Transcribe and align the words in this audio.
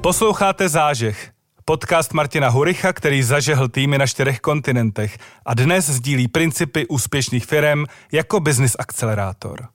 Posloucháte 0.00 0.68
Zážeh, 0.68 1.30
podcast 1.64 2.12
Martina 2.12 2.48
Huricha, 2.48 2.92
který 2.92 3.22
zažehl 3.22 3.68
týmy 3.68 3.98
na 3.98 4.06
čtyřech 4.06 4.40
kontinentech 4.40 5.18
a 5.46 5.54
dnes 5.54 5.90
sdílí 5.90 6.28
principy 6.28 6.86
úspěšných 6.86 7.46
firm 7.46 7.84
jako 8.12 8.40
business 8.40 8.76
akcelerátor. 8.78 9.68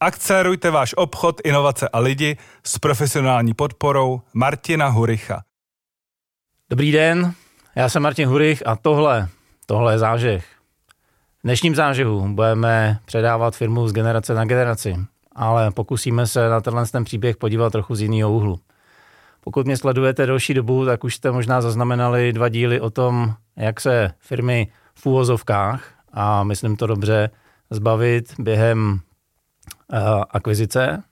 Akcelerujte 0.00 0.70
váš 0.70 0.94
obchod, 0.96 1.40
inovace 1.44 1.88
a 1.88 1.98
lidi 1.98 2.36
s 2.64 2.78
profesionální 2.78 3.54
podporou 3.54 4.20
Martina 4.34 4.88
Huricha. 4.88 5.42
Dobrý 6.70 6.92
den, 6.92 7.34
já 7.76 7.88
jsem 7.88 8.02
Martin 8.02 8.28
Hurich 8.28 8.66
a 8.66 8.76
tohle, 8.76 9.28
tohle 9.66 9.94
je 9.94 9.98
zážeh. 9.98 10.44
V 11.38 11.42
dnešním 11.44 11.74
zážehu 11.74 12.28
budeme 12.28 12.98
předávat 13.04 13.56
firmu 13.56 13.88
z 13.88 13.92
generace 13.92 14.34
na 14.34 14.44
generaci, 14.44 14.96
ale 15.32 15.70
pokusíme 15.70 16.26
se 16.26 16.48
na 16.48 16.60
tenhle 16.60 16.86
ten 16.86 17.04
příběh 17.04 17.36
podívat 17.36 17.70
trochu 17.70 17.94
z 17.94 18.00
jiného 18.00 18.32
úhlu. 18.32 18.60
Pokud 19.44 19.66
mě 19.66 19.76
sledujete 19.76 20.26
delší 20.26 20.54
dobu, 20.54 20.86
tak 20.86 21.04
už 21.04 21.14
jste 21.14 21.30
možná 21.30 21.60
zaznamenali 21.60 22.32
dva 22.32 22.48
díly 22.48 22.80
o 22.80 22.90
tom, 22.90 23.34
jak 23.56 23.80
se 23.80 24.10
firmy 24.18 24.68
v 24.94 25.06
úvozovkách, 25.06 25.94
a 26.12 26.44
myslím 26.44 26.76
to 26.76 26.86
dobře, 26.86 27.30
zbavit 27.70 28.34
během 28.38 29.00
uh, 29.92 29.98
akvizice. 30.30 31.02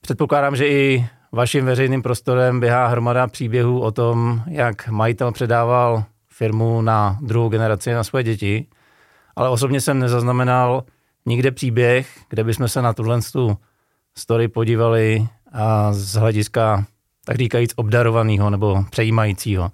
Předpokládám, 0.00 0.56
že 0.56 0.68
i 0.68 1.06
vaším 1.32 1.66
veřejným 1.66 2.02
prostorem 2.02 2.60
běhá 2.60 2.86
hromada 2.86 3.26
příběhů 3.26 3.80
o 3.80 3.90
tom, 3.90 4.42
jak 4.46 4.88
majitel 4.88 5.32
předával 5.32 6.04
firmu 6.28 6.82
na 6.82 7.18
druhou 7.20 7.48
generaci, 7.48 7.92
na 7.92 8.04
svoje 8.04 8.24
děti, 8.24 8.66
ale 9.36 9.48
osobně 9.48 9.80
jsem 9.80 9.98
nezaznamenal 9.98 10.84
nikde 11.26 11.50
příběh, 11.50 12.18
kde 12.28 12.44
bychom 12.44 12.68
se 12.68 12.82
na 12.82 12.92
tuhle 12.92 13.20
story 14.14 14.48
podívali 14.48 15.28
z 15.90 16.14
hlediska, 16.14 16.84
tak 17.24 17.36
říkajíc, 17.36 17.72
obdarovaného 17.76 18.50
nebo 18.50 18.84
přejímajícího. 18.90 19.70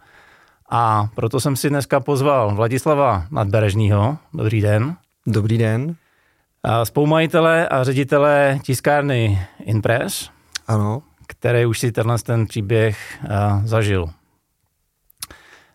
A 0.71 1.09
proto 1.15 1.41
jsem 1.41 1.57
si 1.57 1.69
dneska 1.69 2.01
pozval 2.01 2.55
Vladislava 2.55 3.27
Nadberežního. 3.31 4.19
Dobrý 4.35 4.61
den. 4.61 4.97
Dobrý 5.27 5.59
den. 5.59 5.97
A 6.63 6.85
spoumajitele 6.85 7.69
a 7.69 7.85
ředitele 7.85 8.59
tiskárny 8.63 9.47
Impress. 9.65 10.31
Ano. 10.67 11.03
Který 11.27 11.67
už 11.67 11.79
si 11.79 11.93
tenhle 11.93 12.19
ten 12.19 12.47
příběh 12.47 13.19
zažil. 13.65 14.11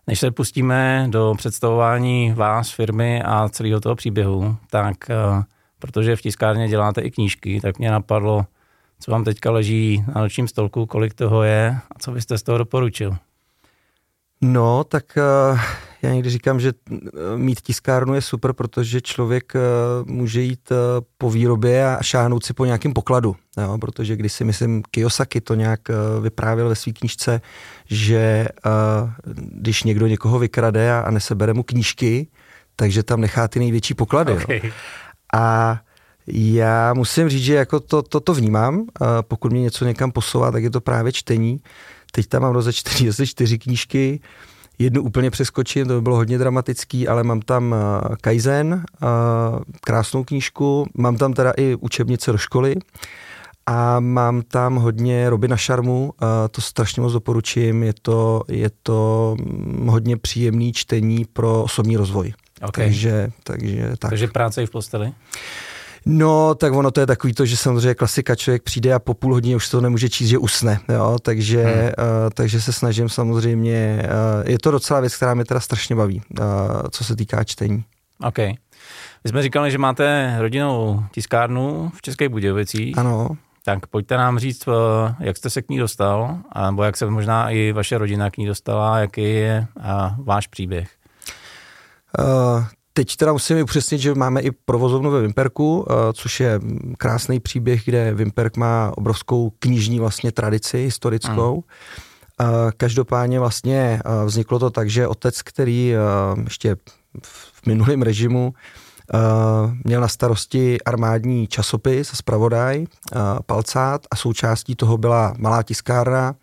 Než 0.08 0.20
se 0.20 0.32
pustíme 0.32 1.08
do 1.10 1.34
představování 1.38 2.34
vás, 2.34 2.72
firmy 2.72 3.22
a 3.22 3.50
celého 3.50 3.80
toho 3.80 3.96
příběhu, 3.96 4.58
tak 4.70 4.96
protože 5.80 6.16
v 6.16 6.22
tiskárně 6.22 6.68
děláte 6.68 7.02
i 7.02 7.12
knížky, 7.12 7.62
tak 7.62 7.80
mě 7.80 7.92
napadlo, 7.92 8.46
co 9.00 9.12
vám 9.12 9.24
teďka 9.24 9.52
leží 9.52 10.04
na 10.16 10.22
nočním 10.22 10.48
stolku, 10.48 10.86
kolik 10.86 11.14
toho 11.14 11.44
je 11.44 11.78
a 11.96 12.00
co 12.00 12.12
byste 12.12 12.38
z 12.38 12.44
toho 12.44 12.58
doporučil? 12.58 13.18
No, 14.42 14.84
tak 14.84 15.18
uh, 15.52 15.60
já 16.02 16.14
někdy 16.14 16.30
říkám, 16.30 16.60
že 16.60 16.74
eh, 16.92 16.98
mít 17.36 17.62
tiskárnu 17.62 18.14
je 18.14 18.22
super, 18.22 18.54
protože 18.54 19.02
člověk 19.02 19.54
uh, 19.56 20.10
může 20.10 20.42
jít 20.42 20.72
uh, 20.72 20.78
po 21.18 21.30
výrobě 21.30 21.96
a 21.96 22.04
šáhnout 22.04 22.46
si 22.46 22.54
po 22.54 22.66
nějakém 22.66 22.94
pokladu. 22.94 23.36
Jo? 23.58 23.78
Protože 23.82 24.16
když 24.16 24.34
si 24.34 24.44
myslím, 24.44 24.84
Kiyosaki 24.92 25.42
to 25.42 25.56
nějak 25.56 25.80
vyprávěl 26.22 26.70
ve 26.70 26.76
své 26.76 26.94
knížce, 26.94 27.42
že 27.86 28.48
když 29.36 29.84
někdo 29.84 30.08
někoho 30.08 30.40
vykrade 30.40 30.92
a, 30.92 31.00
a 31.00 31.12
nesebere 31.12 31.54
mu 31.54 31.64
knížky, 31.64 32.28
takže 32.76 33.04
tam 33.04 33.22
nechá 33.22 33.48
ty 33.48 33.60
největší 33.60 33.94
poklady. 33.94 34.34
Okay. 34.34 34.62
Jo? 34.64 34.72
A 35.34 35.80
já 36.28 36.94
musím 36.94 37.30
říct, 37.30 37.44
že 37.44 37.56
jako 37.56 37.80
to, 37.80 38.02
to, 38.02 38.20
to 38.20 38.34
vnímám. 38.34 38.86
Pokud 39.22 39.52
mě 39.52 39.62
něco 39.62 39.86
někam 39.86 40.12
posouvá, 40.12 40.52
tak 40.52 40.64
je 40.64 40.70
to 40.70 40.82
právě 40.82 41.12
čtení. 41.12 41.62
Teď 42.12 42.28
tam 42.28 42.42
mám 42.42 42.54
rozečtený 42.54 43.10
asi 43.10 43.28
čtyři 43.28 43.58
knížky. 43.60 44.20
Jednu 44.80 45.02
úplně 45.02 45.32
přeskočím, 45.32 45.88
to 45.88 45.94
by 45.94 46.02
bylo 46.02 46.16
hodně 46.16 46.38
dramatický, 46.38 47.08
ale 47.08 47.24
mám 47.24 47.42
tam 47.42 47.76
Kaizen, 48.22 48.84
krásnou 49.82 50.24
knížku, 50.24 50.88
mám 50.98 51.18
tam 51.18 51.34
teda 51.34 51.52
i 51.58 51.76
učebnice 51.76 52.32
do 52.32 52.38
školy 52.38 52.76
a 53.66 54.00
mám 54.00 54.42
tam 54.42 54.76
hodně 54.76 55.30
Robina 55.30 55.58
Šarmu, 55.58 56.14
to 56.52 56.62
strašně 56.62 57.02
moc 57.02 57.14
doporučím, 57.14 57.84
je 57.84 57.94
to, 58.02 58.44
je 58.48 58.70
to 58.84 59.36
mm, 59.40 59.88
hodně 59.88 60.18
příjemný 60.18 60.74
čtení 60.74 61.26
pro 61.34 61.64
osobní 61.64 61.98
rozvoj. 61.98 62.34
Okay. 62.62 62.86
Takže, 62.86 63.32
takže, 63.44 63.90
tak. 63.98 64.10
takže 64.10 64.28
práce 64.28 64.64
i 64.64 64.66
v 64.66 64.70
posteli? 64.70 65.12
No, 66.06 66.56
tak 66.56 66.74
ono 66.74 66.92
to 66.92 67.00
je 67.00 67.06
takový 67.06 67.34
to, 67.34 67.46
že 67.46 67.58
samozřejmě 67.58 67.94
klasika, 67.94 68.36
člověk 68.36 68.64
přijde 68.64 68.94
a 68.94 69.00
po 69.00 69.14
půl 69.14 69.34
hodině 69.34 69.56
už 69.56 69.70
to 69.70 69.82
nemůže 69.82 70.10
číst, 70.10 70.28
že 70.28 70.38
usne, 70.38 70.80
jo, 70.90 71.18
takže, 71.22 71.64
hmm. 71.64 71.84
uh, 71.84 71.92
takže 72.34 72.62
se 72.62 72.74
snažím 72.74 73.10
samozřejmě, 73.10 74.04
uh, 74.04 74.50
je 74.50 74.60
to 74.60 74.72
docela 74.72 75.00
věc, 75.00 75.16
která 75.16 75.34
mě 75.34 75.46
teda 75.46 75.60
strašně 75.60 75.96
baví, 75.96 76.22
uh, 76.40 76.46
co 76.92 77.04
se 77.04 77.16
týká 77.16 77.44
čtení. 77.44 77.84
OK. 78.24 78.38
My 78.38 79.30
jsme 79.30 79.42
říkali, 79.42 79.72
že 79.72 79.78
máte 79.78 80.36
rodinnou 80.40 81.04
tiskárnu 81.12 81.92
v 81.96 82.02
České 82.02 82.30
Budějovicích. 82.30 82.98
Ano. 82.98 83.30
Tak 83.66 83.88
pojďte 83.88 84.18
nám 84.18 84.40
říct, 84.40 84.70
jak 85.20 85.38
jste 85.38 85.50
se 85.50 85.62
k 85.62 85.70
ní 85.70 85.78
dostal, 85.78 86.38
nebo 86.66 86.84
jak 86.84 86.98
se 86.98 87.06
možná 87.06 87.50
i 87.50 87.72
vaše 87.72 87.98
rodina 87.98 88.30
k 88.30 88.38
ní 88.38 88.46
dostala, 88.46 89.00
jaký 89.00 89.24
je 89.24 89.68
váš 90.18 90.48
příběh. 90.48 90.90
Uh, 92.20 92.64
Teď 92.98 93.16
teda 93.16 93.34
musím 93.34 93.62
upřesnit, 93.62 94.02
že 94.02 94.16
máme 94.16 94.42
i 94.42 94.52
provozovnu 94.52 95.12
ve 95.12 95.22
Vimperku, 95.22 95.86
eh, 95.90 95.94
což 96.14 96.40
je 96.40 96.60
krásný 96.98 97.40
příběh, 97.40 97.86
kde 97.86 98.14
Vimperk 98.14 98.58
má 98.58 98.92
obrovskou 98.98 99.52
knižní 99.60 100.00
vlastně 100.00 100.32
tradici 100.32 100.78
historickou. 100.78 101.56
Mm. 101.56 101.62
Každopádně 102.78 103.40
vlastně 103.40 104.02
eh, 104.06 104.26
vzniklo 104.26 104.60
to 104.60 104.70
tak, 104.70 104.90
že 104.90 105.08
otec, 105.08 105.42
který 105.42 105.94
ještě 106.44 106.76
v 107.24 107.68
minulém 107.68 108.02
režimu 108.02 108.54
měl 109.84 110.02
na 110.02 110.08
starosti 110.08 110.82
armádní 110.82 111.48
časopis 111.48 112.14
a 112.14 112.16
zpravodaj, 112.16 112.86
palcát 113.46 114.02
a 114.12 114.16
součástí 114.16 114.76
toho 114.76 114.98
byla 114.98 115.34
malá 115.38 115.64
tiskárna, 115.64 116.36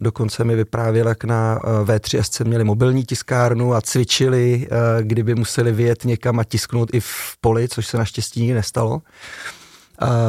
Dokonce 0.00 0.44
mi 0.44 0.56
vyprávěl, 0.56 1.08
jak 1.08 1.24
na 1.24 1.60
uh, 1.64 1.88
V3SC 1.88 2.44
měli 2.44 2.64
mobilní 2.64 3.04
tiskárnu 3.04 3.74
a 3.74 3.80
cvičili, 3.80 4.68
uh, 4.70 4.76
kdyby 5.02 5.34
museli 5.34 5.72
vyjet 5.72 6.04
někam 6.04 6.38
a 6.38 6.44
tisknout 6.44 6.94
i 6.94 7.00
v 7.00 7.36
poli, 7.40 7.68
což 7.68 7.86
se 7.86 7.98
naštěstí 7.98 8.40
nikdy 8.40 8.54
nestalo. 8.54 9.02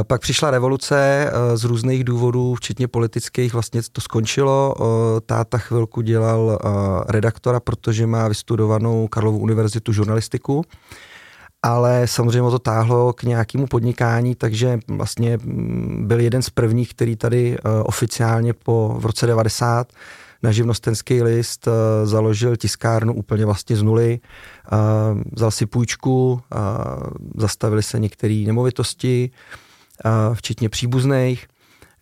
Pak 0.08 0.22
přišla 0.22 0.52
revoluce 0.52 1.30
uh, 1.32 1.58
z 1.58 1.64
různých 1.64 2.04
důvodů, 2.04 2.56
včetně 2.56 2.88
politických, 2.88 3.54
vlastně 3.54 3.82
to 3.92 4.02
skončilo. 4.02 4.76
Táta 5.26 5.58
chvilku 5.58 6.02
dělal 6.02 6.60
redaktora, 7.10 7.60
protože 7.60 8.08
má 8.08 8.28
vystudovanou 8.28 9.08
Karlovu 9.08 9.40
univerzitu 9.40 9.94
žurnalistiku 9.94 10.66
ale 11.64 12.08
samozřejmě 12.08 12.52
to 12.52 12.60
táhlo 12.60 13.14
k 13.14 13.24
nějakému 13.24 13.68
podnikání, 13.68 14.36
takže 14.36 14.80
vlastně 14.88 15.38
mm, 15.38 16.04
byl 16.08 16.20
jeden 16.20 16.42
z 16.42 16.50
prvních, 16.50 16.90
který 16.90 17.16
tady 17.16 17.58
uh, 17.58 17.72
oficiálně 17.86 18.54
po 18.54 18.96
v 19.00 19.06
roce 19.06 19.28
90 19.28 19.94
na 20.44 20.52
živnostenský 20.52 21.22
list 21.22 21.68
uh, 21.68 21.74
založil 22.04 22.58
tiskárnu 22.58 23.14
úplně 23.14 23.46
vlastně 23.46 23.76
z 23.76 23.84
nuly, 23.84 24.20
uh, 24.72 25.22
vzal 25.32 25.52
si 25.52 25.66
půjčku, 25.66 26.42
zastavili 27.36 27.84
se 27.84 28.00
některé 28.00 28.44
nemovitosti, 28.48 29.32
včetně 30.34 30.70
příbuzných, 30.70 31.48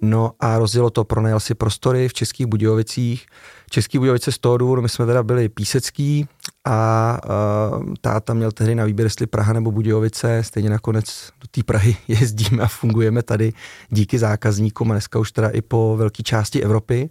no 0.02 0.32
a 0.40 0.58
rozjelo 0.58 0.90
to, 0.90 1.04
pronajal 1.04 1.40
si 1.40 1.56
prostory 1.56 2.08
v 2.08 2.14
Českých 2.14 2.46
Budějovicích, 2.48 3.26
Český 3.70 3.98
Budějovice 3.98 4.32
z 4.32 4.38
toho 4.38 4.58
důvodu, 4.58 4.82
my 4.82 4.90
jsme 4.90 5.06
teda 5.06 5.24
byli 5.24 5.50
písecký 5.50 6.28
a 6.66 7.18
uh, 7.26 7.94
táta 8.02 8.34
měl 8.34 8.52
tehdy 8.52 8.76
na 8.76 8.86
výběr, 8.86 9.06
jestli 9.06 9.28
Praha 9.28 9.53
nebo 9.53 9.72
Budějovice, 9.72 10.44
stejně 10.44 10.70
nakonec 10.70 11.30
do 11.42 11.48
té 11.52 11.64
Prahy 11.64 11.98
jezdíme 12.08 12.64
a 12.64 12.68
fungujeme 12.68 13.24
tady 13.24 13.53
díky 13.90 14.20
zákazníkům 14.20 14.92
a 14.92 14.94
dneska 14.94 15.20
už 15.20 15.32
teda 15.32 15.50
i 15.50 15.62
po 15.62 15.96
velké 15.98 16.24
části 16.24 16.64
Evropy. 16.64 17.09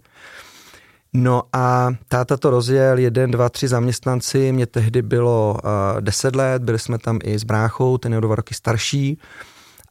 No 1.13 1.43
a 1.53 1.91
táta 2.07 2.37
to 2.37 2.49
rozjel, 2.49 2.97
jeden, 2.97 3.31
dva, 3.31 3.49
tři 3.49 3.67
zaměstnanci, 3.67 4.51
mě 4.51 4.65
tehdy 4.65 5.01
bylo 5.01 5.57
uh, 5.63 6.01
deset 6.01 6.35
let, 6.35 6.63
byli 6.63 6.79
jsme 6.79 6.97
tam 6.97 7.19
i 7.23 7.39
s 7.39 7.43
bráchou, 7.43 7.97
ten 7.97 8.11
je 8.11 8.17
o 8.17 8.21
dva 8.21 8.35
roky 8.35 8.53
starší. 8.53 9.17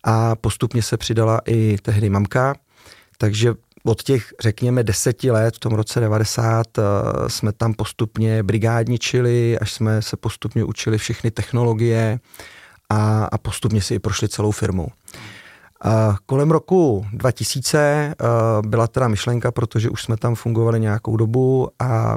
A 0.05 0.37
postupně 0.37 0.83
se 0.83 0.97
přidala 0.97 1.41
i 1.47 1.79
tehdy 1.83 2.11
mamka, 2.11 2.55
takže 3.21 3.55
od 3.85 4.03
těch, 4.03 4.33
řekněme, 4.41 4.85
deseti 4.85 5.31
let, 5.31 5.57
v 5.57 5.59
tom 5.59 5.73
roce 5.73 6.01
90, 6.01 6.79
uh, 6.79 6.85
eh, 6.85 7.29
jsme 7.31 7.53
tam 7.53 7.75
postupně 7.75 8.43
brigádničili, 8.43 9.59
až 9.59 9.73
jsme 9.73 10.03
se 10.03 10.17
postupně 10.17 10.65
učili 10.65 10.99
všechny 10.99 11.31
technologie 11.31 12.21
a, 12.89 13.25
a 13.25 13.39
postupně 13.39 13.83
si 13.83 13.95
i 13.95 13.99
prošli 13.99 14.29
celou 14.29 14.51
firmou. 14.51 14.89
Uh, 15.85 16.17
kolem 16.27 16.51
roku 16.51 17.07
2000 17.13 18.15
uh, 18.21 18.71
byla 18.71 18.87
teda 18.87 19.09
myšlenka, 19.09 19.53
protože 19.53 19.91
už 19.91 20.03
jsme 20.03 20.17
tam 20.17 20.35
fungovali 20.35 20.81
nějakou 20.81 21.17
dobu 21.17 21.69
a 21.79 22.17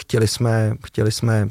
chtěli 0.00 0.28
jsme, 0.28 0.74
chtěli 0.86 1.12
jsme 1.12 1.48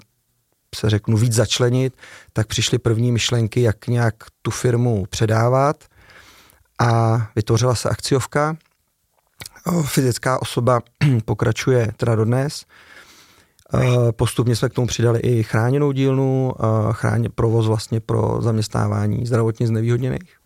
se 0.76 0.90
řeknu 0.90 1.18
víc 1.18 1.34
začlenit, 1.34 1.94
tak 2.34 2.48
přišly 2.48 2.80
první 2.80 3.12
myšlenky, 3.12 3.62
jak 3.62 3.88
nějak 3.88 4.16
tu 4.42 4.52
firmu 4.52 5.06
předávat 5.10 5.84
a 6.82 7.22
vytvořila 7.36 7.76
se 7.76 7.90
akciovka, 7.90 8.58
fyzická 9.86 10.42
osoba 10.42 10.82
pokračuje 11.26 11.92
teda 11.98 12.16
dodnes. 12.16 12.66
Postupně 14.12 14.56
jsme 14.56 14.70
k 14.70 14.74
tomu 14.74 14.88
přidali 14.88 15.20
i 15.20 15.44
chráněnou 15.44 15.92
dílnu, 15.92 16.54
chráně, 16.92 17.30
provoz 17.30 17.68
vlastně 17.68 18.00
pro 18.00 18.38
zaměstnávání 18.42 19.26
zdravotně 19.26 19.68
znevýhodněných. 19.68 20.38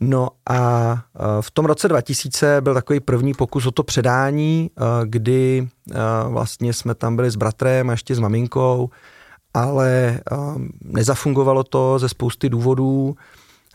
No 0.00 0.28
a 0.50 0.98
v 1.40 1.50
tom 1.50 1.66
roce 1.66 1.88
2000 1.88 2.60
byl 2.60 2.74
takový 2.74 3.00
první 3.00 3.34
pokus 3.34 3.66
o 3.66 3.70
to 3.70 3.82
předání, 3.82 4.70
kdy 5.04 5.68
vlastně 6.28 6.72
jsme 6.72 6.94
tam 6.94 7.16
byli 7.16 7.30
s 7.30 7.36
bratrem 7.36 7.90
a 7.90 7.92
ještě 7.92 8.14
s 8.14 8.18
maminkou, 8.18 8.90
ale 9.54 10.20
nezafungovalo 10.80 11.64
to 11.64 11.98
ze 11.98 12.08
spousty 12.08 12.48
důvodů. 12.48 13.16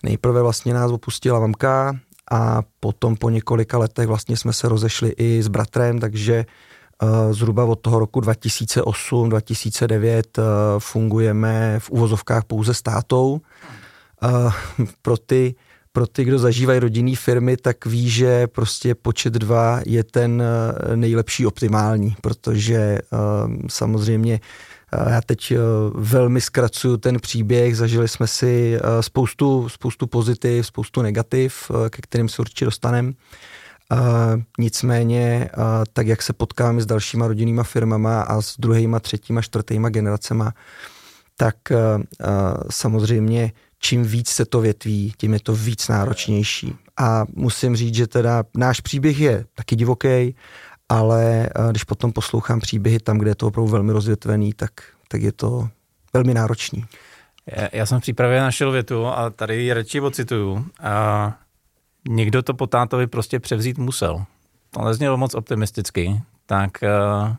Nejprve 0.04 0.42
vlastně 0.42 0.74
nás 0.74 0.92
opustila 0.92 1.40
mamka 1.40 2.00
a 2.32 2.62
potom 2.80 3.16
po 3.16 3.30
několika 3.30 3.78
letech 3.78 4.08
vlastně 4.08 4.38
jsme 4.38 4.54
se 4.54 4.70
rozešli 4.70 5.14
i 5.18 5.44
s 5.44 5.48
bratrem, 5.48 6.00
takže 6.00 6.46
zhruba 7.32 7.66
od 7.66 7.80
toho 7.80 8.00
roku 8.00 8.20
2008-2009 8.20 10.22
fungujeme 10.80 11.76
v 11.80 11.90
uvozovkách 11.90 12.44
pouze 12.44 12.74
s 12.74 12.82
tátou. 12.82 13.42
Pro 15.02 15.18
ty 15.18 15.56
pro 15.92 16.08
ty, 16.08 16.24
kdo 16.24 16.40
zažívají 16.40 16.80
rodinné 16.80 17.16
firmy, 17.16 17.58
tak 17.58 17.86
ví, 17.86 18.10
že 18.10 18.48
prostě 18.48 18.96
počet 18.96 19.34
dva 19.34 19.82
je 19.86 20.04
ten 20.04 20.44
eh, 20.44 20.46
nejlepší 20.96 21.46
optimální, 21.46 22.16
protože 22.22 23.00
samozřejmě 23.70 24.40
já 25.10 25.22
teď 25.22 25.52
uh, 25.52 25.58
velmi 26.04 26.42
zkracuju 26.42 26.98
ten 26.98 27.20
příběh, 27.20 27.78
zažili 27.78 28.08
jsme 28.08 28.28
si 28.28 28.80
spoustu, 29.02 29.70
spoustu 29.70 30.08
pozitiv, 30.08 30.66
spoustu 30.66 31.02
negativ, 31.02 31.72
ke 31.90 32.02
kterým 32.02 32.30
se 32.30 32.42
určitě 32.42 32.66
dostaneme. 32.66 33.14
Uh, 33.92 34.42
nicméně, 34.60 35.50
uh, 35.58 35.64
tak 35.94 36.08
jak 36.08 36.22
se 36.22 36.34
potkáme 36.34 36.82
s 36.82 36.86
dalšíma 36.86 37.28
rodinnýma 37.28 37.64
firmama 37.64 38.22
a 38.22 38.42
s 38.42 38.56
druhýma, 38.60 39.00
třetíma, 39.00 39.42
čtvrtýma 39.42 39.90
generacema, 39.90 40.54
tak 41.38 41.56
uh, 41.72 41.78
samozřejmě 42.70 43.52
čím 43.80 44.04
víc 44.04 44.30
se 44.30 44.46
to 44.46 44.62
větví, 44.62 45.14
tím 45.18 45.34
je 45.34 45.40
to 45.40 45.56
víc 45.56 45.88
náročnější. 45.88 46.76
A 46.98 47.26
musím 47.36 47.76
říct, 47.76 47.96
že 47.96 48.08
teda 48.08 48.44
náš 48.58 48.80
příběh 48.80 49.20
je 49.20 49.46
taky 49.56 49.76
divoký, 49.76 50.36
ale 50.90 51.46
eh, 51.46 51.70
když 51.70 51.84
potom 51.84 52.14
poslouchám 52.14 52.60
příběhy 52.60 53.00
tam, 53.00 53.18
kde 53.18 53.32
je 53.32 53.36
to 53.36 53.48
opravdu 53.48 53.72
velmi 53.72 53.92
rozvětvený, 53.92 54.54
tak, 54.54 54.72
tak 55.08 55.22
je 55.22 55.32
to 55.32 55.70
velmi 56.14 56.34
náročný. 56.34 56.86
Já 57.74 57.86
jsem 57.86 58.00
v 58.00 58.02
přípravě 58.02 58.42
našel 58.42 58.72
větu 58.72 59.06
a 59.06 59.30
tady 59.30 59.64
ji 59.64 59.74
radši 59.74 60.02
ocituju. 60.02 60.66
A 60.82 61.34
někdo 62.10 62.44
to 62.44 62.54
po 62.54 62.68
tátovi 62.68 63.08
prostě 63.08 63.40
převzít 63.40 63.78
musel. 63.78 64.26
To 64.72 64.82
neznělo 64.82 65.18
moc 65.18 65.36
optimisticky, 65.36 66.22
tak 66.46 66.72
uh, 66.84 67.36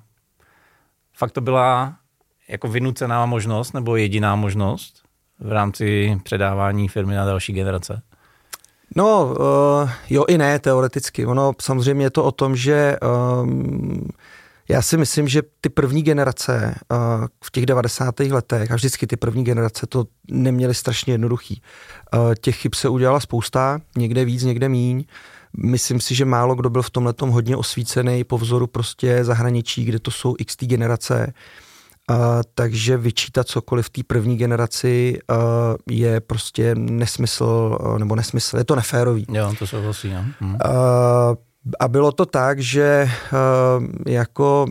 fakt 1.16 1.32
to 1.32 1.40
byla 1.40 1.96
jako 2.48 2.68
vynucená 2.68 3.26
možnost 3.26 3.72
nebo 3.72 3.96
jediná 3.96 4.36
možnost 4.36 5.02
v 5.38 5.52
rámci 5.52 6.18
předávání 6.22 6.88
firmy 6.88 7.14
na 7.14 7.24
další 7.24 7.52
generace? 7.52 8.02
No, 8.96 9.34
uh, 9.82 9.90
jo 10.10 10.24
i 10.28 10.38
ne, 10.38 10.58
teoreticky. 10.58 11.26
Ono 11.26 11.52
samozřejmě 11.60 12.06
je 12.06 12.10
to 12.10 12.24
o 12.24 12.32
tom, 12.32 12.56
že 12.56 12.96
um, 13.42 14.08
já 14.68 14.82
si 14.82 14.96
myslím, 14.96 15.28
že 15.28 15.42
ty 15.60 15.68
první 15.68 16.02
generace 16.02 16.74
uh, 16.90 17.26
v 17.44 17.50
těch 17.50 17.66
90. 17.66 18.20
letech, 18.20 18.70
a 18.70 18.74
vždycky 18.74 19.06
ty 19.06 19.16
první 19.16 19.44
generace 19.44 19.86
to 19.86 20.04
neměly 20.30 20.74
strašně 20.74 21.14
jednoduchý. 21.14 21.62
Uh, 22.14 22.34
těch 22.40 22.56
chyb 22.56 22.74
se 22.74 22.88
udělala 22.88 23.20
spousta, 23.20 23.80
někde 23.96 24.24
víc, 24.24 24.42
někde 24.42 24.68
míň. 24.68 25.04
Myslím 25.56 26.00
si, 26.00 26.14
že 26.14 26.24
málo 26.24 26.54
kdo 26.54 26.70
byl 26.70 26.82
v 26.82 26.90
tomhle 26.90 27.14
hodně 27.20 27.56
osvícený 27.56 28.24
po 28.24 28.38
vzoru 28.38 28.66
prostě 28.66 29.24
zahraničí, 29.24 29.84
kde 29.84 29.98
to 29.98 30.10
jsou 30.10 30.34
x 30.38 30.56
generace. 30.56 31.26
Uh, 31.26 31.32
a, 32.10 32.40
takže 32.54 32.96
vyčítat 32.96 33.48
cokoliv 33.48 33.86
v 33.86 33.90
té 33.90 34.02
první 34.06 34.36
generaci 34.36 35.18
a, 35.28 35.34
je 35.90 36.20
prostě 36.20 36.74
nesmysl, 36.74 37.78
a, 37.80 37.98
nebo 37.98 38.16
nesmysl, 38.16 38.58
je 38.58 38.64
to 38.64 38.76
neférový. 38.76 39.26
Jo, 39.32 39.54
to 39.58 39.66
souhlasí, 39.66 40.10
jo. 40.10 40.18
Hm. 40.40 40.56
A, 40.64 40.70
a 41.80 41.88
bylo 41.88 42.12
to 42.12 42.26
tak, 42.26 42.58
že 42.58 43.10
jako 44.06 44.66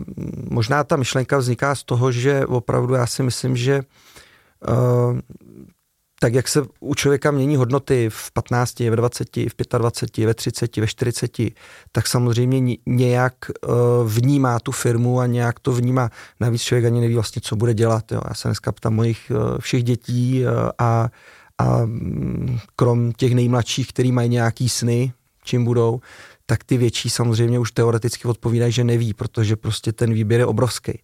možná 0.50 0.84
ta 0.84 0.96
myšlenka 0.96 1.38
vzniká 1.38 1.74
z 1.74 1.84
toho, 1.84 2.12
že 2.12 2.46
opravdu 2.46 2.94
já 2.94 3.06
si 3.06 3.22
myslím, 3.22 3.56
že 3.56 3.82
tak 6.22 6.34
jak 6.34 6.48
se 6.48 6.62
u 6.80 6.94
člověka 6.94 7.30
mění 7.30 7.56
hodnoty 7.56 8.08
v 8.12 8.32
15, 8.32 8.80
ve 8.80 8.96
20, 8.96 9.36
v 9.36 9.78
25, 9.78 10.26
ve 10.26 10.34
30, 10.34 10.76
ve 10.76 10.86
40, 10.86 11.38
tak 11.92 12.06
samozřejmě 12.06 12.76
nějak 12.86 13.34
uh, 13.48 13.74
vnímá 14.08 14.60
tu 14.60 14.72
firmu 14.72 15.20
a 15.20 15.26
nějak 15.26 15.60
to 15.60 15.72
vnímá. 15.72 16.10
Navíc 16.40 16.62
člověk 16.62 16.84
ani 16.84 17.00
neví 17.00 17.14
vlastně, 17.14 17.42
co 17.44 17.56
bude 17.56 17.74
dělat. 17.74 18.12
Jo. 18.12 18.20
Já 18.28 18.34
se 18.34 18.48
dneska 18.48 18.72
ptám 18.72 18.94
mojich 18.94 19.30
uh, 19.30 19.58
všech 19.58 19.84
dětí 19.84 20.44
uh, 20.44 20.50
a, 20.78 21.08
a 21.58 21.84
mm, 21.84 22.58
krom 22.76 23.12
těch 23.12 23.34
nejmladších, 23.34 23.88
který 23.88 24.12
mají 24.12 24.28
nějaký 24.28 24.68
sny, 24.68 25.12
čím 25.44 25.64
budou, 25.64 26.00
tak 26.46 26.64
ty 26.64 26.76
větší 26.76 27.10
samozřejmě 27.10 27.58
už 27.58 27.72
teoreticky 27.72 28.28
odpovídají, 28.28 28.72
že 28.72 28.84
neví, 28.84 29.14
protože 29.14 29.56
prostě 29.56 29.92
ten 29.92 30.12
výběr 30.12 30.40
je 30.40 30.46
obrovský. 30.46 31.00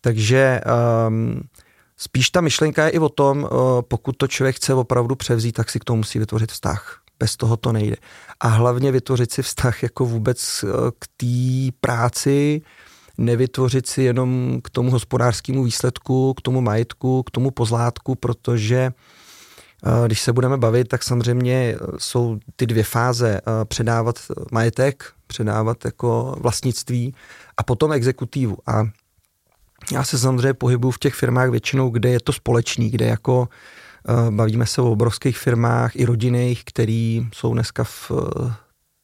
Takže 0.00 0.60
um, 1.08 1.40
Spíš 1.96 2.30
ta 2.30 2.40
myšlenka 2.40 2.84
je 2.84 2.90
i 2.90 2.98
o 2.98 3.08
tom, 3.08 3.44
eh, 3.46 3.48
pokud 3.82 4.16
to 4.16 4.26
člověk 4.26 4.56
chce 4.56 4.74
opravdu 4.74 5.14
převzít, 5.14 5.52
tak 5.52 5.70
si 5.70 5.80
k 5.80 5.84
tomu 5.84 5.96
musí 5.96 6.18
vytvořit 6.18 6.52
vztah. 6.52 7.00
Bez 7.18 7.36
toho 7.36 7.56
to 7.56 7.72
nejde. 7.72 7.96
A 8.40 8.48
hlavně 8.48 8.92
vytvořit 8.92 9.32
si 9.32 9.42
vztah 9.42 9.82
jako 9.82 10.04
vůbec 10.04 10.64
eh, 10.64 10.68
k 10.98 11.06
té 11.16 11.76
práci, 11.80 12.62
nevytvořit 13.18 13.86
si 13.86 14.02
jenom 14.02 14.60
k 14.64 14.70
tomu 14.70 14.90
hospodářskému 14.90 15.64
výsledku, 15.64 16.34
k 16.34 16.40
tomu 16.40 16.60
majetku, 16.60 17.22
k 17.22 17.30
tomu 17.30 17.50
pozlátku, 17.50 18.14
protože 18.14 18.92
eh, 19.86 20.06
když 20.06 20.20
se 20.20 20.32
budeme 20.32 20.56
bavit, 20.56 20.88
tak 20.88 21.02
samozřejmě 21.02 21.76
jsou 21.98 22.38
ty 22.56 22.66
dvě 22.66 22.84
fáze. 22.84 23.40
Předávat 23.64 24.18
majetek, 24.52 25.04
předávat 25.26 25.84
jako 25.84 26.36
vlastnictví 26.40 27.14
a 27.56 27.62
potom 27.62 27.92
exekutivu. 27.92 28.56
A 28.66 28.84
já 29.92 30.04
se 30.04 30.18
samozřejmě 30.18 30.54
pohybuju 30.54 30.90
v 30.90 30.98
těch 30.98 31.14
firmách 31.14 31.50
většinou, 31.50 31.90
kde 31.90 32.08
je 32.08 32.20
to 32.20 32.32
společný, 32.32 32.90
kde 32.90 33.06
jako 33.06 33.48
uh, 34.08 34.30
bavíme 34.30 34.66
se 34.66 34.82
o 34.82 34.90
obrovských 34.90 35.38
firmách 35.38 35.96
i 35.96 36.04
rodinných, 36.04 36.64
který 36.64 37.28
jsou 37.34 37.54
dneska 37.54 37.84
v 37.84 38.10
uh, 38.10 38.52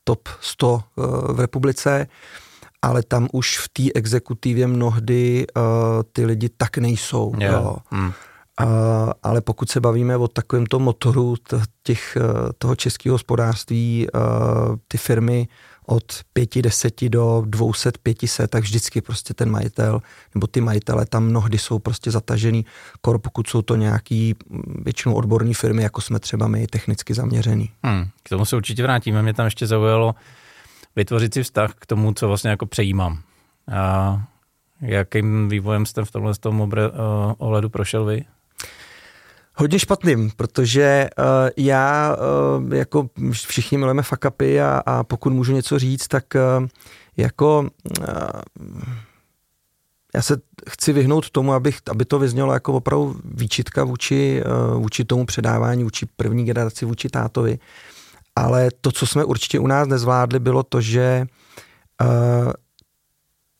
top 0.04 0.28
100 0.40 0.72
uh, 0.72 0.80
eh, 0.80 1.32
v 1.32 1.40
republice, 1.40 2.06
ale 2.82 3.02
tam 3.02 3.28
už 3.32 3.58
v 3.58 3.68
té 3.68 3.82
exekutivě 3.94 4.66
mnohdy 4.66 5.46
uh, 5.56 5.62
ty 6.12 6.24
lidi 6.24 6.48
tak 6.56 6.78
nejsou. 6.78 7.32
Yeah. 7.38 7.54
Jo. 7.54 7.76
Hmm. 7.90 8.12
Uh, 8.62 9.10
ale 9.22 9.40
pokud 9.40 9.70
se 9.70 9.80
bavíme 9.80 10.16
o 10.16 10.28
takovémto 10.28 10.78
motoru 10.78 11.34
těch, 11.82 12.16
toho 12.58 12.76
českého 12.76 13.14
hospodářství, 13.14 14.06
uh, 14.14 14.20
ty 14.88 14.98
firmy 14.98 15.48
od 15.90 16.20
5, 16.32 17.08
do 17.08 17.42
200, 17.46 17.90
500, 18.02 18.50
tak 18.50 18.62
vždycky 18.62 19.00
prostě 19.00 19.34
ten 19.34 19.50
majitel 19.50 20.02
nebo 20.34 20.46
ty 20.46 20.60
majitele 20.60 21.06
tam 21.06 21.24
mnohdy 21.24 21.58
jsou 21.58 21.78
prostě 21.78 22.10
zatažený, 22.10 22.66
kor 23.00 23.18
pokud 23.18 23.48
jsou 23.48 23.62
to 23.62 23.76
nějaký 23.76 24.34
mm, 24.48 24.82
většinou 24.84 25.14
odborní 25.14 25.54
firmy, 25.54 25.82
jako 25.82 26.00
jsme 26.00 26.18
třeba 26.18 26.48
my 26.48 26.66
technicky 26.66 27.14
zaměřený. 27.14 27.70
Hmm, 27.82 28.08
k 28.22 28.28
tomu 28.28 28.44
se 28.44 28.56
určitě 28.56 28.82
vrátíme. 28.82 29.22
Mě 29.22 29.34
tam 29.34 29.44
ještě 29.44 29.66
zaujalo 29.66 30.14
vytvořit 30.96 31.34
si 31.34 31.42
vztah 31.42 31.74
k 31.74 31.86
tomu, 31.86 32.14
co 32.14 32.28
vlastně 32.28 32.50
jako 32.50 32.66
přejímám. 32.66 33.22
A 33.72 34.22
jakým 34.80 35.48
vývojem 35.48 35.86
jste 35.86 36.04
v 36.04 36.10
tomhle 36.10 36.34
tom 36.34 36.60
uh, 36.60 36.68
ohledu 37.38 37.68
prošel 37.68 38.04
vy? 38.04 38.24
Hodně 39.60 39.78
špatným, 39.78 40.30
protože 40.36 41.08
uh, 41.18 41.24
já, 41.56 42.16
uh, 42.58 42.74
jako 42.74 43.10
všichni 43.32 43.78
milujeme 43.78 44.02
fakapy 44.02 44.60
a, 44.60 44.82
a 44.86 45.04
pokud 45.04 45.32
můžu 45.32 45.52
něco 45.52 45.78
říct, 45.78 46.08
tak 46.08 46.24
uh, 46.34 46.66
jako 47.16 47.68
uh, 48.00 48.06
já 50.14 50.22
se 50.22 50.36
chci 50.70 50.92
vyhnout 50.92 51.30
tomu, 51.30 51.52
abych, 51.52 51.78
aby 51.90 52.04
to 52.04 52.18
vyznělo 52.18 52.52
jako 52.52 52.72
opravdu 52.72 53.20
výčitka 53.24 53.84
vůči, 53.84 54.42
uh, 54.74 54.82
vůči 54.82 55.04
tomu 55.04 55.26
předávání, 55.26 55.84
vůči 55.84 56.06
první 56.16 56.44
generaci, 56.44 56.84
vůči 56.84 57.08
tátovi. 57.08 57.58
Ale 58.36 58.68
to, 58.80 58.92
co 58.92 59.06
jsme 59.06 59.24
určitě 59.24 59.58
u 59.58 59.66
nás 59.66 59.88
nezvládli, 59.88 60.38
bylo 60.38 60.62
to, 60.62 60.80
že 60.80 61.26
uh, 62.02 62.52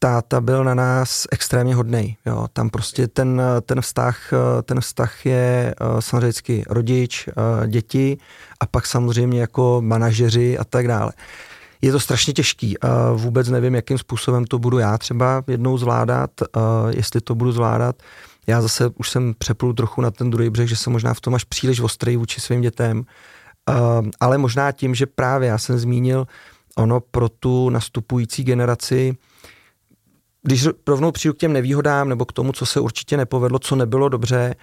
táta 0.02 0.40
byl 0.40 0.64
na 0.64 0.75
nás 0.75 1.26
extrémně 1.30 1.75
hodný. 1.75 2.16
Jo. 2.26 2.47
Tam 2.52 2.71
prostě 2.71 3.09
ten, 3.09 3.42
ten, 3.62 3.80
vztah, 3.80 4.30
ten 4.62 4.80
vztah 4.80 5.26
je 5.26 5.75
eh, 5.80 6.02
samozřejmě 6.02 6.64
rodič, 6.69 7.28
eh, 7.28 7.69
děti 7.69 8.19
a 8.61 8.66
pak 8.66 8.87
samozřejmě 8.87 9.40
jako 9.40 9.83
manažeři 9.85 10.59
a 10.59 10.64
tak 10.64 10.88
dále. 10.88 11.12
Je 11.83 11.92
to 11.92 12.00
strašně 12.00 12.33
těžký. 12.33 12.75
Vůbec 13.14 13.49
nevím, 13.49 13.75
jakým 13.75 13.99
způsobem 13.99 14.45
to 14.45 14.59
budu 14.59 14.78
já 14.78 14.99
třeba 14.99 15.45
jednou 15.47 15.78
zvládat, 15.78 16.30
eh, 16.42 16.61
jestli 16.97 17.21
to 17.21 17.35
budu 17.35 17.52
zvládat. 17.52 17.97
Já 18.47 18.62
zase 18.62 18.90
už 18.97 19.11
jsem 19.11 19.35
přeplul 19.38 19.75
trochu 19.75 20.00
na 20.00 20.11
ten 20.11 20.30
druhý 20.30 20.50
břeh, 20.50 20.69
že 20.69 20.76
jsem 20.76 20.92
možná 20.92 21.14
v 21.14 21.21
tom 21.21 21.35
až 21.35 21.45
příliš 21.45 21.80
ostrý 21.80 22.16
vůči 22.16 22.40
svým 22.40 22.61
dětem, 22.61 23.04
ale 24.21 24.38
možná 24.38 24.73
tím, 24.73 24.95
že 24.95 25.07
právě 25.07 25.49
já 25.49 25.59
jsem 25.59 25.78
zmínil 25.78 26.26
ono 26.76 27.00
pro 27.00 27.28
tu 27.28 27.71
nastupující 27.71 28.45
generaci, 28.45 29.16
když 30.42 30.68
rovnou 30.87 31.12
přijdu 31.12 31.35
k 31.35 31.38
těm 31.38 31.52
nevýhodám 31.52 32.09
nebo 32.09 32.25
k 32.25 32.32
tomu, 32.32 32.52
co 32.52 32.66
se 32.66 32.80
určitě 32.80 33.16
nepovedlo, 33.16 33.59
co 33.59 33.76
nebylo 33.76 34.09
dobře, 34.09 34.54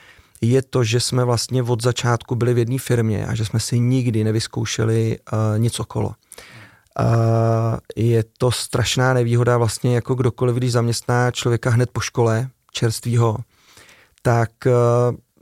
je 0.42 0.62
to, 0.62 0.84
že 0.84 1.00
jsme 1.00 1.26
vlastně 1.26 1.64
od 1.64 1.84
začátku 1.84 2.36
byli 2.36 2.54
v 2.54 2.58
jedné 2.58 2.78
firmě 2.80 3.28
a 3.28 3.36
že 3.36 3.46
jsme 3.46 3.60
si 3.60 3.80
nikdy 3.80 4.24
nevyzkoušeli 4.24 5.18
uh, 5.34 5.60
nic 5.60 5.80
okolo. 5.80 6.08
Uh, 6.08 7.06
je 7.96 8.24
to 8.38 8.52
strašná 8.52 9.14
nevýhoda 9.14 9.58
vlastně 9.58 9.96
jako 9.96 10.16
kdokoliv, 10.16 10.56
když 10.56 10.72
zaměstná 10.72 11.32
člověka 11.32 11.70
hned 11.70 11.90
po 11.92 12.00
škole, 12.00 12.50
čerstvýho, 12.72 13.38
tak 14.22 14.50
uh, 14.66 14.72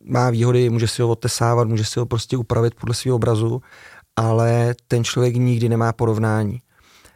má 0.04 0.30
výhody, 0.30 0.70
může 0.70 0.88
si 0.88 1.02
ho 1.02 1.10
otesávat, 1.10 1.68
může 1.68 1.86
si 1.86 2.00
ho 2.00 2.06
prostě 2.06 2.38
upravit 2.38 2.76
podle 2.76 2.96
svého 2.96 3.16
obrazu, 3.16 3.62
ale 4.16 4.76
ten 4.88 5.04
člověk 5.04 5.36
nikdy 5.36 5.70
nemá 5.70 5.94
porovnání. 5.94 6.62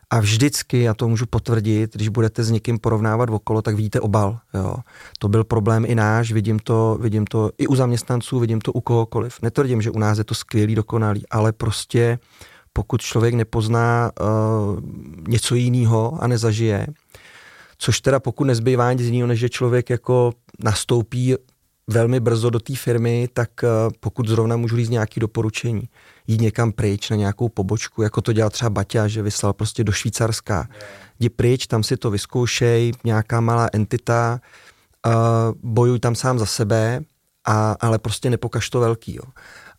A 0.09 0.19
vždycky, 0.19 0.81
já 0.81 0.93
to 0.93 1.07
můžu 1.07 1.25
potvrdit, 1.25 1.95
když 1.95 2.09
budete 2.09 2.43
s 2.43 2.51
někým 2.51 2.79
porovnávat 2.79 3.29
okolo, 3.29 3.61
tak 3.61 3.75
vidíte 3.75 3.99
obal. 3.99 4.39
Jo. 4.53 4.75
To 5.19 5.27
byl 5.27 5.43
problém 5.43 5.85
i 5.87 5.95
náš, 5.95 6.31
vidím 6.31 6.59
to, 6.59 6.97
vidím 7.01 7.25
to 7.25 7.51
i 7.57 7.67
u 7.67 7.75
zaměstnanců, 7.75 8.39
vidím 8.39 8.61
to 8.61 8.71
u 8.71 8.81
kohokoliv. 8.81 9.41
Netvrdím, 9.41 9.81
že 9.81 9.91
u 9.91 9.99
nás 9.99 10.17
je 10.17 10.23
to 10.23 10.35
skvělý, 10.35 10.75
dokonalý, 10.75 11.23
ale 11.29 11.51
prostě 11.51 12.19
pokud 12.73 13.01
člověk 13.01 13.33
nepozná 13.33 14.11
uh, 14.21 14.79
něco 15.27 15.55
jiného 15.55 16.17
a 16.21 16.27
nezažije, 16.27 16.87
což 17.77 18.01
teda 18.01 18.19
pokud 18.19 18.43
nezbývá 18.43 18.93
nic 18.93 19.01
jiného, 19.01 19.27
než 19.27 19.39
že 19.39 19.49
člověk 19.49 19.89
jako 19.89 20.33
nastoupí 20.59 21.35
velmi 21.89 22.19
brzo 22.19 22.49
do 22.49 22.59
té 22.59 22.75
firmy, 22.75 23.29
tak 23.33 23.49
uh, 23.63 23.69
pokud 23.99 24.27
zrovna 24.27 24.57
můžu 24.57 24.75
říct 24.75 24.89
nějaké 24.89 25.19
doporučení, 25.19 25.81
jít 26.27 26.41
někam 26.41 26.71
pryč 26.71 27.09
na 27.09 27.15
nějakou 27.15 27.49
pobočku, 27.49 28.01
jako 28.01 28.21
to 28.21 28.33
dělal 28.33 28.49
třeba 28.49 28.69
Baťa, 28.69 29.07
že 29.07 29.21
vyslal 29.21 29.53
prostě 29.53 29.83
do 29.83 29.91
Švýcarska. 29.91 30.67
Jdi 31.19 31.29
pryč, 31.29 31.67
tam 31.67 31.83
si 31.83 31.97
to 31.97 32.11
vyzkoušej, 32.11 32.91
nějaká 33.03 33.41
malá 33.41 33.69
entita, 33.73 34.41
uh, 35.05 35.13
bojuj 35.63 35.99
tam 35.99 36.15
sám 36.15 36.39
za 36.39 36.45
sebe, 36.45 37.01
a, 37.47 37.75
ale 37.79 37.99
prostě 37.99 38.29
nepokaž 38.29 38.69
to 38.69 38.79
velký. 38.79 39.15
Jo. 39.15 39.23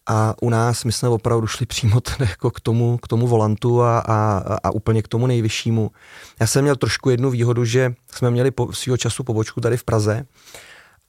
A 0.07 0.35
u 0.43 0.51
nás 0.51 0.85
my 0.85 0.93
jsme 0.93 1.09
opravdu 1.09 1.47
šli 1.47 1.67
přímo 1.67 2.01
jako 2.19 2.51
k 2.51 2.61
tomu, 2.61 2.99
k 2.99 3.09
tomu 3.09 3.27
volantu 3.27 3.83
a, 3.83 3.99
a, 3.99 4.39
a 4.63 4.71
úplně 4.71 5.03
k 5.03 5.09
tomu 5.09 5.27
nejvyššímu. 5.27 5.91
Já 6.41 6.47
jsem 6.47 6.63
měl 6.63 6.77
trošku 6.77 7.11
jednu 7.11 7.31
výhodu, 7.31 7.65
že 7.65 7.95
jsme 8.15 8.31
měli 8.31 8.51
po, 8.51 8.73
svýho 8.73 8.97
času 8.97 9.25
pobočku 9.25 9.61
tady 9.61 9.77
v 9.77 9.85
Praze 9.85 10.27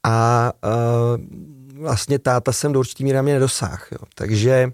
a 0.04 0.52
uh, 0.64 1.82
vlastně 1.84 2.20
táta 2.20 2.52
jsem 2.52 2.74
do 2.74 2.80
určitý 2.80 3.04
míry 3.04 3.22
mě 3.22 3.34
nedosáhl. 3.34 3.84
Jo. 3.92 3.98
Takže 4.16 4.72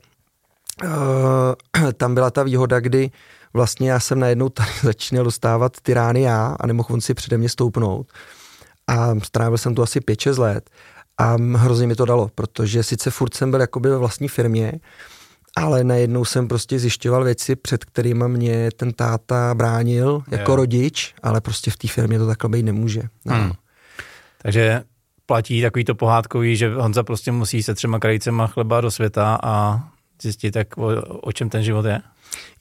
uh, 0.84 1.92
tam 1.98 2.14
byla 2.14 2.32
ta 2.32 2.44
výhoda, 2.44 2.80
kdy 2.80 3.12
vlastně 3.54 3.92
já 3.92 4.00
jsem 4.00 4.20
najednou 4.20 4.50
tady 4.50 4.70
začínal 4.84 5.26
dostávat 5.26 5.78
ty 5.82 5.94
rány 5.94 6.22
já 6.22 6.56
a 6.60 6.68
nemohl 6.68 6.90
on 6.92 7.02
si 7.02 7.14
přede 7.14 7.38
mě 7.38 7.50
stoupnout. 7.50 8.08
A 8.88 9.20
strávil 9.24 9.58
jsem 9.58 9.76
tu 9.76 9.84
asi 9.84 10.00
5-6 10.00 10.40
let 10.40 10.70
a 11.18 11.36
hrozně 11.56 11.88
mi 11.88 11.96
to 11.96 12.06
dalo, 12.06 12.32
protože 12.36 12.84
sice 12.84 13.12
furt 13.12 13.34
jsem 13.34 13.52
byl 13.52 13.62
jakoby 13.62 13.90
ve 13.90 13.98
vlastní 13.98 14.28
firmě, 14.28 14.74
ale 15.56 15.84
najednou 15.84 16.26
jsem 16.26 16.48
prostě 16.48 16.80
zjišťoval 16.80 17.24
věci, 17.24 17.56
před 17.56 17.86
kterými 17.86 18.24
mě 18.28 18.70
ten 18.72 18.94
táta 18.94 19.54
bránil 19.54 20.24
jako 20.32 20.52
jo. 20.52 20.56
rodič, 20.56 21.16
ale 21.24 21.42
prostě 21.42 21.72
v 21.72 21.78
té 21.78 21.88
firmě 21.88 22.20
to 22.20 22.28
takhle 22.28 22.50
být 22.50 22.64
nemůže. 22.64 23.02
No. 23.26 23.36
Hmm. 23.36 23.52
Takže 24.42 24.84
platí 25.28 25.62
takový 25.62 25.86
to 25.86 25.96
pohádkový, 25.96 26.56
že 26.56 26.74
Honza 26.74 27.04
prostě 27.04 27.32
musí 27.32 27.64
se 27.64 27.76
třema 27.76 28.00
krajícema 28.00 28.48
chleba 28.48 28.82
do 28.82 28.92
světa 28.92 29.40
a 29.44 29.84
zjistit, 30.22 30.52
tak 30.52 30.78
o, 30.78 31.02
o 31.02 31.32
čem 31.32 31.50
ten 31.50 31.64
život 31.64 31.86
je? 31.86 32.02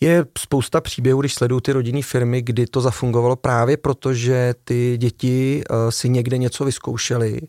Je 0.01 0.27
spousta 0.39 0.81
příběhů, 0.81 1.21
když 1.21 1.35
sleduju 1.35 1.61
ty 1.61 1.73
rodinné 1.73 2.03
firmy, 2.03 2.43
kdy 2.43 2.67
to 2.67 2.81
zafungovalo 2.81 3.37
právě 3.37 3.77
proto, 3.77 4.15
že 4.15 4.55
ty 4.65 4.99
děti 4.99 5.63
uh, 5.71 5.77
si 5.91 6.09
někde 6.09 6.39
něco 6.39 6.65
vyzkoušely 6.65 7.41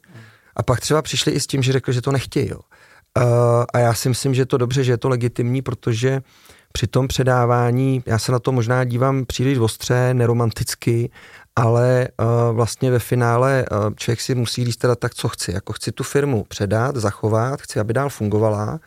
a 0.55 0.63
pak 0.63 0.79
třeba 0.79 1.01
přišli 1.01 1.31
i 1.31 1.39
s 1.39 1.47
tím, 1.47 1.63
že 1.63 1.73
řekli, 1.73 1.93
že 1.93 2.01
to 2.01 2.11
nechtějí. 2.11 2.51
Uh, 2.53 2.61
a 3.73 3.79
já 3.79 3.93
si 3.93 4.09
myslím, 4.09 4.33
že 4.33 4.41
je 4.41 4.45
to 4.45 4.57
dobře, 4.57 4.83
že 4.83 4.91
je 4.91 4.97
to 4.97 5.09
legitimní, 5.09 5.61
protože 5.61 6.21
při 6.71 6.87
tom 6.87 7.07
předávání, 7.07 8.03
já 8.05 8.19
se 8.19 8.31
na 8.31 8.39
to 8.39 8.51
možná 8.51 8.83
dívám 8.83 9.25
příliš 9.25 9.57
ostře, 9.57 10.13
neromanticky, 10.13 11.09
ale 11.57 12.07
uh, 12.19 12.55
vlastně 12.55 12.91
ve 12.91 12.99
finále 12.99 13.65
uh, 13.71 13.93
člověk 13.95 14.21
si 14.21 14.35
musí 14.35 14.65
říct 14.65 14.77
teda 14.77 14.95
tak, 14.95 15.15
co 15.15 15.27
chci. 15.27 15.51
Jako 15.51 15.73
chci 15.73 15.91
tu 15.91 16.03
firmu 16.03 16.43
předat, 16.43 16.95
zachovat, 16.95 17.61
chci, 17.61 17.79
aby 17.79 17.93
dál 17.93 18.09
fungovala 18.09 18.79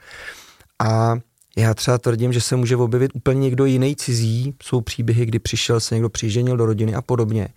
a 0.79 1.15
já 1.57 1.75
třeba 1.75 1.99
tvrdím, 1.99 2.33
že 2.33 2.41
se 2.41 2.57
může 2.57 2.77
objevit 2.77 3.11
úplně 3.15 3.41
někdo 3.41 3.65
jiný 3.65 3.97
cizí. 3.97 4.55
Jsou 4.62 4.81
příběhy, 4.81 5.27
kdy 5.27 5.39
přišel 5.39 5.81
se 5.81 5.95
někdo 5.95 6.09
přiženil 6.09 6.57
do 6.57 6.67
rodiny 6.67 6.95
a 6.95 7.03
podobně. 7.03 7.49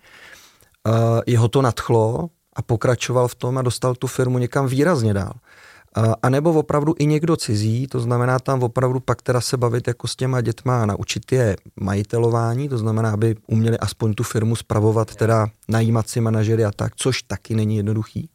Uh, 0.88 1.20
jeho 1.26 1.48
to 1.48 1.62
nadchlo 1.62 2.28
a 2.56 2.62
pokračoval 2.62 3.28
v 3.28 3.34
tom 3.34 3.58
a 3.58 3.62
dostal 3.62 3.94
tu 3.94 4.06
firmu 4.06 4.38
někam 4.38 4.66
výrazně 4.66 5.14
dál. 5.14 5.32
A 6.22 6.28
nebo 6.28 6.52
opravdu 6.52 6.94
i 6.98 7.06
někdo 7.06 7.36
cizí, 7.36 7.86
to 7.86 8.00
znamená 8.00 8.38
tam 8.38 8.62
opravdu 8.62 9.00
pak 9.00 9.22
teda 9.22 9.40
se 9.40 9.56
bavit 9.56 9.88
jako 9.88 10.08
s 10.08 10.16
těma 10.16 10.40
dětma 10.40 10.82
a 10.82 10.86
naučit 10.86 11.32
je 11.32 11.56
majitelování, 11.80 12.68
to 12.68 12.78
znamená, 12.78 13.10
aby 13.10 13.36
uměli 13.46 13.78
aspoň 13.78 14.14
tu 14.14 14.22
firmu 14.22 14.56
spravovat, 14.56 15.14
teda 15.14 15.46
najímat 15.68 16.08
si 16.08 16.20
manažery 16.20 16.64
a 16.64 16.70
tak, 16.76 16.92
což 16.96 17.22
taky 17.22 17.54
není 17.54 17.76
jednoduchý. 17.76 18.28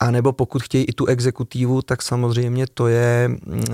A 0.00 0.10
nebo 0.10 0.32
pokud 0.32 0.62
chtějí 0.62 0.84
i 0.84 0.92
tu 0.92 1.06
exekutivu, 1.06 1.82
tak 1.82 2.02
samozřejmě 2.02 2.66
to 2.74 2.88
je, 2.88 3.28
mm, 3.28 3.64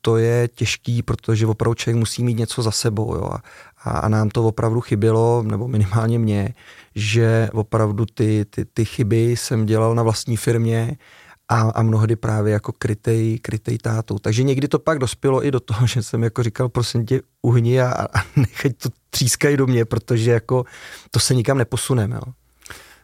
to 0.00 0.16
je 0.16 0.48
těžký, 0.48 1.02
protože 1.02 1.46
opravdu 1.46 1.74
člověk 1.74 1.98
musí 1.98 2.24
mít 2.24 2.38
něco 2.38 2.62
za 2.62 2.70
sebou. 2.70 3.14
Jo. 3.14 3.30
A, 3.84 3.90
a 3.90 4.08
nám 4.08 4.28
to 4.28 4.44
opravdu 4.44 4.80
chybělo, 4.80 5.42
nebo 5.46 5.68
minimálně 5.68 6.18
mě, 6.18 6.54
že 6.94 7.48
opravdu 7.52 8.06
ty, 8.06 8.46
ty, 8.50 8.64
ty 8.64 8.84
chyby 8.84 9.36
jsem 9.36 9.66
dělal 9.66 9.94
na 9.94 10.02
vlastní 10.02 10.36
firmě 10.36 10.96
a, 11.48 11.60
a 11.60 11.82
mnohdy 11.82 12.16
právě 12.16 12.52
jako 12.52 12.72
krytej, 12.72 13.38
krytej 13.38 13.78
tátou. 13.78 14.18
Takže 14.18 14.42
někdy 14.42 14.68
to 14.68 14.78
pak 14.78 14.98
dospělo 14.98 15.46
i 15.46 15.50
do 15.50 15.60
toho, 15.60 15.86
že 15.94 16.02
jsem 16.02 16.22
jako 16.22 16.42
říkal, 16.42 16.68
prosím 16.68 17.06
tě, 17.06 17.20
uhni 17.42 17.80
a, 17.80 18.06
a 18.14 18.22
nechaj 18.36 18.72
to 18.72 18.88
třískají 19.10 19.56
do 19.56 19.66
mě, 19.66 19.84
protože 19.84 20.30
jako 20.30 20.64
to 21.10 21.20
se 21.20 21.34
nikam 21.34 21.58
neposuneme. 21.58 22.16
Jo. 22.16 22.32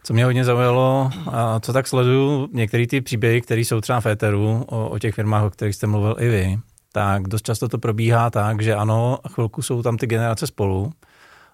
Co 0.03 0.13
mě 0.13 0.25
hodně 0.25 0.45
zaujalo, 0.45 1.11
a 1.31 1.59
co 1.59 1.73
tak 1.73 1.87
sleduju, 1.87 2.49
některé 2.53 2.87
ty 2.87 3.01
příběhy, 3.01 3.41
které 3.41 3.61
jsou 3.61 3.81
třeba 3.81 4.01
v 4.01 4.05
éteru, 4.05 4.65
o, 4.67 4.89
o 4.89 4.99
těch 4.99 5.15
firmách, 5.15 5.43
o 5.43 5.49
kterých 5.49 5.75
jste 5.75 5.87
mluvil 5.87 6.15
i 6.19 6.29
vy, 6.29 6.59
tak 6.91 7.27
dost 7.27 7.45
často 7.45 7.67
to 7.67 7.77
probíhá 7.77 8.29
tak, 8.29 8.61
že 8.61 8.75
ano, 8.75 9.19
chvilku 9.31 9.61
jsou 9.61 9.83
tam 9.83 9.97
ty 9.97 10.07
generace 10.07 10.47
spolu, 10.47 10.93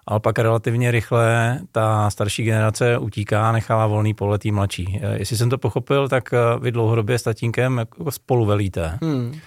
ale 0.08 0.20
pak 0.20 0.38
relativně 0.38 0.90
rychle 0.90 1.58
ta 1.72 2.10
starší 2.10 2.44
generace 2.44 2.98
utíká, 2.98 3.52
nechává 3.52 3.86
volný 3.86 4.14
pole 4.14 4.38
tý 4.38 4.52
mladší. 4.52 5.00
E, 5.02 5.18
jestli 5.18 5.36
jsem 5.36 5.50
to 5.50 5.58
pochopil, 5.58 6.08
tak 6.08 6.32
e, 6.32 6.36
vy 6.60 6.72
dlouhodobě 6.72 7.18
s 7.18 7.22
tatínkem 7.22 7.78
jako 7.78 8.10
spolu 8.10 8.46
velíte. 8.46 8.98
Hmm. 9.02 9.40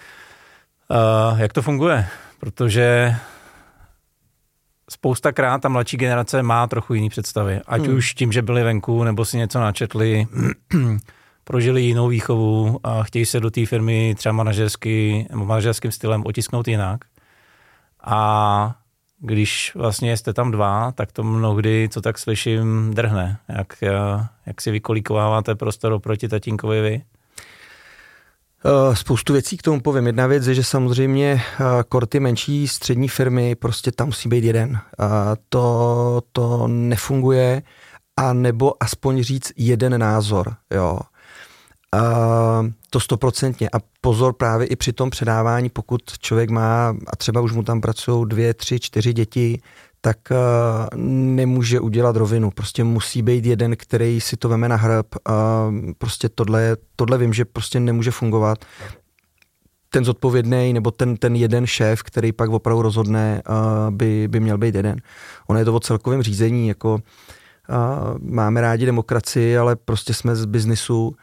Uh, 0.92 1.40
jak 1.40 1.54
to 1.54 1.62
funguje? 1.62 2.06
Protože 2.40 3.16
spoustakrát 4.90 5.62
ta 5.62 5.70
mladší 5.70 5.98
generace 5.98 6.44
má 6.44 6.68
trochu 6.68 6.94
jiný 6.94 7.10
představy. 7.10 7.62
Ať 7.68 7.82
hmm. 7.82 7.96
už 7.96 8.14
tím, 8.14 8.32
že 8.32 8.42
byli 8.42 8.64
venku, 8.64 9.04
nebo 9.04 9.26
si 9.26 9.38
něco 9.38 9.60
načetli, 9.60 10.28
prožili 11.44 11.82
jinou 11.82 12.08
výchovu 12.08 12.80
a 12.84 13.04
chtějí 13.04 13.26
se 13.26 13.40
do 13.40 13.52
té 13.52 13.66
firmy 13.66 14.16
třeba 14.18 14.34
manažersky, 14.34 15.28
nebo 15.30 15.46
manažerským 15.46 15.92
stylem 15.92 16.24
otisknout 16.26 16.68
jinak. 16.68 17.00
A 18.04 18.76
když 19.22 19.72
vlastně 19.76 20.18
jste 20.18 20.34
tam 20.34 20.52
dva, 20.52 20.92
tak 20.92 21.12
to 21.12 21.24
mnohdy, 21.24 21.90
co 21.92 22.02
tak 22.02 22.18
slyším, 22.18 22.92
drhne. 22.94 23.38
Jak, 23.50 23.84
jak 24.46 24.62
si 24.62 24.72
vykolíkováváte 24.72 25.56
prostor 25.56 25.92
oproti 25.92 26.28
tatínkovi 26.28 26.82
vy? 26.82 27.02
Eh, 28.66 28.96
spoustu 28.96 29.34
věcí 29.34 29.58
k 29.58 29.62
tomu 29.62 29.82
povím. 29.82 30.08
Jedna 30.08 30.28
věc 30.28 30.48
je, 30.48 30.54
že 30.54 30.64
samozřejmě 30.64 31.42
eh, 31.42 31.64
korty 31.90 32.20
menší 32.20 32.68
střední 32.68 33.08
firmy, 33.08 33.56
prostě 33.56 33.92
tam 33.92 34.08
musí 34.08 34.30
být 34.30 34.44
jeden. 34.44 34.80
To, 35.50 36.22
to 36.32 36.68
nefunguje, 36.68 37.62
a 38.18 38.34
nebo 38.34 38.84
aspoň 38.84 39.24
říct 39.24 39.52
jeden 39.58 40.00
názor. 40.00 40.56
Jo. 40.74 41.00
A 41.96 42.66
to 42.90 43.00
stoprocentně. 43.00 43.70
A 43.70 43.78
pozor 44.02 44.34
právě 44.34 44.68
i 44.68 44.76
při 44.76 44.94
tom 44.94 45.10
předávání, 45.10 45.70
pokud 45.70 46.02
člověk 46.20 46.50
má, 46.50 46.96
a 47.08 47.16
třeba 47.16 47.42
už 47.42 47.52
mu 47.52 47.64
tam 47.64 47.82
pracují 47.82 48.26
dvě, 48.28 48.54
tři, 48.54 48.80
čtyři 48.80 49.14
děti, 49.14 49.62
tak 50.02 50.18
uh, 50.32 50.98
nemůže 51.36 51.80
udělat 51.80 52.16
rovinu. 52.16 52.52
Prostě 52.52 52.84
musí 52.84 53.22
být 53.22 53.46
jeden, 53.46 53.76
který 53.78 54.22
si 54.22 54.38
to 54.38 54.50
veme 54.50 54.70
na 54.70 54.76
hrb. 54.76 55.16
Uh, 55.30 55.34
prostě 55.98 56.30
tohle, 56.30 56.78
tohle 56.96 57.18
vím, 57.18 57.34
že 57.34 57.46
prostě 57.46 57.80
nemůže 57.80 58.12
fungovat. 58.12 58.66
Ten 59.90 60.06
zodpovědný 60.06 60.74
nebo 60.74 60.92
ten, 60.92 61.18
ten 61.18 61.36
jeden 61.36 61.68
šéf, 61.68 62.04
který 62.04 62.32
pak 62.32 62.50
opravdu 62.50 62.82
rozhodne, 62.82 63.42
uh, 63.50 63.56
by, 63.96 64.28
by 64.28 64.40
měl 64.40 64.58
být 64.58 64.76
jeden. 64.76 65.02
Ono 65.48 65.60
je 65.60 65.66
to 65.66 65.74
o 65.74 65.80
celkovém 65.80 66.22
řízení, 66.22 66.68
jako 66.68 66.94
uh, 66.94 67.00
máme 68.20 68.62
rádi 68.62 68.86
demokracii, 68.86 69.58
ale 69.58 69.76
prostě 69.76 70.14
jsme 70.14 70.36
z 70.36 70.46
biznisu 70.46 71.16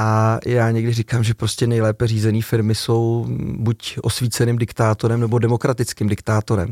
a 0.00 0.38
já 0.46 0.70
někdy 0.70 0.92
říkám, 0.92 1.24
že 1.24 1.34
prostě 1.34 1.66
nejlépe 1.66 2.06
řízené 2.06 2.42
firmy 2.42 2.74
jsou 2.74 3.26
buď 3.38 3.98
osvíceným 4.02 4.58
diktátorem 4.58 5.20
nebo 5.20 5.38
demokratickým 5.38 6.08
diktátorem. 6.08 6.68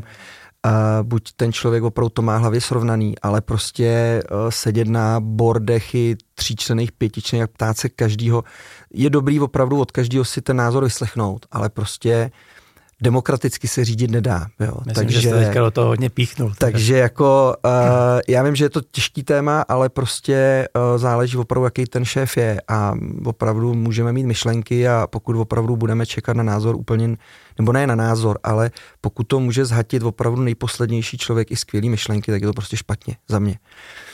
Uh, 0.65 0.71
buď 1.03 1.31
ten 1.35 1.53
člověk 1.53 1.83
opravdu 1.83 2.09
to 2.09 2.21
má 2.21 2.37
hlavě 2.37 2.61
srovnaný, 2.61 3.19
ale 3.21 3.41
prostě 3.41 4.21
uh, 4.31 4.49
sedět 4.49 4.87
na 4.87 5.19
bordechy 5.19 6.17
tříčlených, 6.35 6.91
pětičlených 6.91 7.43
a 7.43 7.47
ptát 7.47 7.77
se 7.77 7.89
každýho. 7.89 8.43
Je 8.93 9.09
dobrý 9.09 9.39
opravdu 9.39 9.79
od 9.79 9.91
každého 9.91 10.25
si 10.25 10.41
ten 10.41 10.57
názor 10.57 10.83
vyslechnout, 10.83 11.45
ale 11.51 11.69
prostě 11.69 12.31
demokraticky 13.01 13.67
se 13.67 13.85
řídit 13.85 14.11
nedá. 14.11 14.47
Jo. 14.59 14.73
Myslím, 14.85 14.93
takže, 14.93 15.21
že 15.21 15.29
jste 15.29 15.45
teďka 15.45 15.59
do 15.59 15.71
toho 15.71 15.87
hodně 15.87 16.09
píchnul. 16.09 16.53
Takže 16.57 16.97
jako, 16.97 17.55
uh, 17.65 17.71
já 18.27 18.43
vím, 18.43 18.55
že 18.55 18.65
je 18.65 18.69
to 18.69 18.81
těžký 18.91 19.23
téma, 19.23 19.61
ale 19.67 19.89
prostě 19.89 20.67
uh, 20.75 20.97
záleží 20.97 21.37
opravdu, 21.37 21.65
jaký 21.65 21.85
ten 21.85 22.05
šéf 22.05 22.37
je 22.37 22.61
a 22.67 22.93
opravdu 23.25 23.73
můžeme 23.73 24.13
mít 24.13 24.25
myšlenky 24.25 24.87
a 24.87 25.07
pokud 25.09 25.35
opravdu 25.35 25.75
budeme 25.75 26.05
čekat 26.05 26.37
na 26.37 26.43
názor 26.43 26.75
úplně, 26.75 27.17
nebo 27.57 27.73
ne 27.73 27.87
na 27.87 27.95
názor, 27.95 28.39
ale 28.43 28.71
pokud 29.01 29.23
to 29.23 29.39
může 29.39 29.65
zhatit 29.65 30.03
opravdu 30.03 30.41
nejposlednější 30.41 31.17
člověk 31.17 31.51
i 31.51 31.55
skvělý 31.55 31.89
myšlenky, 31.89 32.31
tak 32.31 32.41
je 32.41 32.47
to 32.47 32.53
prostě 32.53 32.77
špatně 32.77 33.15
za 33.27 33.39
mě. 33.39 33.51
Uh, 33.51 34.08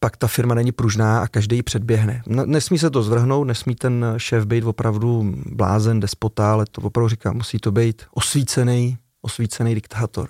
pak 0.00 0.16
ta 0.16 0.26
firma 0.26 0.54
není 0.54 0.72
pružná 0.72 1.20
a 1.20 1.28
každý 1.28 1.56
ji 1.56 1.62
předběhne. 1.62 2.22
Nesmí 2.26 2.78
se 2.78 2.90
to 2.90 3.02
zvrhnout, 3.02 3.46
nesmí 3.46 3.74
ten 3.74 4.14
šéf 4.16 4.44
být 4.44 4.64
opravdu 4.64 5.34
blázen, 5.46 6.00
despota, 6.00 6.52
ale 6.52 6.64
to 6.70 6.80
opravdu 6.80 7.08
říkám, 7.08 7.36
musí 7.36 7.58
to 7.58 7.72
být 7.72 8.02
osvícený, 8.10 8.98
osvícený 9.22 9.74
diktátor. 9.74 10.28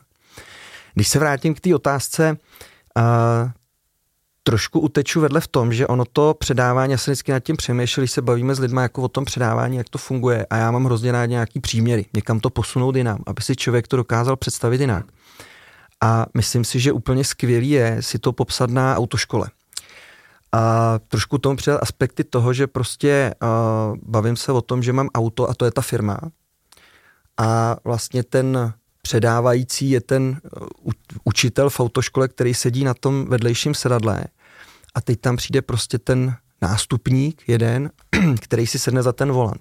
Když 0.94 1.08
se 1.08 1.18
vrátím 1.18 1.54
k 1.54 1.60
té 1.60 1.74
otázce, 1.74 2.36
uh, 2.96 3.50
trošku 4.42 4.80
uteču 4.80 5.20
vedle 5.20 5.40
v 5.40 5.48
tom, 5.48 5.72
že 5.72 5.86
ono 5.86 6.04
to 6.04 6.34
předávání, 6.34 6.92
já 6.92 6.98
se 6.98 7.10
vždycky 7.10 7.32
nad 7.32 7.40
tím 7.40 7.56
přemýšlel, 7.56 8.02
když 8.02 8.10
se 8.10 8.22
bavíme 8.22 8.54
s 8.54 8.58
lidmi 8.58 8.80
jako 8.80 9.02
o 9.02 9.08
tom 9.08 9.24
předávání, 9.24 9.76
jak 9.76 9.88
to 9.88 9.98
funguje 9.98 10.46
a 10.50 10.56
já 10.56 10.70
mám 10.70 10.84
hrozně 10.84 11.12
rád 11.12 11.26
nějaký 11.26 11.60
příměry, 11.60 12.06
někam 12.14 12.40
to 12.40 12.50
posunout 12.50 12.96
jinam, 12.96 13.18
aby 13.26 13.42
si 13.42 13.56
člověk 13.56 13.88
to 13.88 13.96
dokázal 13.96 14.36
představit 14.36 14.80
jinak. 14.80 15.06
A 16.02 16.26
myslím 16.34 16.64
si, 16.64 16.80
že 16.80 16.92
úplně 16.92 17.24
skvělý 17.24 17.70
je 17.70 17.96
si 18.00 18.18
to 18.18 18.32
popsat 18.32 18.70
na 18.70 18.96
autoškole. 18.96 19.48
A 20.52 20.94
trošku 21.08 21.38
tomu 21.38 21.56
přidat 21.56 21.82
aspekty 21.82 22.24
toho, 22.24 22.52
že 22.52 22.66
prostě 22.66 23.34
uh, 23.42 23.96
bavím 24.02 24.36
se 24.36 24.52
o 24.52 24.60
tom, 24.60 24.82
že 24.82 24.92
mám 24.92 25.08
auto 25.14 25.50
a 25.50 25.54
to 25.54 25.64
je 25.64 25.70
ta 25.70 25.82
firma. 25.82 26.18
A 27.36 27.76
vlastně 27.84 28.22
ten 28.22 28.72
předávající 29.02 29.90
je 29.90 30.00
ten 30.00 30.40
uh, 30.60 30.92
učitel 31.24 31.70
v 31.70 31.80
autoškole, 31.80 32.28
který 32.28 32.54
sedí 32.54 32.84
na 32.84 32.94
tom 32.94 33.26
vedlejším 33.28 33.74
sedadle 33.74 34.24
a 34.94 35.00
teď 35.00 35.20
tam 35.20 35.36
přijde 35.36 35.62
prostě 35.62 35.98
ten 35.98 36.36
nástupník 36.62 37.42
jeden, 37.46 37.90
který 38.40 38.66
si 38.66 38.78
sedne 38.78 39.02
za 39.02 39.12
ten 39.12 39.32
volant. 39.32 39.60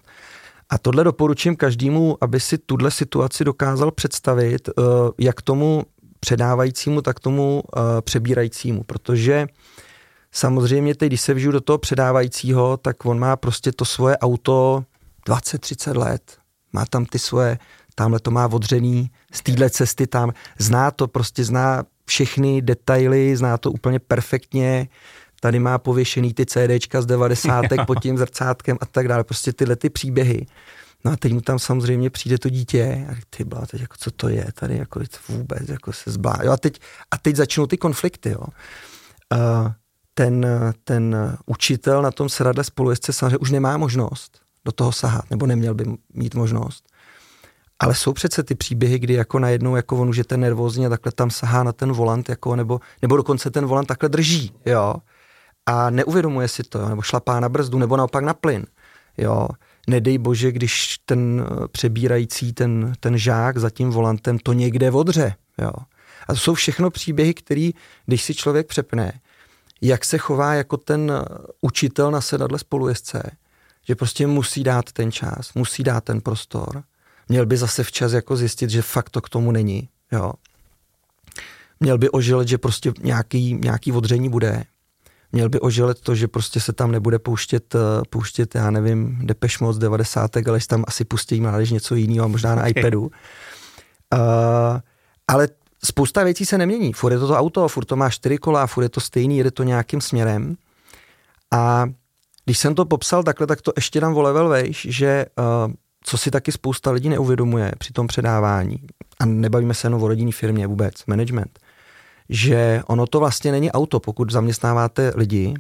A 0.70 0.78
tohle 0.78 1.04
doporučím 1.04 1.56
každému, 1.56 2.18
aby 2.22 2.40
si 2.40 2.58
tuhle 2.58 2.92
situaci 2.92 3.44
dokázal 3.44 3.92
představit, 3.92 4.70
uh, 4.70 4.84
jak 5.18 5.42
tomu 5.42 5.84
předávajícímu, 6.26 7.02
tak 7.02 7.20
tomu 7.20 7.62
uh, 7.62 7.84
přebírajícímu, 8.02 8.84
protože 8.84 9.48
samozřejmě 10.32 10.96
teď, 10.96 11.10
když 11.10 11.22
se 11.22 11.34
vžiju 11.34 11.52
do 11.52 11.62
toho 11.62 11.78
předávajícího, 11.78 12.78
tak 12.78 13.06
on 13.06 13.20
má 13.20 13.36
prostě 13.36 13.72
to 13.72 13.86
svoje 13.86 14.18
auto 14.18 14.84
20-30 15.30 15.98
let, 15.98 16.38
má 16.74 16.86
tam 16.86 17.06
ty 17.06 17.20
svoje, 17.20 17.58
tamhle 17.96 18.20
to 18.20 18.32
má 18.32 18.46
odřený, 18.48 19.10
z 19.34 19.42
téhle 19.42 19.70
cesty 19.70 20.08
tam, 20.08 20.34
zná 20.60 20.92
to, 20.92 21.08
prostě 21.08 21.44
zná 21.44 21.84
všechny 22.06 22.62
detaily, 22.62 23.38
zná 23.38 23.58
to 23.58 23.72
úplně 23.72 24.00
perfektně, 24.00 24.88
tady 25.40 25.60
má 25.60 25.78
pověšený 25.78 26.34
ty 26.34 26.46
CDčka 26.46 27.02
z 27.02 27.06
90. 27.06 27.66
pod 27.88 28.02
tím 28.02 28.18
zrcátkem 28.18 28.78
a 28.82 28.86
tak 28.86 29.08
dále, 29.08 29.24
prostě 29.24 29.54
tyhle 29.54 29.76
ty 29.76 29.90
příběhy 29.90 30.46
No 31.06 31.12
a 31.12 31.16
teď 31.16 31.34
mu 31.34 31.42
tam 31.42 31.60
samozřejmě 31.60 32.10
přijde 32.10 32.38
to 32.38 32.50
dítě 32.50 33.08
a 33.12 33.16
ty 33.30 33.44
byla 33.44 33.66
teď 33.66 33.82
jako 33.82 33.96
co 34.00 34.12
to 34.12 34.30
je 34.30 34.48
tady, 34.54 34.78
jako 34.78 35.00
vůbec, 35.30 35.70
jako 35.70 35.94
se 35.94 36.12
zblá. 36.12 36.36
Jo, 36.44 36.52
a, 36.52 36.58
teď, 36.58 36.80
a 37.12 37.18
teď 37.18 37.36
začnou 37.36 37.68
ty 37.68 37.78
konflikty, 37.78 38.30
jo. 38.30 38.42
Uh, 39.34 39.72
ten, 40.14 40.46
ten 40.84 41.38
učitel 41.46 42.02
na 42.02 42.12
tom 42.12 42.30
sedadle 42.30 42.64
spolujezdce 42.64 43.14
samozřejmě 43.14 43.38
už 43.38 43.52
nemá 43.52 43.78
možnost 43.78 44.42
do 44.66 44.72
toho 44.72 44.92
sahat, 44.92 45.30
nebo 45.30 45.46
neměl 45.46 45.74
by 45.74 45.86
mít 46.14 46.36
možnost. 46.36 46.90
Ale 47.80 47.96
jsou 47.96 48.14
přece 48.14 48.44
ty 48.44 48.56
příběhy, 48.56 49.00
kdy 49.00 49.14
jako 49.14 49.40
najednou 49.40 49.76
jako 49.76 49.98
on 49.98 50.10
už 50.10 50.18
je 50.18 50.24
ten 50.24 50.40
nervózní 50.40 50.86
a 50.86 50.90
takhle 50.90 51.12
tam 51.12 51.30
sahá 51.30 51.64
na 51.64 51.72
ten 51.72 51.92
volant, 51.92 52.30
jako, 52.30 52.56
nebo, 52.56 52.80
nebo 53.02 53.18
dokonce 53.18 53.52
ten 53.52 53.66
volant 53.66 53.88
takhle 53.88 54.10
drží, 54.10 54.52
jo. 54.66 54.96
A 55.66 55.90
neuvědomuje 55.90 56.48
si 56.48 56.64
to, 56.64 56.90
nebo 56.90 57.02
šlapá 57.02 57.40
na 57.40 57.50
brzdu, 57.50 57.80
nebo 57.80 57.98
naopak 57.98 58.24
na 58.24 58.34
plyn, 58.34 58.66
jo 59.18 59.48
nedej 59.88 60.18
bože, 60.18 60.52
když 60.52 60.98
ten 61.06 61.46
eh, 61.46 61.68
přebírající, 61.68 62.54
ten, 62.54 62.94
ten 63.00 63.18
žák 63.18 63.58
za 63.58 63.70
tím 63.70 63.90
volantem 63.90 64.40
to 64.40 64.54
někde 64.54 64.92
odře. 64.92 65.36
Jo. 65.58 65.72
A 66.28 66.34
to 66.34 66.40
jsou 66.40 66.54
všechno 66.54 66.90
příběhy, 66.90 67.34
které, 67.34 67.70
když 68.06 68.24
si 68.24 68.36
člověk 68.36 68.68
přepne, 68.68 69.20
jak 69.82 70.06
se 70.06 70.18
chová 70.18 70.54
jako 70.54 70.78
ten 70.78 71.12
eh, 71.12 71.26
učitel 71.62 72.12
na 72.12 72.22
sedadle 72.22 72.60
spolujezdce, 72.60 73.32
že 73.88 73.96
prostě 73.96 74.28
musí 74.28 74.64
dát 74.64 74.92
ten 74.92 75.12
čas, 75.12 75.54
musí 75.56 75.84
dát 75.84 76.04
ten 76.04 76.22
prostor. 76.22 76.84
Měl 77.30 77.46
by 77.46 77.58
zase 77.58 77.84
včas 77.84 78.12
jako 78.12 78.36
zjistit, 78.36 78.70
že 78.70 78.82
fakt 78.82 79.10
to 79.10 79.22
k 79.22 79.30
tomu 79.30 79.52
není. 79.52 79.90
Jo. 80.12 80.34
Měl 81.80 81.98
by 81.98 82.10
ožilet, 82.10 82.48
že 82.48 82.58
prostě 82.58 82.94
nějaký, 83.02 83.54
nějaký 83.54 83.92
odření 83.92 84.30
bude 84.30 84.64
měl 85.36 85.50
by 85.50 85.60
oželet 85.60 86.02
to, 86.02 86.16
že 86.16 86.28
prostě 86.28 86.60
se 86.60 86.74
tam 86.74 86.92
nebude 86.92 87.20
pouštět, 87.20 87.76
eh, 87.76 87.80
pouštět 88.10 88.56
já 88.56 88.72
nevím, 88.72 89.20
Depeche 89.24 89.58
Mode 89.62 89.76
z 89.76 89.80
90. 89.80 90.50
ale 90.50 90.60
tam 90.68 90.84
asi 90.88 91.06
pustí 91.06 91.42
mládež 91.42 91.72
něco 91.72 91.96
jiného, 91.96 92.30
možná 92.30 92.56
na 92.56 92.62
okay. 92.62 92.74
iPadu. 92.76 93.02
Uh, 93.02 93.10
ale 95.28 95.48
spousta 95.84 96.24
věcí 96.24 96.46
se 96.46 96.58
nemění. 96.58 96.94
Furt 96.94 97.12
je 97.12 97.20
to 97.20 97.28
to 97.28 97.38
auto, 97.38 97.68
furt 97.68 97.86
to 97.86 97.96
má 97.96 98.10
čtyři 98.10 98.38
kola, 98.38 98.68
furt 98.68 98.84
je 98.84 98.90
to 98.90 99.00
stejný, 99.00 99.38
jede 99.38 99.52
to 99.52 99.64
nějakým 99.64 100.02
směrem. 100.02 100.56
A 101.52 101.86
když 102.46 102.58
jsem 102.58 102.76
to 102.76 102.86
popsal 102.86 103.24
takhle, 103.24 103.48
tak 103.48 103.62
to 103.62 103.72
ještě 103.76 104.00
dám 104.00 104.18
o 104.18 104.22
level 104.22 104.50
vejš, 104.50 104.88
že 104.90 105.26
uh, 105.40 105.74
co 106.04 106.18
si 106.18 106.32
taky 106.32 106.52
spousta 106.52 106.92
lidí 106.92 107.10
neuvědomuje 107.10 107.72
při 107.78 107.94
tom 107.94 108.08
předávání, 108.08 108.78
a 109.20 109.26
nebavíme 109.26 109.74
se 109.74 109.88
jenom 109.88 110.04
o 110.04 110.08
rodinné 110.08 110.32
firmě 110.32 110.68
vůbec, 110.68 111.06
management, 111.08 111.60
že 112.30 112.82
ono 112.88 113.08
to 113.08 113.20
vlastně 113.20 113.52
není 113.52 113.72
auto. 113.72 114.00
Pokud 114.00 114.32
zaměstnáváte 114.32 115.14
lidi, 115.16 115.54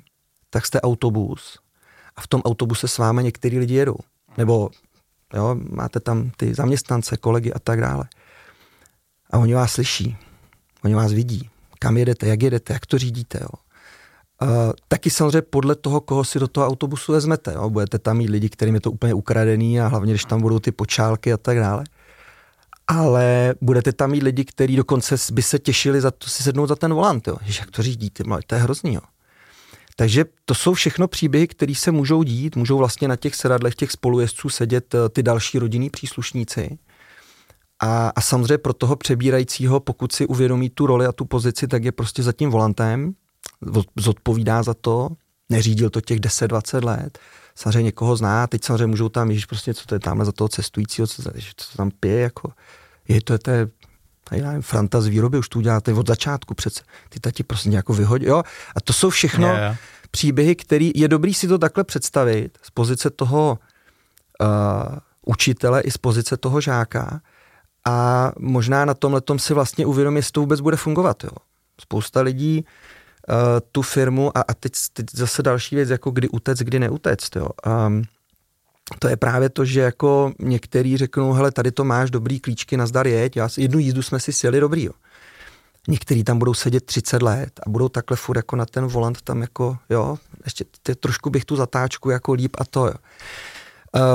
tak 0.49 0.65
jste 0.65 0.82
autobus 0.82 1.60
a 2.15 2.21
v 2.21 2.28
tom 2.28 2.41
autobuse 2.41 2.88
s 2.88 2.97
vámi 2.97 3.23
některý 3.23 3.60
lidi 3.60 3.73
jedou. 3.73 3.95
Nebo 4.38 4.69
jo, 5.34 5.56
máte 5.69 5.99
tam 5.99 6.32
ty 6.38 6.54
zaměstnance, 6.54 7.17
kolegy 7.17 7.54
a 7.54 7.60
tak 7.60 7.82
dále. 7.82 8.06
A 9.32 9.38
oni 9.38 9.54
vás 9.54 9.71
slyší, 9.71 10.17
oni 10.84 10.95
vás 10.95 11.13
vidí, 11.13 11.49
kam 11.80 11.97
jedete, 11.97 12.28
jak 12.28 12.43
jedete, 12.43 12.73
jak 12.73 12.86
to 12.86 12.97
řídíte. 12.97 13.39
Jo. 13.41 13.49
Uh, 14.41 14.73
taky 14.88 15.10
samozřejmě 15.10 15.41
podle 15.41 15.75
toho, 15.75 16.01
koho 16.01 16.23
si 16.23 16.39
do 16.39 16.47
toho 16.47 16.67
autobusu 16.67 17.12
vezmete. 17.12 17.54
Jo. 17.54 17.69
Budete 17.69 17.99
tam 17.99 18.17
mít 18.17 18.30
lidi, 18.30 18.49
kterým 18.49 18.75
je 18.75 18.82
to 18.82 18.91
úplně 18.91 19.13
ukradený 19.13 19.82
a 19.82 19.88
hlavně, 19.88 20.13
když 20.13 20.25
tam 20.25 20.41
budou 20.41 20.60
ty 20.60 20.71
počálky 20.71 21.34
a 21.34 21.38
tak 21.38 21.58
dále 21.58 21.84
ale 22.87 23.55
budete 23.61 23.93
tam 23.93 24.11
mít 24.11 24.23
lidi, 24.23 24.45
kteří 24.45 24.75
dokonce 24.75 25.15
by 25.31 25.41
se 25.41 25.59
těšili 25.59 26.01
za 26.01 26.11
to 26.11 26.29
si 26.29 26.43
sednout 26.43 26.67
za 26.67 26.75
ten 26.75 26.93
volant, 26.93 27.27
jo. 27.27 27.37
Jak 27.59 27.71
to 27.71 27.83
řídíte, 27.83 28.23
to 28.47 28.55
je 28.55 28.61
hrozný, 28.61 28.93
jo. 28.93 29.01
Takže 29.95 30.25
to 30.45 30.55
jsou 30.55 30.73
všechno 30.73 31.07
příběhy, 31.07 31.47
které 31.47 31.75
se 31.75 31.91
můžou 31.91 32.23
dít, 32.23 32.55
můžou 32.55 32.77
vlastně 32.77 33.07
na 33.07 33.15
těch 33.15 33.35
sedadlech 33.35 33.75
těch 33.75 33.91
spolujezdců 33.91 34.49
sedět 34.49 34.95
eh, 34.95 35.09
ty 35.09 35.23
další 35.23 35.59
rodinní 35.59 35.89
příslušníci. 35.89 36.77
A, 37.79 38.11
a 38.15 38.21
samozřejmě 38.21 38.57
pro 38.57 38.73
toho 38.73 38.95
přebírajícího, 38.95 39.79
pokud 39.79 40.11
si 40.11 40.27
uvědomí 40.27 40.69
tu 40.69 40.85
roli 40.85 41.05
a 41.05 41.11
tu 41.11 41.25
pozici, 41.25 41.67
tak 41.67 41.83
je 41.83 41.91
prostě 41.91 42.23
za 42.23 42.31
tím 42.31 42.49
volantem, 42.49 43.13
zodpovídá 43.95 44.63
za 44.63 44.73
to, 44.73 45.09
neřídil 45.49 45.89
to 45.89 46.01
těch 46.01 46.19
10-20 46.19 46.85
let, 46.85 47.19
samozřejmě 47.55 47.83
někoho 47.83 48.15
zná, 48.15 48.47
teď 48.47 48.63
samozřejmě 48.63 48.87
můžou 48.87 49.09
tam, 49.09 49.29
ježiš, 49.29 49.45
prostě 49.45 49.73
co 49.73 49.85
to 49.85 49.95
je 49.95 49.99
tamhle 49.99 50.25
za 50.25 50.31
toho 50.31 50.47
cestujícího, 50.47 51.07
co, 51.07 51.23
co 51.23 51.71
to 51.71 51.77
tam 51.77 51.91
pije, 51.99 52.19
jako, 52.19 52.51
je 53.07 53.21
to, 53.21 53.37
to 53.37 53.51
je, 53.51 53.67
já 54.31 54.47
nevím, 54.47 54.61
Franta 54.61 55.01
z 55.01 55.07
výroby, 55.07 55.37
už 55.37 55.49
tu 55.49 55.59
uděláte 55.59 55.93
od 55.93 56.07
začátku 56.07 56.53
přece, 56.53 56.83
ty 57.09 57.19
tati 57.19 57.43
prostě 57.43 57.69
nějak 57.69 57.89
vyhodí, 57.89 58.25
jo, 58.25 58.43
a 58.75 58.81
to 58.83 58.93
jsou 58.93 59.09
všechno 59.09 59.47
yeah, 59.47 59.59
yeah. 59.59 59.77
příběhy, 60.11 60.55
který 60.55 60.91
je 60.95 61.07
dobrý 61.07 61.33
si 61.33 61.47
to 61.47 61.57
takhle 61.57 61.83
představit 61.83 62.57
z 62.61 62.71
pozice 62.71 63.09
toho 63.09 63.59
uh, 64.41 64.47
učitele 65.25 65.81
i 65.81 65.91
z 65.91 65.97
pozice 65.97 66.37
toho 66.37 66.61
žáka 66.61 67.21
a 67.87 68.31
možná 68.39 68.85
na 68.85 68.93
tomhle 68.93 69.21
si 69.37 69.53
vlastně 69.53 69.85
uvědomit, 69.85 70.19
jestli 70.19 70.31
to 70.31 70.39
vůbec 70.39 70.59
bude 70.59 70.77
fungovat, 70.77 71.23
jo. 71.23 71.31
Spousta 71.81 72.21
lidí 72.21 72.65
tu 73.71 73.81
firmu 73.81 74.38
a, 74.38 74.41
a 74.41 74.53
teď, 74.53 74.73
teď 74.93 75.05
zase 75.13 75.43
další 75.43 75.75
věc, 75.75 75.89
jako 75.89 76.11
kdy 76.11 76.29
utec, 76.29 76.59
kdy 76.59 76.79
neutec. 76.79 77.19
Jo. 77.35 77.49
Um, 77.88 78.03
to 78.99 79.07
je 79.07 79.17
právě 79.17 79.49
to, 79.49 79.65
že 79.65 79.81
jako 79.81 80.31
některý 80.39 80.97
řeknou, 80.97 81.33
hele, 81.33 81.51
tady 81.51 81.71
to 81.71 81.83
máš, 81.83 82.11
dobrý 82.11 82.39
klíčky, 82.39 82.77
nazdar 82.77 83.07
jeď, 83.07 83.35
já, 83.35 83.49
jednu 83.57 83.79
jízdu 83.79 84.01
jsme 84.01 84.19
si 84.19 84.33
sjeli 84.33 84.59
dobrý, 84.59 84.83
jo. 84.83 84.91
Některý 85.88 86.23
tam 86.23 86.39
budou 86.39 86.53
sedět 86.53 86.85
30 86.85 87.21
let 87.21 87.59
a 87.65 87.69
budou 87.69 87.89
takhle 87.89 88.17
furt 88.17 88.38
jako 88.38 88.55
na 88.55 88.65
ten 88.65 88.85
volant 88.85 89.21
tam 89.21 89.41
jako, 89.41 89.77
jo, 89.89 90.17
ještě 90.45 90.65
ty, 90.83 90.95
trošku 90.95 91.29
bych 91.29 91.45
tu 91.45 91.55
zatáčku 91.55 92.09
jako 92.09 92.33
líp 92.33 92.55
a 92.59 92.65
to, 92.65 92.88
jo. 92.88 92.93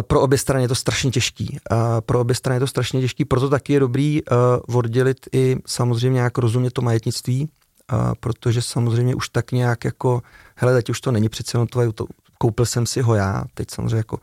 pro 0.00 0.20
obě 0.20 0.38
strany 0.38 0.64
je 0.64 0.68
to 0.68 0.74
strašně 0.74 1.10
těžký. 1.10 1.58
Uh, 1.72 1.78
pro 2.00 2.20
obě 2.20 2.34
strany 2.34 2.56
je 2.56 2.60
to 2.60 2.66
strašně 2.66 3.00
těžký, 3.00 3.24
proto 3.24 3.48
taky 3.48 3.72
je 3.72 3.80
dobrý 3.80 4.20
uh, 4.68 4.76
oddělit 4.76 5.26
i 5.32 5.56
samozřejmě 5.66 6.14
nějak 6.14 6.38
rozumět 6.38 6.70
to 6.70 6.82
majetnictví, 6.82 7.48
uh, 7.92 8.14
protože 8.20 8.62
samozřejmě 8.62 9.14
už 9.14 9.28
tak 9.28 9.52
nějak 9.52 9.84
jako, 9.84 10.22
hele, 10.56 10.74
teď 10.74 10.90
už 10.90 11.00
to 11.00 11.12
není 11.12 11.28
přece 11.28 11.56
jenom 11.56 11.66
tvoje, 11.66 11.92
to, 11.92 12.06
koupil 12.38 12.66
jsem 12.66 12.86
si 12.86 13.00
ho 13.00 13.14
já, 13.14 13.44
teď 13.54 13.70
samozřejmě 13.70 13.96
jako 13.96 14.18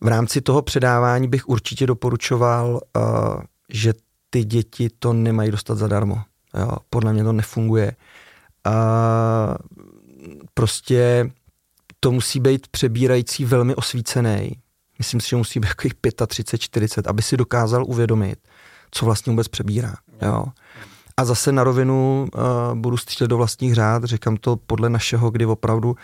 v 0.00 0.08
rámci 0.08 0.40
toho 0.40 0.62
předávání 0.62 1.28
bych 1.28 1.48
určitě 1.48 1.86
doporučoval, 1.86 2.80
uh, 2.96 3.42
že 3.68 3.94
ty 4.30 4.44
děti 4.44 4.90
to 4.98 5.12
nemají 5.12 5.50
dostat 5.50 5.78
zadarmo. 5.78 6.22
Jo, 6.54 6.70
podle 6.90 7.12
mě 7.12 7.24
to 7.24 7.32
nefunguje. 7.32 7.92
A 8.64 9.56
prostě 10.54 11.30
to 12.00 12.12
musí 12.12 12.40
být 12.40 12.68
přebírající 12.68 13.44
velmi 13.44 13.74
osvícený. 13.74 14.50
Myslím 14.98 15.20
si, 15.20 15.28
že 15.28 15.36
musí 15.36 15.60
být 15.60 15.68
takových 15.68 15.94
35, 16.26 16.58
40, 16.58 17.06
aby 17.06 17.22
si 17.22 17.36
dokázal 17.36 17.84
uvědomit, 17.86 18.38
co 18.90 19.04
vlastně 19.04 19.30
vůbec 19.30 19.48
přebírá. 19.48 19.94
Jo. 20.22 20.44
A 21.20 21.24
zase 21.24 21.52
na 21.52 21.64
rovinu 21.64 22.28
uh, 22.34 22.40
budu 22.74 22.96
střílet 22.96 23.28
do 23.28 23.36
vlastních 23.36 23.74
řád, 23.74 24.04
říkám 24.04 24.36
to 24.36 24.56
podle 24.56 24.90
našeho, 24.90 25.30
kdy 25.30 25.46
opravdu 25.46 25.96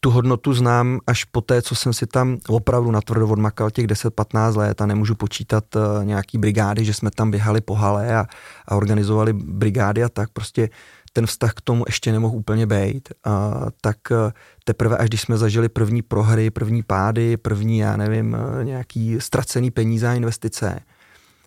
tu 0.00 0.10
hodnotu 0.10 0.52
znám 0.52 1.00
až 1.06 1.24
po 1.24 1.40
té, 1.40 1.62
co 1.62 1.74
jsem 1.74 1.92
si 1.92 2.06
tam 2.06 2.38
opravdu 2.48 2.90
natvrdo 2.90 3.28
odmakal 3.28 3.70
těch 3.70 3.86
10-15 3.86 4.56
let 4.56 4.80
a 4.80 4.86
nemůžu 4.86 5.14
počítat 5.14 5.76
uh, 5.76 6.04
nějaký 6.04 6.38
brigády, 6.38 6.84
že 6.84 6.94
jsme 6.94 7.10
tam 7.10 7.30
běhali 7.30 7.60
po 7.60 7.74
hale 7.74 8.16
a, 8.16 8.26
a 8.68 8.76
organizovali 8.76 9.32
brigády 9.32 10.04
a 10.04 10.08
tak. 10.08 10.30
Prostě 10.30 10.70
ten 11.12 11.26
vztah 11.26 11.52
k 11.54 11.60
tomu 11.60 11.84
ještě 11.86 12.12
nemohl 12.12 12.36
úplně 12.36 12.66
být. 12.66 13.08
A, 13.24 13.54
tak 13.80 13.96
uh, 14.10 14.16
teprve, 14.64 14.96
až 14.96 15.08
když 15.08 15.20
jsme 15.20 15.36
zažili 15.36 15.68
první 15.68 16.02
prohry, 16.02 16.50
první 16.50 16.82
pády, 16.82 17.36
první, 17.36 17.78
já 17.78 17.96
nevím, 17.96 18.36
nějaký 18.62 19.16
ztracený 19.20 19.70
peníze 19.70 20.08
a 20.08 20.14
investice, 20.14 20.80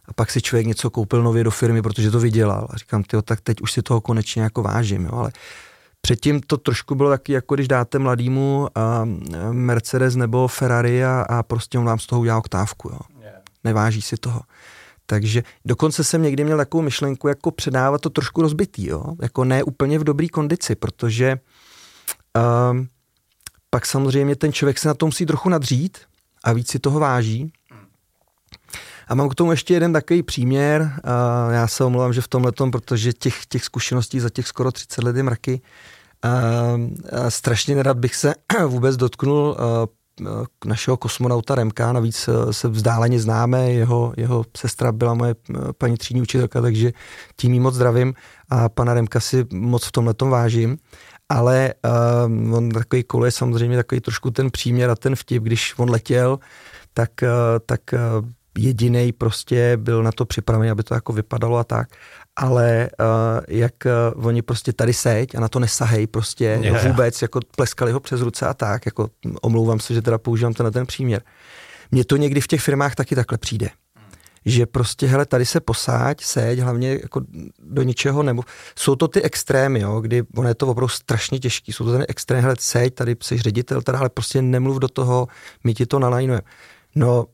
a 0.06 0.14
pak 0.14 0.32
si 0.32 0.42
člověk 0.42 0.68
něco 0.68 0.90
koupil 0.90 1.24
nově 1.24 1.44
do 1.44 1.52
firmy, 1.52 1.82
protože 1.82 2.12
to 2.12 2.20
vydělal. 2.20 2.68
A 2.70 2.78
říkám, 2.78 3.04
tyjo, 3.04 3.22
tak 3.22 3.42
teď 3.42 3.62
už 3.62 3.72
si 3.72 3.82
toho 3.82 4.02
konečně 4.02 4.42
jako 4.42 4.64
vážím, 4.64 5.06
jo, 5.06 5.12
ale 5.14 5.32
Předtím 6.02 6.42
to 6.42 6.58
trošku 6.58 6.96
bylo 6.96 7.10
taky, 7.10 7.34
jako 7.34 7.56
když 7.56 7.68
dáte 7.68 8.00
mladýmu 8.00 8.68
uh, 8.78 9.06
Mercedes 9.54 10.16
nebo 10.16 10.48
Ferrari 10.48 11.06
a, 11.06 11.26
a 11.30 11.44
prostě 11.44 11.78
on 11.78 11.86
vám 11.86 12.00
z 12.00 12.08
toho 12.08 12.22
udělá 12.22 12.38
oktávku. 12.38 12.90
Jo. 12.90 13.00
Yeah. 13.20 13.42
Neváží 13.64 14.02
si 14.02 14.18
toho. 14.18 14.42
Takže 15.06 15.44
dokonce 15.66 16.04
jsem 16.04 16.22
někdy 16.22 16.44
měl 16.44 16.58
takovou 16.58 16.82
myšlenku, 16.82 17.28
jako 17.28 17.52
předávat 17.52 18.02
to 18.02 18.10
trošku 18.10 18.42
rozbitý, 18.42 18.88
jo? 18.88 19.04
jako 19.22 19.44
ne 19.44 19.64
úplně 19.64 20.00
v 20.00 20.04
dobré 20.04 20.28
kondici, 20.28 20.76
protože 20.76 21.40
uh, 22.38 22.86
pak 23.70 23.86
samozřejmě 23.86 24.36
ten 24.36 24.54
člověk 24.54 24.78
se 24.78 24.88
na 24.88 24.94
to 24.94 25.06
musí 25.06 25.26
trochu 25.26 25.50
nadřít 25.50 25.98
a 26.44 26.54
víc 26.54 26.72
si 26.72 26.80
toho 26.80 27.00
váží. 27.00 27.54
A 29.12 29.16
mám 29.16 29.30
k 29.30 29.36
tomu 29.36 29.52
ještě 29.52 29.74
jeden 29.74 29.94
takový 29.94 30.24
příměr. 30.24 30.82
Uh, 30.82 31.54
já 31.54 31.68
se 31.68 31.84
omlouvám, 31.84 32.14
že 32.14 32.22
v 32.22 32.28
tomhle 32.28 32.52
protože 32.72 33.14
těch, 33.14 33.46
těch 33.46 33.64
zkušeností 33.64 34.20
za 34.20 34.30
těch 34.30 34.48
skoro 34.48 34.72
30 34.72 35.04
let 35.04 35.16
je 35.16 35.24
mraky. 35.24 35.62
Uh, 36.26 36.82
uh, 36.82 37.28
strašně 37.30 37.76
nerad 37.76 37.98
bych 37.98 38.16
se 38.16 38.34
vůbec 38.68 38.98
dotknul 38.98 39.58
našeho 40.66 40.98
kosmonauta 40.98 41.56
Remka, 41.56 41.94
navíc 41.94 42.30
se 42.52 42.68
vzdáleně 42.68 43.20
známe, 43.20 43.72
jeho, 43.72 44.14
jeho 44.18 44.46
sestra 44.58 44.92
byla 44.92 45.14
moje 45.14 45.36
paní 45.78 45.98
třídní 45.98 46.22
učitelka, 46.22 46.62
takže 46.62 46.92
tím 47.36 47.54
jí 47.54 47.60
moc 47.60 47.76
zdravím 47.76 48.14
a 48.50 48.70
pana 48.70 48.94
Remka 48.94 49.20
si 49.20 49.46
moc 49.54 49.86
v 49.86 49.92
tomhle 49.92 50.14
vážím 50.20 50.78
ale 51.30 51.74
uh, 51.86 52.56
on 52.56 52.70
takový 52.70 53.04
kolo 53.04 53.26
je 53.26 53.32
samozřejmě 53.32 53.78
takový 53.78 54.02
trošku 54.02 54.32
ten 54.32 54.52
příměr 54.52 54.90
a 54.90 54.96
ten 54.96 55.16
vtip, 55.16 55.44
když 55.44 55.74
on 55.78 55.90
letěl, 55.90 56.40
tak, 56.94 57.10
uh, 57.24 57.30
tak 57.66 57.82
uh, 57.94 58.30
jediný 58.58 59.12
prostě 59.12 59.78
byl 59.78 60.04
na 60.04 60.12
to 60.12 60.26
připravený, 60.26 60.72
aby 60.72 60.84
to 60.84 60.94
jako 60.94 61.14
vypadalo 61.14 61.58
a 61.58 61.64
tak, 61.64 61.90
ale 62.36 62.90
uh, 63.00 63.06
jak 63.48 63.74
uh, 64.16 64.28
oni 64.28 64.42
prostě 64.42 64.74
tady 64.74 64.94
seď 64.94 65.36
a 65.36 65.40
na 65.40 65.48
to 65.48 65.60
nesahej 65.60 66.08
prostě 66.08 66.60
yeah. 66.62 66.88
vůbec, 66.88 67.22
jako 67.22 67.40
pleskali 67.56 67.92
ho 67.92 68.00
přes 68.00 68.22
ruce 68.22 68.48
a 68.48 68.54
tak, 68.54 68.86
jako 68.86 69.10
omlouvám 69.42 69.80
se, 69.80 69.94
že 69.94 70.02
teda 70.02 70.18
používám 70.18 70.54
ten 70.54 70.72
ten 70.72 70.86
příměr. 70.86 71.22
Mně 71.92 72.06
to 72.06 72.18
někdy 72.18 72.42
v 72.42 72.48
těch 72.48 72.62
firmách 72.62 72.96
taky 72.96 73.16
takhle 73.16 73.38
přijde. 73.38 73.70
Že 74.46 74.66
prostě, 74.66 75.08
hele, 75.08 75.26
tady 75.26 75.46
se 75.46 75.60
posáď, 75.60 76.24
seď, 76.24 76.60
hlavně 76.60 77.00
jako 77.02 77.22
do 77.60 77.84
ničeho, 77.84 78.24
nebo 78.24 78.44
jsou 78.76 78.96
to 78.96 79.08
ty 79.08 79.22
extrémy, 79.22 79.80
jo, 79.80 80.02
kdy 80.02 80.24
ono 80.36 80.48
je 80.48 80.56
to 80.56 80.68
opravdu 80.68 80.88
strašně 80.88 81.40
těžký, 81.40 81.74
jsou 81.74 81.86
to 81.86 81.92
ten 81.92 82.06
extrém, 82.08 82.42
hele, 82.42 82.56
seď, 82.60 82.96
tady 82.96 83.16
jsi 83.24 83.38
ředitel, 83.38 83.82
teda, 83.82 84.00
ale 84.00 84.10
prostě 84.10 84.42
nemluv 84.42 84.80
do 84.80 84.88
toho, 84.88 85.28
my 85.64 85.74
ti 85.74 85.86
to 85.86 86.00
nalajnujeme. 86.00 86.42
No, 86.96 87.26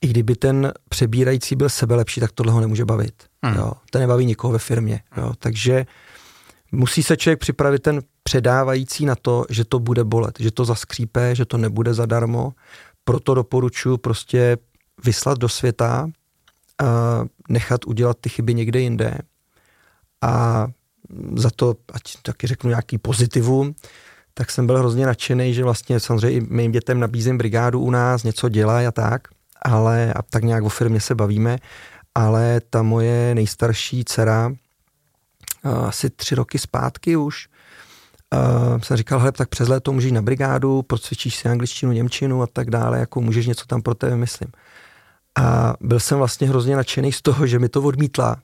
i 0.00 0.08
kdyby 0.08 0.36
ten 0.36 0.72
přebírající 0.88 1.56
byl 1.56 1.68
sebelepší, 1.68 2.20
tak 2.20 2.32
tohle 2.32 2.52
ho 2.52 2.60
nemůže 2.60 2.84
bavit. 2.84 3.14
Hmm. 3.42 3.54
Jo. 3.56 3.72
To 3.90 3.98
nebaví 3.98 4.26
nikoho 4.26 4.52
ve 4.52 4.58
firmě. 4.58 5.00
Jo. 5.16 5.32
Takže 5.38 5.86
musí 6.72 7.02
se 7.02 7.16
člověk 7.16 7.38
připravit 7.38 7.82
ten 7.82 8.02
předávající 8.22 9.06
na 9.06 9.14
to, 9.14 9.44
že 9.50 9.64
to 9.64 9.78
bude 9.78 10.04
bolet, 10.04 10.34
že 10.38 10.50
to 10.50 10.64
zaskřípe, 10.64 11.34
že 11.34 11.44
to 11.44 11.58
nebude 11.58 11.94
zadarmo. 11.94 12.52
Proto 13.04 13.34
doporučuji 13.34 13.96
prostě 13.96 14.56
vyslat 15.04 15.38
do 15.38 15.48
světa, 15.48 16.08
a 16.82 17.24
nechat 17.48 17.84
udělat 17.86 18.16
ty 18.20 18.28
chyby 18.28 18.54
někde 18.54 18.80
jinde 18.80 19.18
a 20.22 20.66
za 21.36 21.50
to, 21.56 21.74
ať 21.92 22.02
taky 22.22 22.46
řeknu 22.46 22.70
nějaký 22.70 22.98
pozitivum, 22.98 23.74
tak 24.34 24.50
jsem 24.50 24.66
byl 24.66 24.78
hrozně 24.78 25.06
nadšený, 25.06 25.54
že 25.54 25.64
vlastně 25.64 26.00
samozřejmě 26.00 26.38
i 26.38 26.40
mým 26.40 26.72
dětem 26.72 27.00
nabízím 27.00 27.38
brigádu 27.38 27.80
u 27.80 27.90
nás, 27.90 28.22
něco 28.22 28.48
dělají 28.48 28.86
a 28.86 28.92
tak 28.92 29.28
ale 29.62 30.12
a 30.12 30.22
tak 30.22 30.44
nějak 30.44 30.64
o 30.64 30.68
firmě 30.68 31.00
se 31.00 31.14
bavíme, 31.14 31.58
ale 32.14 32.60
ta 32.70 32.82
moje 32.82 33.34
nejstarší 33.34 34.04
dcera, 34.04 34.52
asi 35.86 36.10
tři 36.10 36.34
roky 36.34 36.58
zpátky 36.58 37.16
už, 37.16 37.48
uh, 38.34 38.80
jsem 38.80 38.96
říkal, 38.96 39.18
hele, 39.18 39.32
tak 39.32 39.48
přes 39.48 39.68
léto 39.68 39.92
můžeš 39.92 40.12
na 40.12 40.22
brigádu, 40.22 40.82
procvičíš 40.82 41.36
si 41.36 41.48
angličtinu, 41.48 41.92
němčinu 41.92 42.42
a 42.42 42.46
tak 42.46 42.70
dále, 42.70 42.98
jako 42.98 43.20
můžeš 43.20 43.46
něco 43.46 43.66
tam 43.66 43.82
pro 43.82 43.94
tebe, 43.94 44.16
myslím. 44.16 44.52
A 45.38 45.74
byl 45.80 46.00
jsem 46.00 46.18
vlastně 46.18 46.48
hrozně 46.48 46.76
nadšený 46.76 47.12
z 47.12 47.22
toho, 47.22 47.46
že 47.46 47.58
mi 47.58 47.68
to 47.68 47.82
odmítla 47.82 48.36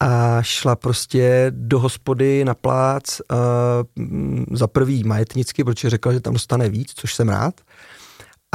a 0.00 0.42
šla 0.42 0.76
prostě 0.76 1.46
do 1.50 1.80
hospody 1.80 2.44
na 2.44 2.54
plác 2.54 3.20
uh, 3.20 3.36
za 4.52 4.66
prvý 4.66 5.04
majetnicky, 5.04 5.64
protože 5.64 5.90
řekla, 5.90 6.12
že 6.12 6.20
tam 6.20 6.32
dostane 6.32 6.68
víc, 6.68 6.92
což 6.94 7.14
jsem 7.14 7.28
rád 7.28 7.60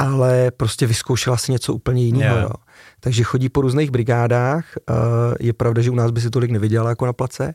ale 0.02 0.50
prostě 0.50 0.86
vyzkoušela 0.86 1.36
si 1.36 1.52
něco 1.52 1.74
úplně 1.74 2.04
jiného. 2.04 2.36
Yeah. 2.36 2.42
Jo. 2.42 2.54
Takže 3.00 3.24
chodí 3.24 3.48
po 3.48 3.60
různých 3.60 3.90
brigádách, 3.90 4.64
uh, 4.90 4.96
je 5.40 5.52
pravda, 5.52 5.82
že 5.82 5.90
u 5.90 5.94
nás 5.94 6.10
by 6.10 6.20
si 6.20 6.30
tolik 6.30 6.50
neviděla 6.50 6.88
jako 6.88 7.06
na 7.06 7.12
place, 7.12 7.54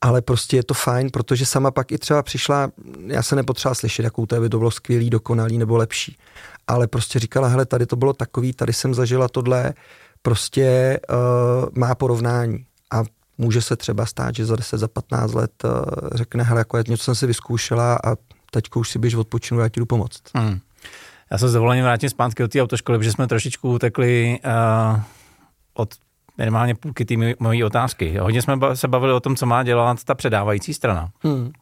ale 0.00 0.22
prostě 0.22 0.56
je 0.56 0.64
to 0.64 0.74
fajn, 0.74 1.10
protože 1.10 1.46
sama 1.46 1.70
pak 1.70 1.92
i 1.92 1.98
třeba 1.98 2.22
přišla, 2.22 2.70
já 3.06 3.22
se 3.22 3.36
nepotřeba 3.36 3.74
slyšet, 3.74 4.02
jakou 4.02 4.26
to 4.26 4.40
by 4.40 4.48
to 4.48 4.58
bylo 4.58 4.70
skvělý, 4.70 5.10
dokonalý 5.10 5.58
nebo 5.58 5.76
lepší, 5.76 6.18
ale 6.66 6.86
prostě 6.86 7.18
říkala, 7.18 7.48
hele, 7.48 7.66
tady 7.66 7.86
to 7.86 7.96
bylo 7.96 8.12
takový, 8.12 8.52
tady 8.52 8.72
jsem 8.72 8.94
zažila 8.94 9.28
tohle, 9.28 9.74
prostě 10.22 10.98
uh, 11.10 11.68
má 11.78 11.94
porovnání 11.94 12.64
a 12.92 13.02
může 13.38 13.62
se 13.62 13.76
třeba 13.76 14.06
stát, 14.06 14.34
že 14.34 14.46
za 14.46 14.56
10, 14.56 14.78
za 14.78 14.88
15 14.88 15.32
let 15.32 15.52
uh, 15.64 15.70
řekne, 16.14 16.44
hele, 16.44 16.60
jako 16.60 16.78
něco 16.88 17.04
jsem 17.04 17.14
si 17.14 17.26
vyzkoušela 17.26 17.98
a 18.04 18.16
teďko 18.50 18.80
už 18.80 18.90
si 18.90 18.98
běž 18.98 19.14
odpočinu, 19.14 19.60
já 19.60 19.68
ti 19.68 19.80
jdu 19.80 19.86
pomoct. 19.86 20.22
Hmm. 20.34 20.60
Já 21.32 21.38
se 21.38 21.48
s 21.48 21.52
dovolením 21.52 21.84
vrátím 21.84 22.10
zpátky 22.10 22.44
od 22.44 22.50
té 22.50 22.62
autoškoly, 22.62 22.98
protože 22.98 23.12
jsme 23.12 23.26
trošičku 23.26 23.72
utekli 23.72 24.38
uh, 24.44 25.00
od 25.74 25.94
minimálně 26.38 26.74
půlky 26.74 27.04
té 27.04 27.14
mojí 27.38 27.64
otázky. 27.64 28.18
Hodně 28.18 28.42
jsme 28.42 28.56
se 28.74 28.88
bavili 28.88 29.12
o 29.12 29.20
tom, 29.20 29.36
co 29.36 29.46
má 29.46 29.62
dělat 29.62 30.04
ta 30.04 30.14
předávající 30.14 30.74
strana. 30.74 31.10
Hmm. 31.22 31.52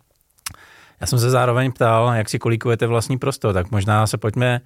Já 1.00 1.06
jsem 1.06 1.18
se 1.18 1.30
zároveň 1.30 1.72
ptal, 1.72 2.12
jak 2.14 2.28
si 2.28 2.38
kolíkujete 2.38 2.86
vlastní 2.86 3.18
prostor, 3.18 3.54
tak 3.54 3.70
možná 3.70 4.06
se 4.06 4.18
pojďme 4.18 4.60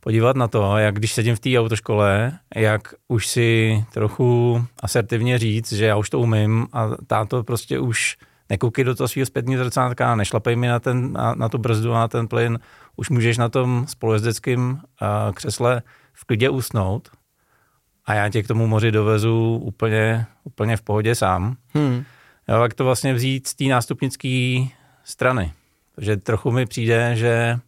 podívat 0.00 0.36
na 0.36 0.48
to, 0.48 0.78
jak 0.78 0.94
když 0.94 1.12
sedím 1.12 1.36
v 1.36 1.40
té 1.40 1.58
autoškole, 1.58 2.32
jak 2.54 2.94
už 3.08 3.26
si 3.26 3.84
trochu 3.92 4.64
asertivně 4.82 5.38
říct, 5.38 5.72
že 5.72 5.86
já 5.86 5.96
už 5.96 6.10
to 6.10 6.20
umím 6.20 6.66
a 6.72 6.88
táto 7.06 7.44
prostě 7.44 7.78
už 7.78 8.16
nekoukej 8.50 8.84
do 8.84 8.94
toho 8.94 9.08
svého 9.08 9.26
zpětního 9.26 9.64
zrcátka, 9.64 10.16
nešlapej 10.16 10.56
mi 10.56 10.68
na, 10.68 10.80
ten, 10.80 11.12
na, 11.12 11.34
na 11.34 11.48
tu 11.48 11.58
brzdu 11.58 11.92
a 11.94 11.98
na 11.98 12.08
ten 12.08 12.28
plyn, 12.28 12.58
už 12.96 13.10
můžeš 13.10 13.38
na 13.38 13.48
tom 13.48 13.86
spolujezdeckém 13.88 14.70
uh, 14.72 15.32
křesle 15.34 15.82
v 16.12 16.24
klidě 16.24 16.50
usnout 16.50 17.08
a 18.04 18.14
já 18.14 18.28
tě 18.28 18.42
k 18.42 18.48
tomu 18.48 18.66
moři 18.66 18.90
dovezu 18.90 19.60
úplně, 19.62 20.26
úplně 20.44 20.76
v 20.76 20.82
pohodě 20.82 21.14
sám. 21.14 21.56
Hmm. 21.74 22.04
Jo, 22.48 22.62
jak 22.62 22.74
to 22.74 22.84
vlastně 22.84 23.14
vzít 23.14 23.46
z 23.46 23.54
té 23.54 23.64
nástupnické 23.64 24.64
strany. 25.04 25.52
Takže 25.94 26.16
trochu 26.16 26.50
mi 26.50 26.66
přijde, 26.66 27.16
že 27.16 27.58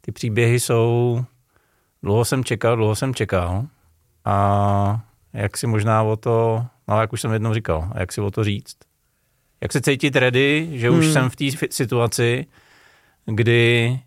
ty 0.00 0.12
příběhy 0.12 0.60
jsou, 0.60 1.24
dlouho 2.02 2.24
jsem 2.24 2.44
čekal, 2.44 2.76
dlouho 2.76 2.94
jsem 2.94 3.14
čekal 3.14 3.66
a 4.24 5.00
jak 5.32 5.56
si 5.56 5.66
možná 5.66 6.02
o 6.02 6.16
to, 6.16 6.66
no 6.88 7.00
jak 7.00 7.12
už 7.12 7.20
jsem 7.20 7.32
jednou 7.32 7.54
říkal, 7.54 7.88
a 7.94 8.00
jak 8.00 8.12
si 8.12 8.20
o 8.20 8.30
to 8.30 8.44
říct. 8.44 8.76
Jak 9.60 9.72
se 9.72 9.80
cítit 9.80 10.16
ready, 10.16 10.68
že 10.72 10.90
už 10.90 11.04
hmm. 11.04 11.12
jsem 11.12 11.30
v 11.30 11.36
té 11.36 11.44
situaci, 11.70 12.46
kdy 13.26 14.00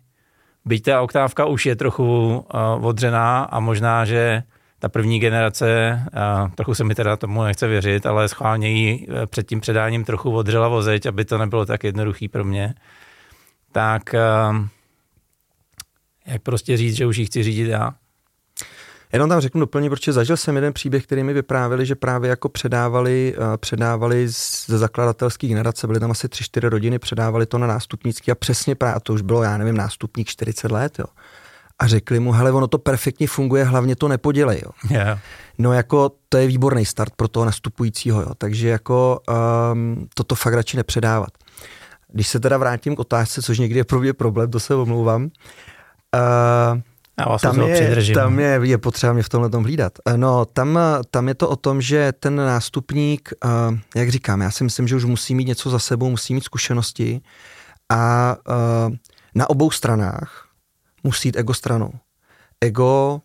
byť 0.64 0.82
ta 0.84 1.02
oktávka 1.02 1.46
už 1.46 1.66
je 1.66 1.76
trochu 1.76 2.36
uh, 2.36 2.86
odřená 2.86 3.42
a 3.42 3.60
možná, 3.60 4.04
že 4.04 4.42
ta 4.78 4.88
první 4.88 5.20
generace, 5.20 6.00
uh, 6.44 6.50
trochu 6.50 6.74
se 6.74 6.84
mi 6.84 6.94
teda 6.94 7.16
tomu 7.16 7.42
nechce 7.42 7.68
věřit, 7.68 8.06
ale 8.06 8.28
schválně 8.28 8.68
ji 8.68 9.06
uh, 9.06 9.26
před 9.26 9.48
tím 9.48 9.60
předáním 9.60 10.04
trochu 10.04 10.36
odřela 10.36 10.68
vozeď, 10.68 11.06
aby 11.06 11.24
to 11.24 11.38
nebylo 11.38 11.66
tak 11.66 11.84
jednoduchý 11.84 12.28
pro 12.28 12.44
mě, 12.44 12.74
tak 13.72 14.14
uh, 14.14 14.56
jak 16.26 16.42
prostě 16.42 16.76
říct, 16.76 16.96
že 16.96 17.06
už 17.06 17.16
ji 17.16 17.26
chci 17.26 17.42
řídit 17.42 17.68
já. 17.68 17.94
Jenom 19.12 19.28
tam 19.28 19.40
řeknu 19.40 19.60
doplně, 19.60 19.90
protože 19.90 20.12
zažil 20.12 20.36
jsem 20.36 20.56
jeden 20.56 20.72
příběh, 20.72 21.06
který 21.06 21.22
mi 21.22 21.32
vyprávěli, 21.32 21.86
že 21.86 21.94
právě 21.94 22.30
jako 22.30 22.48
předávali, 22.48 23.34
uh, 23.38 23.44
předávali 23.56 24.28
ze 24.66 24.78
zakladatelské 24.78 25.46
generace, 25.46 25.86
byly 25.86 26.00
tam 26.00 26.10
asi 26.10 26.28
tři, 26.28 26.44
čtyři 26.44 26.68
rodiny, 26.68 26.98
předávali 26.98 27.46
to 27.46 27.58
na 27.58 27.66
nástupnický 27.66 28.30
a 28.30 28.34
přesně 28.34 28.74
právě, 28.74 29.00
to 29.02 29.12
už 29.12 29.22
bylo, 29.22 29.42
já 29.42 29.58
nevím, 29.58 29.76
nástupník 29.76 30.28
40 30.28 30.72
let, 30.72 30.98
jo. 30.98 31.04
A 31.78 31.86
řekli 31.86 32.20
mu, 32.20 32.32
hele, 32.32 32.52
ono 32.52 32.68
to 32.68 32.78
perfektně 32.78 33.26
funguje, 33.26 33.64
hlavně 33.64 33.96
to 33.96 34.08
nepodělej, 34.08 34.60
jo. 34.64 34.70
Yeah. 34.90 35.18
No 35.58 35.72
jako 35.72 36.12
to 36.28 36.38
je 36.38 36.46
výborný 36.46 36.84
start 36.84 37.12
pro 37.16 37.28
toho 37.28 37.46
nastupujícího, 37.46 38.22
jo. 38.22 38.34
Takže 38.38 38.68
jako 38.68 39.20
um, 39.72 40.08
toto 40.14 40.34
fakt 40.34 40.54
radši 40.54 40.76
nepředávat. 40.76 41.30
Když 42.08 42.28
se 42.28 42.40
teda 42.40 42.58
vrátím 42.58 42.96
k 42.96 42.98
otázce, 42.98 43.42
což 43.42 43.58
někdy 43.58 43.78
je 43.78 43.84
pro 43.84 44.00
mě 44.00 44.12
problém, 44.12 44.50
to 44.50 44.60
se 44.60 44.74
omlouvám, 44.74 45.22
uh, 45.24 46.80
tam, 47.42 47.60
je, 47.60 48.14
tam 48.14 48.38
je, 48.38 48.60
je 48.62 48.78
potřeba 48.78 49.12
mě 49.12 49.22
v 49.22 49.28
tomhle 49.28 49.50
tom 49.50 49.64
hlídat. 49.64 49.92
Eh, 50.06 50.16
no, 50.16 50.44
tam, 50.44 50.78
tam 51.10 51.28
je 51.28 51.34
to 51.34 51.48
o 51.48 51.56
tom, 51.56 51.82
že 51.82 52.12
ten 52.20 52.36
nástupník, 52.36 53.32
uh, 53.44 53.78
jak 53.96 54.10
říkám, 54.10 54.40
já 54.40 54.50
si 54.50 54.64
myslím, 54.64 54.88
že 54.88 54.96
už 54.96 55.04
musí 55.04 55.34
mít 55.34 55.48
něco 55.48 55.70
za 55.70 55.78
sebou, 55.78 56.10
musí 56.10 56.34
mít 56.34 56.44
zkušenosti 56.44 57.20
a 57.92 58.36
na 59.34 59.50
obou 59.50 59.70
stranách 59.70 60.52
musí 61.04 61.28
jít 61.28 61.36
ego 61.36 61.54
stranou. 61.54 61.92
Ego 62.60 63.20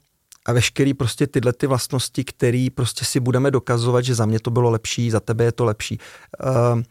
a 0.46 0.54
veškerý 0.54 0.94
prostě 0.94 1.28
tyhle 1.28 1.54
ty 1.54 1.68
vlastnosti, 1.68 2.24
které 2.24 2.68
prostě 2.76 3.06
si 3.06 3.20
budeme 3.20 3.52
dokazovat, 3.52 4.02
že 4.02 4.16
za 4.16 4.26
mě 4.26 4.40
to 4.40 4.52
bylo 4.52 4.70
lepší, 4.70 5.12
za 5.12 5.20
tebe 5.20 5.44
je 5.44 5.52
to 5.52 5.66
lepší. 5.66 6.00
Uh, 6.46 6.82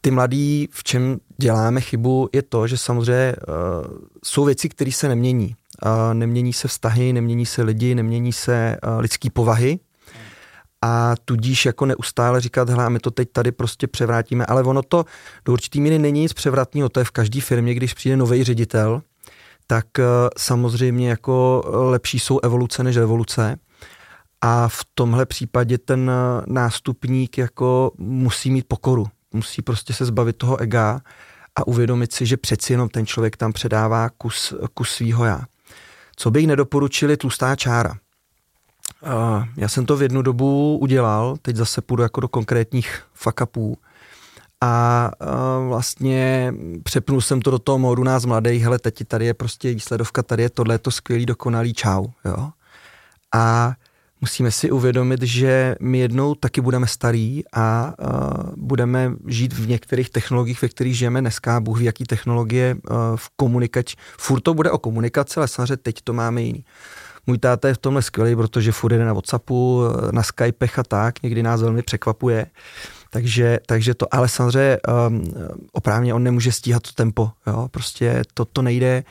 ty 0.00 0.10
mladí, 0.10 0.68
v 0.72 0.84
čem 0.84 1.18
děláme 1.38 1.80
chybu, 1.80 2.28
je 2.32 2.42
to, 2.42 2.66
že 2.66 2.78
samozřejmě 2.78 3.36
uh, 3.36 3.96
jsou 4.24 4.44
věci, 4.44 4.68
které 4.68 4.92
se 4.92 5.08
nemění. 5.08 5.56
Nemění 6.12 6.52
se 6.52 6.68
vztahy, 6.68 7.12
nemění 7.12 7.46
se 7.46 7.62
lidi, 7.62 7.94
nemění 7.94 8.32
se 8.32 8.76
lidský 8.98 9.30
povahy. 9.30 9.78
A 10.84 11.14
tudíž 11.24 11.66
jako 11.66 11.86
neustále 11.86 12.40
říkat, 12.40 12.70
hele, 12.70 12.90
my 12.90 12.98
to 12.98 13.10
teď 13.10 13.28
tady 13.32 13.52
prostě 13.52 13.86
převrátíme, 13.86 14.46
ale 14.46 14.62
ono 14.62 14.82
to 14.82 15.04
do 15.44 15.52
určitý 15.52 15.80
míry 15.80 15.98
není 15.98 16.20
nic 16.20 16.32
převratného, 16.32 16.88
to 16.88 17.00
je 17.00 17.04
v 17.04 17.10
každé 17.10 17.40
firmě, 17.40 17.74
když 17.74 17.94
přijde 17.94 18.16
nový 18.16 18.44
ředitel, 18.44 19.02
tak 19.66 19.86
uh, 19.98 20.04
samozřejmě 20.38 21.08
jako 21.08 21.62
lepší 21.66 22.18
jsou 22.18 22.40
evoluce 22.42 22.84
než 22.84 22.96
revoluce. 22.96 23.56
A 24.40 24.68
v 24.68 24.80
tomhle 24.94 25.26
případě 25.26 25.78
ten 25.78 26.10
nástupník 26.46 27.38
jako 27.38 27.92
musí 27.98 28.50
mít 28.50 28.68
pokoru 28.68 29.06
musí 29.32 29.62
prostě 29.62 29.92
se 29.92 30.04
zbavit 30.04 30.36
toho 30.36 30.60
ega 30.60 31.00
a 31.56 31.66
uvědomit 31.66 32.12
si, 32.12 32.26
že 32.26 32.36
přeci 32.36 32.72
jenom 32.72 32.88
ten 32.88 33.06
člověk 33.06 33.36
tam 33.36 33.52
předává 33.52 34.10
kus, 34.10 34.54
kus 34.74 34.90
svýho 34.90 35.24
já. 35.24 35.40
Co 36.22 36.30
bych 36.30 36.46
nedoporučil 36.46 37.10
je 37.10 37.16
tlustá 37.16 37.56
čára. 37.56 37.94
Já 39.56 39.68
jsem 39.68 39.86
to 39.86 39.96
v 39.96 40.02
jednu 40.02 40.22
dobu 40.22 40.78
udělal, 40.78 41.36
teď 41.42 41.56
zase 41.56 41.80
půjdu 41.80 42.02
jako 42.02 42.20
do 42.20 42.28
konkrétních 42.28 43.02
fakapů 43.14 43.78
a 44.60 45.10
vlastně 45.68 46.54
přepnul 46.82 47.20
jsem 47.20 47.42
to 47.42 47.50
do 47.50 47.58
toho 47.58 47.78
módu 47.78 48.04
nás 48.04 48.24
mladých, 48.24 48.62
hele, 48.62 48.78
teď 48.78 49.04
tady 49.06 49.26
je 49.26 49.34
prostě 49.34 49.74
výsledovka, 49.74 50.22
tady 50.22 50.42
je 50.42 50.50
tohle, 50.50 50.78
to 50.78 50.90
skvělý, 50.90 51.26
dokonalý 51.26 51.74
čau, 51.74 52.06
jo. 52.24 52.50
A 53.34 53.74
musíme 54.22 54.50
si 54.50 54.70
uvědomit, 54.70 55.22
že 55.22 55.74
my 55.80 55.98
jednou 55.98 56.34
taky 56.34 56.60
budeme 56.60 56.86
starí 56.86 57.44
a 57.52 57.94
uh, 57.98 58.52
budeme 58.56 59.12
žít 59.26 59.52
v 59.52 59.68
některých 59.68 60.10
technologiích, 60.10 60.62
ve 60.62 60.68
kterých 60.68 60.98
žijeme 60.98 61.20
dneska. 61.20 61.60
Bůh 61.60 61.78
ví, 61.78 61.84
jaký 61.84 62.04
technologie 62.04 62.74
uh, 62.74 62.96
v 63.16 63.30
komunikaci. 63.36 63.96
Furt 64.18 64.40
to 64.40 64.54
bude 64.54 64.70
o 64.70 64.78
komunikaci, 64.78 65.36
ale 65.36 65.48
samozřejmě 65.48 65.76
teď 65.76 65.96
to 66.04 66.12
máme 66.12 66.42
jiný. 66.42 66.64
Můj 67.26 67.38
táta 67.38 67.68
je 67.68 67.74
v 67.74 67.78
tomhle 67.78 68.02
skvělý, 68.02 68.36
protože 68.36 68.72
furt 68.72 68.92
jde 68.92 69.04
na 69.04 69.12
Whatsappu, 69.12 69.82
na 70.10 70.22
Skypech 70.22 70.78
a 70.78 70.82
tak, 70.82 71.22
někdy 71.22 71.42
nás 71.42 71.62
velmi 71.62 71.82
překvapuje. 71.82 72.46
Takže, 73.10 73.60
takže 73.66 73.94
to, 73.94 74.14
ale 74.14 74.28
samozřejmě 74.28 74.78
um, 75.08 75.24
oprávně 75.72 76.14
on 76.14 76.22
nemůže 76.22 76.52
stíhat 76.52 76.82
to 76.82 76.92
tempo, 76.92 77.30
jo, 77.46 77.68
prostě 77.70 78.22
to, 78.34 78.44
to 78.44 78.62
nejde, 78.62 79.04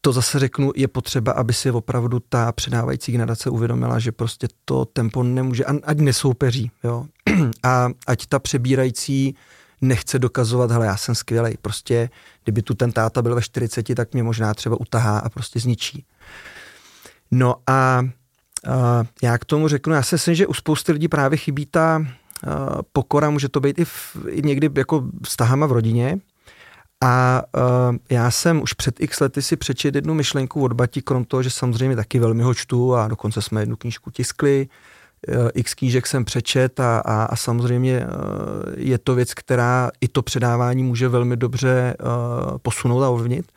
to 0.00 0.12
zase 0.12 0.38
řeknu, 0.38 0.72
je 0.76 0.88
potřeba, 0.88 1.32
aby 1.32 1.52
si 1.52 1.70
opravdu 1.70 2.20
ta 2.28 2.52
předávající 2.52 3.12
generace 3.12 3.50
uvědomila, 3.50 3.98
že 3.98 4.12
prostě 4.12 4.48
to 4.64 4.84
tempo 4.84 5.22
nemůže, 5.22 5.64
ať 5.64 5.98
nesoupeří, 5.98 6.70
jo. 6.84 7.06
A 7.62 7.88
ať 8.06 8.26
ta 8.26 8.38
přebírající 8.38 9.34
nechce 9.80 10.18
dokazovat, 10.18 10.70
hele, 10.70 10.86
já 10.86 10.96
jsem 10.96 11.14
skvělý. 11.14 11.56
Prostě, 11.62 12.10
kdyby 12.44 12.62
tu 12.62 12.74
ten 12.74 12.92
táta 12.92 13.22
byl 13.22 13.34
ve 13.34 13.42
40, 13.42 13.94
tak 13.94 14.12
mě 14.12 14.22
možná 14.22 14.54
třeba 14.54 14.80
utahá 14.80 15.18
a 15.18 15.28
prostě 15.28 15.60
zničí. 15.60 16.04
No 17.30 17.54
a, 17.66 17.72
a 17.72 18.02
já 19.22 19.38
k 19.38 19.44
tomu 19.44 19.68
řeknu, 19.68 19.94
já 19.94 20.02
se 20.02 20.14
myslím, 20.14 20.34
že 20.34 20.46
u 20.46 20.54
spousty 20.54 20.92
lidí 20.92 21.08
právě 21.08 21.38
chybí 21.38 21.66
ta 21.66 22.06
pokora, 22.92 23.30
může 23.30 23.48
to 23.48 23.60
být 23.60 23.78
i, 23.78 23.84
v, 23.84 24.16
i 24.28 24.42
někdy 24.42 24.70
jako 24.76 25.04
vztahama 25.24 25.66
v 25.66 25.72
rodině, 25.72 26.18
a 27.04 27.42
uh, 27.56 27.96
já 28.10 28.30
jsem 28.30 28.62
už 28.62 28.72
před 28.72 29.00
x 29.00 29.20
lety 29.20 29.42
si 29.42 29.56
přečet 29.56 29.94
jednu 29.94 30.14
myšlenku 30.14 30.62
od 30.62 30.72
Bati, 30.72 31.02
krom 31.02 31.24
toho, 31.24 31.42
že 31.42 31.50
samozřejmě 31.50 31.96
taky 31.96 32.18
velmi 32.18 32.42
ho 32.42 32.54
čtu 32.54 32.94
a 32.94 33.08
dokonce 33.08 33.42
jsme 33.42 33.62
jednu 33.62 33.76
knížku 33.76 34.10
tiskli. 34.10 34.68
Uh, 35.28 35.48
x 35.54 35.74
knížek 35.74 36.06
jsem 36.06 36.24
přečet 36.24 36.80
a, 36.80 36.98
a, 36.98 37.24
a 37.24 37.36
samozřejmě 37.36 38.06
uh, 38.06 38.12
je 38.76 38.98
to 38.98 39.14
věc, 39.14 39.34
která 39.34 39.90
i 40.00 40.08
to 40.08 40.22
předávání 40.22 40.82
může 40.82 41.08
velmi 41.08 41.36
dobře 41.36 41.96
uh, 42.00 42.58
posunout 42.58 43.02
a 43.02 43.08
ovlivnit. 43.08 43.52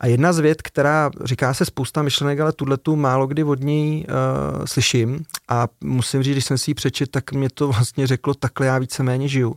A 0.00 0.06
jedna 0.06 0.32
z 0.32 0.38
věd, 0.38 0.62
která 0.62 1.10
říká 1.24 1.54
se 1.54 1.64
spousta 1.64 2.02
myšlenek, 2.02 2.40
ale 2.40 2.52
tuhle 2.52 2.76
tu 2.76 2.96
málo 2.96 3.26
kdy 3.26 3.44
od 3.44 3.60
ní 3.60 4.06
uh, 4.08 4.64
slyším 4.64 5.24
a 5.48 5.68
musím 5.80 6.22
říct, 6.22 6.34
když 6.34 6.44
jsem 6.44 6.58
si 6.58 6.70
ji 6.70 6.74
přečet, 6.74 7.10
tak 7.10 7.32
mě 7.32 7.48
to 7.54 7.68
vlastně 7.68 8.06
řeklo, 8.06 8.34
takhle 8.34 8.66
já 8.66 8.78
víceméně 8.78 9.28
žiju 9.28 9.56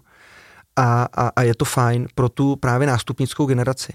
a, 0.76 1.08
a, 1.14 1.28
a 1.36 1.42
je 1.42 1.56
to 1.56 1.66
fajn 1.66 2.08
pro 2.16 2.30
tu 2.30 2.56
právě 2.56 2.88
nástupnickou 2.88 3.46
generaci. 3.46 3.94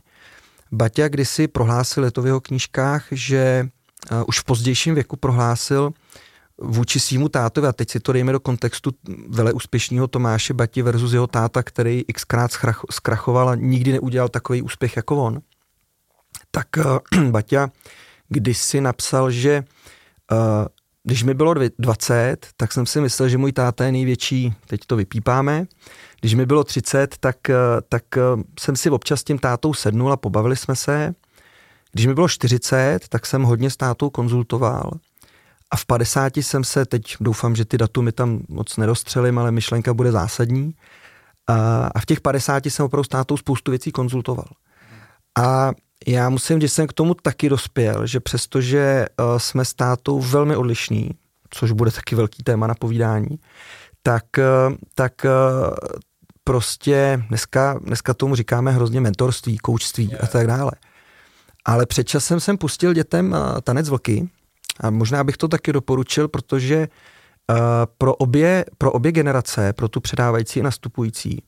Baťa 0.73 1.09
kdysi 1.09 1.49
prohlásil, 1.49 2.11
to 2.11 2.23
v 2.23 2.27
jeho 2.27 2.41
knížkách, 2.41 3.07
že 3.11 3.69
uh, 4.13 4.23
už 4.27 4.41
v 4.41 4.45
pozdějším 4.45 4.95
věku 4.95 5.17
prohlásil 5.17 5.91
vůči 6.59 7.01
svýmu 7.01 7.29
tátovi, 7.29 7.67
a 7.69 7.73
teď 7.73 7.91
si 7.91 8.01
to 8.01 8.13
dejme 8.13 8.33
do 8.33 8.41
kontextu 8.41 8.91
vele 9.29 9.53
úspěšného 9.53 10.09
Tomáše 10.09 10.55
Bati 10.55 10.83
versus 10.83 11.13
jeho 11.13 11.27
táta, 11.27 11.63
který 11.63 12.05
xkrát 12.15 12.51
zkrachoval 12.91 13.49
a 13.49 13.55
nikdy 13.55 13.93
neudělal 13.93 14.29
takový 14.29 14.63
úspěch 14.63 14.97
jako 14.97 15.17
on. 15.17 15.41
Tak 16.51 16.67
uh, 16.77 17.25
Baťa 17.31 17.69
kdysi 18.29 18.81
napsal, 18.81 19.31
že 19.31 19.65
uh, 20.33 20.39
když 21.09 21.23
mi 21.23 21.35
bylo 21.35 21.55
20, 21.79 22.47
tak 22.57 22.73
jsem 22.73 22.87
si 22.87 23.01
myslel, 23.01 23.29
že 23.29 23.39
můj 23.39 23.53
táta 23.53 23.85
je 23.85 23.93
největší, 23.93 24.55
teď 24.67 24.81
to 24.87 24.97
vypípáme, 24.97 25.67
když 26.21 26.35
mi 26.35 26.47
bylo 26.47 26.65
30, 26.65 27.17
tak, 27.21 27.51
eh, 27.51 27.55
tak 27.89 28.03
eh, 28.17 28.21
jsem 28.61 28.77
si 28.77 28.91
občas 28.91 29.21
s 29.21 29.25
tím 29.25 29.39
tátou 29.39 29.75
sednul 29.75 30.13
a 30.13 30.17
pobavili 30.17 30.57
jsme 30.57 30.77
se. 30.77 31.15
Když 31.93 32.07
mi 32.07 32.15
bylo 32.15 32.29
40, 32.29 33.09
tak 33.09 33.27
jsem 33.27 33.43
hodně 33.43 33.71
s 33.71 33.77
tátou 33.77 34.11
konzultoval. 34.11 34.91
A 35.71 35.77
v 35.77 35.87
50 35.87 36.37
jsem 36.37 36.65
se, 36.65 36.87
teď 36.87 37.17
doufám, 37.21 37.57
že 37.57 37.65
ty 37.65 37.79
datumy 37.79 38.13
tam 38.13 38.41
moc 38.49 38.77
nedostřelím, 38.77 39.39
ale 39.39 39.53
myšlenka 39.53 39.95
bude 39.95 40.13
zásadní. 40.13 40.75
A, 41.47 41.87
a 41.95 42.01
v 42.01 42.07
těch 42.07 42.21
50 42.21 42.67
jsem 42.67 42.85
opravdu 42.85 43.05
s 43.05 43.09
tátou 43.09 43.37
spoustu 43.37 43.71
věcí 43.71 43.93
konzultoval. 43.93 44.49
A 45.39 45.73
já 46.13 46.29
musím, 46.29 46.61
že 46.61 46.69
jsem 46.69 46.87
k 46.87 46.93
tomu 46.93 47.15
taky 47.15 47.49
dospěl, 47.49 48.07
že 48.07 48.21
přestože 48.21 49.07
uh, 49.21 49.39
jsme 49.39 49.65
s 49.65 49.75
tátou 49.75 50.21
velmi 50.21 50.57
odlišní, 50.57 51.11
což 51.51 51.73
bude 51.73 51.91
taky 51.91 52.15
velký 52.15 52.43
téma 52.43 52.67
na 52.67 52.75
povídání, 52.75 53.39
tak, 54.03 54.25
uh, 54.39 54.75
tak 54.95 55.13
uh, 55.25 55.77
prostě 56.45 57.23
dneska, 57.29 57.79
dneska 57.83 58.15
tomu 58.15 58.35
říkáme 58.35 58.73
hrozně 58.73 59.01
mentorství, 59.01 59.59
koučství 59.59 60.17
a 60.17 60.27
tak 60.27 60.47
dále. 60.47 60.73
Ale 61.65 61.87
před 61.87 62.05
časem 62.05 62.41
jsem 62.41 62.59
pustil 62.59 62.93
dětem 62.93 63.37
tanec 63.63 63.89
vlky 63.89 64.29
a 64.81 64.91
možná 64.91 65.25
bych 65.25 65.37
to 65.37 65.49
taky 65.49 65.73
doporučil, 65.73 66.29
protože 66.29 66.89
pro 67.99 68.15
obě, 68.15 68.65
pro 68.79 68.93
obě 68.93 69.13
generace, 69.13 69.73
pro 69.73 69.89
tu 69.89 70.01
předávající 70.01 70.61
a 70.61 70.63
nastupující, 70.63 71.43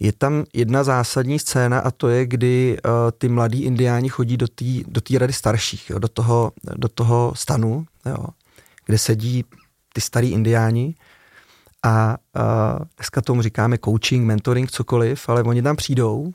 je 0.00 0.12
tam 0.12 0.44
jedna 0.52 0.84
zásadní 0.84 1.38
scéna 1.38 1.80
a 1.80 1.90
to 1.90 2.08
je, 2.08 2.26
kdy 2.26 2.76
uh, 2.84 2.90
ty 3.18 3.28
mladí 3.28 3.62
indiáni 3.62 4.08
chodí 4.08 4.36
do 4.36 4.48
té 4.48 4.64
do 4.86 5.00
tý 5.00 5.18
rady 5.18 5.32
starších, 5.32 5.90
jo, 5.90 5.98
do, 5.98 6.08
toho, 6.08 6.52
do 6.76 6.88
toho 6.88 7.32
stanu, 7.36 7.86
jo, 8.06 8.24
kde 8.86 8.98
sedí 8.98 9.44
ty 9.92 10.00
starý 10.00 10.30
indiáni 10.30 10.94
a 11.82 12.16
uh, 12.36 12.84
dneska 12.96 13.20
tomu 13.20 13.42
říkáme 13.42 13.78
coaching, 13.84 14.26
mentoring, 14.26 14.70
cokoliv, 14.70 15.28
ale 15.28 15.42
oni 15.42 15.62
tam 15.62 15.76
přijdou, 15.76 16.32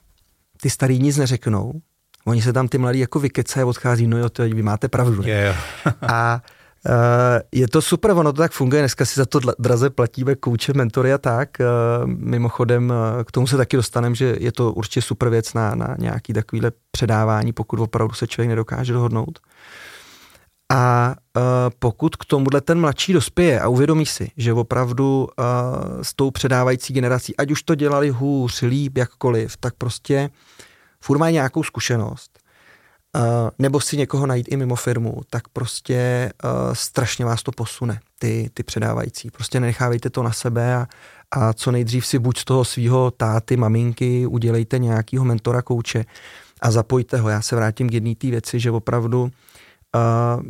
ty 0.62 0.69
starý 0.69 0.99
nic 0.99 1.17
neřeknou 1.17 1.82
Oni 2.26 2.41
se 2.41 2.54
tam 2.54 2.67
ty 2.67 2.78
mladí 2.78 2.99
jako 2.99 3.19
vykecají, 3.19 3.63
odchází, 3.63 4.08
no 4.08 4.17
jo, 4.17 4.30
to 4.30 4.43
vy 4.43 4.62
máte 4.62 4.88
pravdu. 4.88 5.21
Ne? 5.21 5.45
Jo. 5.45 5.54
a 6.02 6.36
uh, 6.36 6.41
je 7.52 7.67
to 7.67 7.82
super, 7.82 8.12
ono 8.12 8.34
to 8.34 8.41
tak 8.41 8.52
funguje, 8.52 8.82
dneska 8.82 9.06
si 9.06 9.19
za 9.19 9.26
to 9.26 9.39
draze 9.60 9.89
platíme 9.89 10.36
kouče, 10.36 10.74
mentory 10.74 11.13
a 11.13 11.17
tak. 11.17 11.50
Uh, 11.60 11.65
mimochodem, 12.08 12.89
uh, 12.89 13.24
k 13.24 13.32
tomu 13.32 13.48
se 13.48 13.58
taky 13.58 13.78
dostaneme, 13.78 14.15
že 14.15 14.36
je 14.39 14.52
to 14.52 14.74
určitě 14.74 15.02
super 15.02 15.30
věc 15.30 15.54
na, 15.54 15.76
na 15.76 15.96
nějaký 16.00 16.34
takovýhle 16.34 16.72
předávání, 16.91 17.54
pokud 17.54 17.80
opravdu 17.80 18.13
se 18.13 18.28
člověk 18.28 18.50
nedokáže 18.50 18.93
dohodnout. 18.93 19.39
A 20.72 21.15
pokud 21.80 22.15
k 22.15 22.26
tomuhle 22.26 22.62
ten 22.62 22.80
mladší 22.80 23.13
dospěje 23.13 23.60
a 23.60 23.67
uvědomí 23.67 24.06
si, 24.06 24.32
že 24.38 24.54
opravdu 24.54 25.28
s 26.02 26.13
tou 26.13 26.32
předávající 26.32 26.93
generací, 26.93 27.38
ať 27.38 27.52
už 27.52 27.63
to 27.63 27.76
dělali 27.76 28.10
hůř, 28.10 28.62
líp, 28.62 28.98
jakkoliv, 28.98 29.58
tak 29.58 29.74
prostě 29.78 30.30
furt 31.02 31.17
mají 31.17 31.34
nějakou 31.34 31.63
zkušenost, 31.63 32.33
uh, 33.15 33.21
nebo 33.60 33.80
si 33.80 33.97
někoho 33.97 34.26
najít 34.26 34.47
i 34.52 34.58
mimo 34.58 34.76
firmu, 34.76 35.21
tak 35.30 35.47
prostě 35.47 36.32
uh, 36.43 36.73
strašně 36.73 37.26
vás 37.26 37.43
to 37.43 37.52
posune, 37.52 37.99
ty, 38.19 38.49
ty 38.54 38.63
předávající. 38.63 39.32
Prostě 39.32 39.60
nenechávejte 39.60 40.10
to 40.10 40.23
na 40.23 40.32
sebe 40.32 40.76
a, 40.76 40.88
a 41.32 41.54
co 41.54 41.71
nejdřív 41.71 42.06
si 42.06 42.19
buď 42.19 42.38
z 42.38 42.45
toho 42.45 42.65
svého 42.65 43.12
táty, 43.12 43.58
maminky 43.58 44.26
udělejte 44.26 44.80
nějakého 44.80 45.26
mentora, 45.26 45.62
kouče 45.62 46.06
a 46.62 46.71
zapojte 46.71 47.17
ho. 47.17 47.30
Já 47.30 47.41
se 47.41 47.56
vrátím 47.56 47.89
k 47.89 47.93
jedné 47.93 48.15
té 48.15 48.28
věci, 48.28 48.60
že 48.60 48.71
opravdu 48.71 49.32
Uh, 49.95 50.43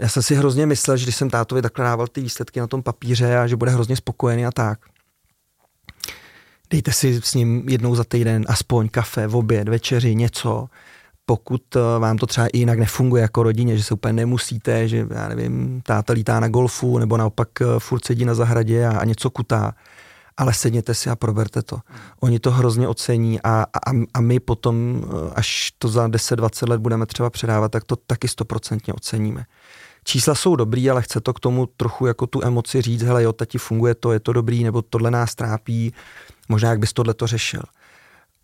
já 0.00 0.08
jsem 0.08 0.22
si 0.22 0.34
hrozně 0.34 0.66
myslel, 0.66 0.96
že 0.96 1.04
když 1.04 1.16
jsem 1.16 1.30
tátovi 1.30 1.62
takhle 1.62 1.84
dával 1.84 2.06
ty 2.06 2.20
výsledky 2.20 2.60
na 2.60 2.66
tom 2.66 2.82
papíře 2.82 3.38
a 3.38 3.46
že 3.46 3.56
bude 3.56 3.70
hrozně 3.70 3.96
spokojený 3.96 4.46
a 4.46 4.52
tak. 4.52 4.80
Dejte 6.70 6.92
si 6.92 7.20
s 7.22 7.34
ním 7.34 7.68
jednou 7.68 7.94
za 7.94 8.04
týden 8.04 8.44
aspoň 8.48 8.88
kafe, 8.88 9.28
oběd, 9.28 9.68
večeři, 9.68 10.14
něco. 10.14 10.68
Pokud 11.26 11.62
vám 11.98 12.16
to 12.16 12.26
třeba 12.26 12.46
i 12.46 12.58
jinak 12.58 12.78
nefunguje 12.78 13.22
jako 13.22 13.42
rodině, 13.42 13.76
že 13.76 13.82
se 13.84 13.94
úplně 13.94 14.12
nemusíte, 14.12 14.88
že 14.88 15.06
já 15.10 15.28
nevím, 15.28 15.82
táta 15.82 16.12
lítá 16.12 16.40
na 16.40 16.48
golfu 16.48 16.98
nebo 16.98 17.16
naopak 17.16 17.48
furt 17.78 18.04
sedí 18.04 18.24
na 18.24 18.34
zahradě 18.34 18.86
a, 18.86 18.98
a 18.98 19.04
něco 19.04 19.30
kutá, 19.30 19.74
ale 20.36 20.54
sedněte 20.54 20.94
si 20.94 21.10
a 21.10 21.16
proberte 21.16 21.62
to. 21.62 21.78
Oni 22.20 22.38
to 22.38 22.50
hrozně 22.50 22.88
ocení 22.88 23.40
a, 23.42 23.66
a, 23.86 23.90
a 24.14 24.20
my 24.20 24.40
potom, 24.40 25.04
eh, 25.04 25.32
až 25.34 25.72
to 25.78 25.88
za 25.88 26.08
10-20 26.08 26.68
let 26.68 26.80
budeme 26.80 27.06
třeba 27.06 27.30
předávat, 27.30 27.72
tak 27.72 27.84
to 27.84 27.96
taky 27.96 28.28
stoprocentně 28.28 28.94
oceníme. 28.94 29.44
Čísla 30.04 30.34
jsou 30.34 30.56
dobrý, 30.56 30.90
ale 30.90 31.02
chce 31.02 31.20
to 31.20 31.32
k 31.32 31.40
tomu 31.40 31.66
trochu 31.66 32.06
jako 32.06 32.26
tu 32.26 32.44
emoci 32.44 32.82
říct, 32.82 33.02
hele 33.02 33.22
jo, 33.22 33.32
tati 33.32 33.58
funguje 33.58 33.94
to, 33.94 34.12
je 34.12 34.20
to 34.20 34.32
dobrý, 34.32 34.64
nebo 34.64 34.82
tohle 34.82 35.10
nás 35.10 35.34
trápí, 35.34 35.94
možná 36.48 36.70
jak 36.70 36.78
bys 36.78 36.92
tohle 36.92 37.14
to 37.14 37.26
řešil. 37.26 37.62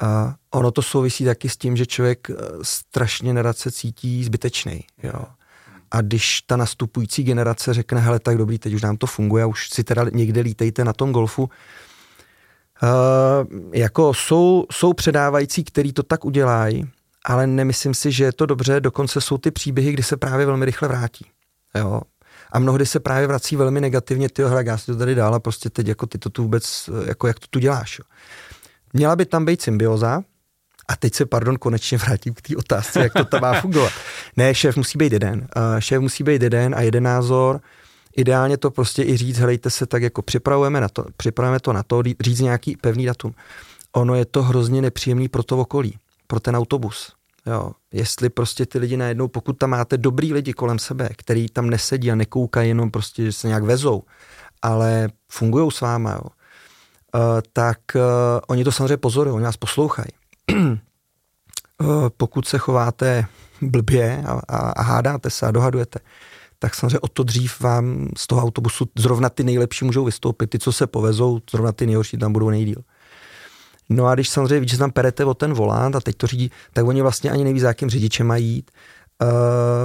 Uh, 0.02 0.32
ono 0.50 0.70
to 0.70 0.82
souvisí 0.82 1.24
taky 1.24 1.48
s 1.48 1.56
tím, 1.56 1.76
že 1.76 1.86
člověk 1.86 2.30
eh, 2.30 2.34
strašně 2.62 3.34
nerad 3.34 3.58
se 3.58 3.70
cítí 3.70 4.24
zbytečný. 4.24 4.84
Jo. 5.02 5.24
A 5.90 6.00
když 6.00 6.40
ta 6.40 6.56
nastupující 6.56 7.24
generace 7.24 7.74
řekne, 7.74 8.00
hele, 8.00 8.18
tak 8.18 8.38
dobrý, 8.38 8.58
teď 8.58 8.74
už 8.74 8.82
nám 8.82 8.96
to 8.96 9.06
funguje, 9.06 9.46
už 9.46 9.70
si 9.70 9.84
teda 9.84 10.04
někde 10.12 10.40
lítejte 10.40 10.84
na 10.84 10.92
tom 10.92 11.12
golfu, 11.12 11.42
uh, 11.42 11.48
jako 13.72 14.14
jsou, 14.14 14.66
jsou 14.72 14.92
předávající, 14.92 15.64
který 15.64 15.92
to 15.92 16.02
tak 16.02 16.24
udělají, 16.24 16.84
ale 17.24 17.46
nemyslím 17.46 17.94
si, 17.94 18.12
že 18.12 18.24
je 18.24 18.32
to 18.32 18.46
dobře, 18.46 18.80
dokonce 18.80 19.20
jsou 19.20 19.38
ty 19.38 19.50
příběhy, 19.50 19.92
kdy 19.92 20.02
se 20.02 20.16
právě 20.16 20.46
velmi 20.46 20.64
rychle 20.64 20.88
vrátí. 20.88 21.26
Jo. 21.74 22.00
A 22.52 22.58
mnohdy 22.58 22.86
se 22.86 23.00
právě 23.00 23.26
vrací 23.26 23.56
velmi 23.56 23.80
negativně, 23.80 24.28
ty 24.28 24.42
hele, 24.42 24.64
já 24.66 24.78
si 24.78 24.86
to 24.86 24.96
tady 24.96 25.14
dál 25.14 25.34
a 25.34 25.40
prostě 25.40 25.70
teď 25.70 25.86
jako 25.86 26.06
ty 26.06 26.18
to 26.18 26.30
tu 26.30 26.42
vůbec, 26.42 26.90
jako 27.06 27.26
jak 27.26 27.38
to 27.38 27.46
tu 27.50 27.58
děláš. 27.58 27.98
Jo. 27.98 28.04
Měla 28.92 29.16
by 29.16 29.26
tam 29.26 29.44
být 29.44 29.62
symbioza, 29.62 30.22
a 30.90 30.96
teď 30.96 31.14
se, 31.14 31.26
pardon, 31.26 31.58
konečně 31.58 31.98
vrátím 31.98 32.34
k 32.34 32.42
té 32.42 32.56
otázce, 32.56 33.00
jak 33.00 33.12
to 33.12 33.24
tam 33.24 33.40
má 33.40 33.60
fungovat. 33.60 33.92
Ne, 34.36 34.54
šéf 34.54 34.76
musí 34.76 34.98
být 34.98 35.12
jeden. 35.12 35.38
Uh, 35.40 35.62
šéf 35.78 36.00
musí 36.00 36.24
být 36.24 36.42
jeden 36.42 36.74
a 36.74 36.80
jeden 36.80 37.02
názor. 37.02 37.60
Ideálně 38.16 38.56
to 38.56 38.70
prostě 38.70 39.02
i 39.02 39.16
říct, 39.16 39.38
helejte 39.38 39.70
se, 39.70 39.86
tak 39.86 40.02
jako 40.02 40.22
připravujeme, 40.22 40.80
na 40.80 40.88
to, 40.88 41.04
připravujeme 41.16 41.60
to 41.60 41.72
na 41.72 41.82
to, 41.82 42.02
říct 42.20 42.40
nějaký 42.40 42.76
pevný 42.76 43.06
datum. 43.06 43.34
Ono 43.92 44.14
je 44.14 44.24
to 44.24 44.42
hrozně 44.42 44.82
nepříjemný 44.82 45.28
pro 45.28 45.42
to 45.42 45.58
okolí, 45.58 45.98
pro 46.26 46.40
ten 46.40 46.56
autobus. 46.56 47.12
Jo, 47.46 47.72
jestli 47.92 48.28
prostě 48.28 48.66
ty 48.66 48.78
lidi 48.78 48.96
najednou, 48.96 49.28
pokud 49.28 49.52
tam 49.52 49.70
máte 49.70 49.98
dobrý 49.98 50.32
lidi 50.32 50.52
kolem 50.52 50.78
sebe, 50.78 51.08
který 51.16 51.48
tam 51.48 51.70
nesedí 51.70 52.10
a 52.10 52.14
nekoukají 52.14 52.68
jenom 52.68 52.90
prostě, 52.90 53.24
že 53.24 53.32
se 53.32 53.48
nějak 53.48 53.62
vezou, 53.62 54.02
ale 54.62 55.08
fungují 55.28 55.70
s 55.70 55.80
váma, 55.80 56.12
jo, 56.12 56.22
tak 57.52 57.78
uh, 57.94 58.00
oni 58.48 58.64
to 58.64 58.72
samozřejmě 58.72 58.96
pozorují, 58.96 59.34
oni 59.34 59.44
vás 59.44 59.56
poslouchají. 59.56 60.10
Eh, 61.82 62.10
pokud 62.16 62.48
se 62.48 62.58
chováte 62.58 63.26
blbě 63.62 64.22
a, 64.26 64.40
a, 64.48 64.56
a 64.56 64.82
hádáte 64.82 65.30
se 65.30 65.46
a 65.46 65.50
dohadujete, 65.50 65.98
tak 66.58 66.74
samozřejmě 66.74 66.98
o 66.98 67.08
to 67.08 67.22
dřív 67.22 67.60
vám 67.60 68.08
z 68.16 68.26
toho 68.26 68.42
autobusu 68.42 68.88
zrovna 68.98 69.28
ty 69.28 69.44
nejlepší 69.44 69.84
můžou 69.84 70.04
vystoupit. 70.04 70.50
Ty, 70.50 70.58
co 70.58 70.72
se 70.72 70.86
povezou, 70.86 71.40
zrovna 71.50 71.72
ty 71.72 71.86
nejhorší 71.86 72.18
tam 72.18 72.32
budou 72.32 72.50
nejdíl. 72.50 72.82
No 73.88 74.06
a 74.06 74.14
když 74.14 74.28
samozřejmě 74.28 74.60
víš, 74.60 74.70
že 74.70 74.78
tam 74.78 74.90
perete 74.90 75.24
o 75.24 75.34
ten 75.34 75.52
volant 75.52 75.96
a 75.96 76.00
teď 76.00 76.16
to 76.16 76.26
řídí, 76.26 76.50
tak 76.72 76.86
oni 76.86 77.02
vlastně 77.02 77.30
ani 77.30 77.44
neví, 77.44 77.60
za 77.60 77.68
jakým 77.68 77.90
řidičem 77.90 78.26
mají 78.26 78.46
jít. 78.46 78.70
Uh, 79.22 79.28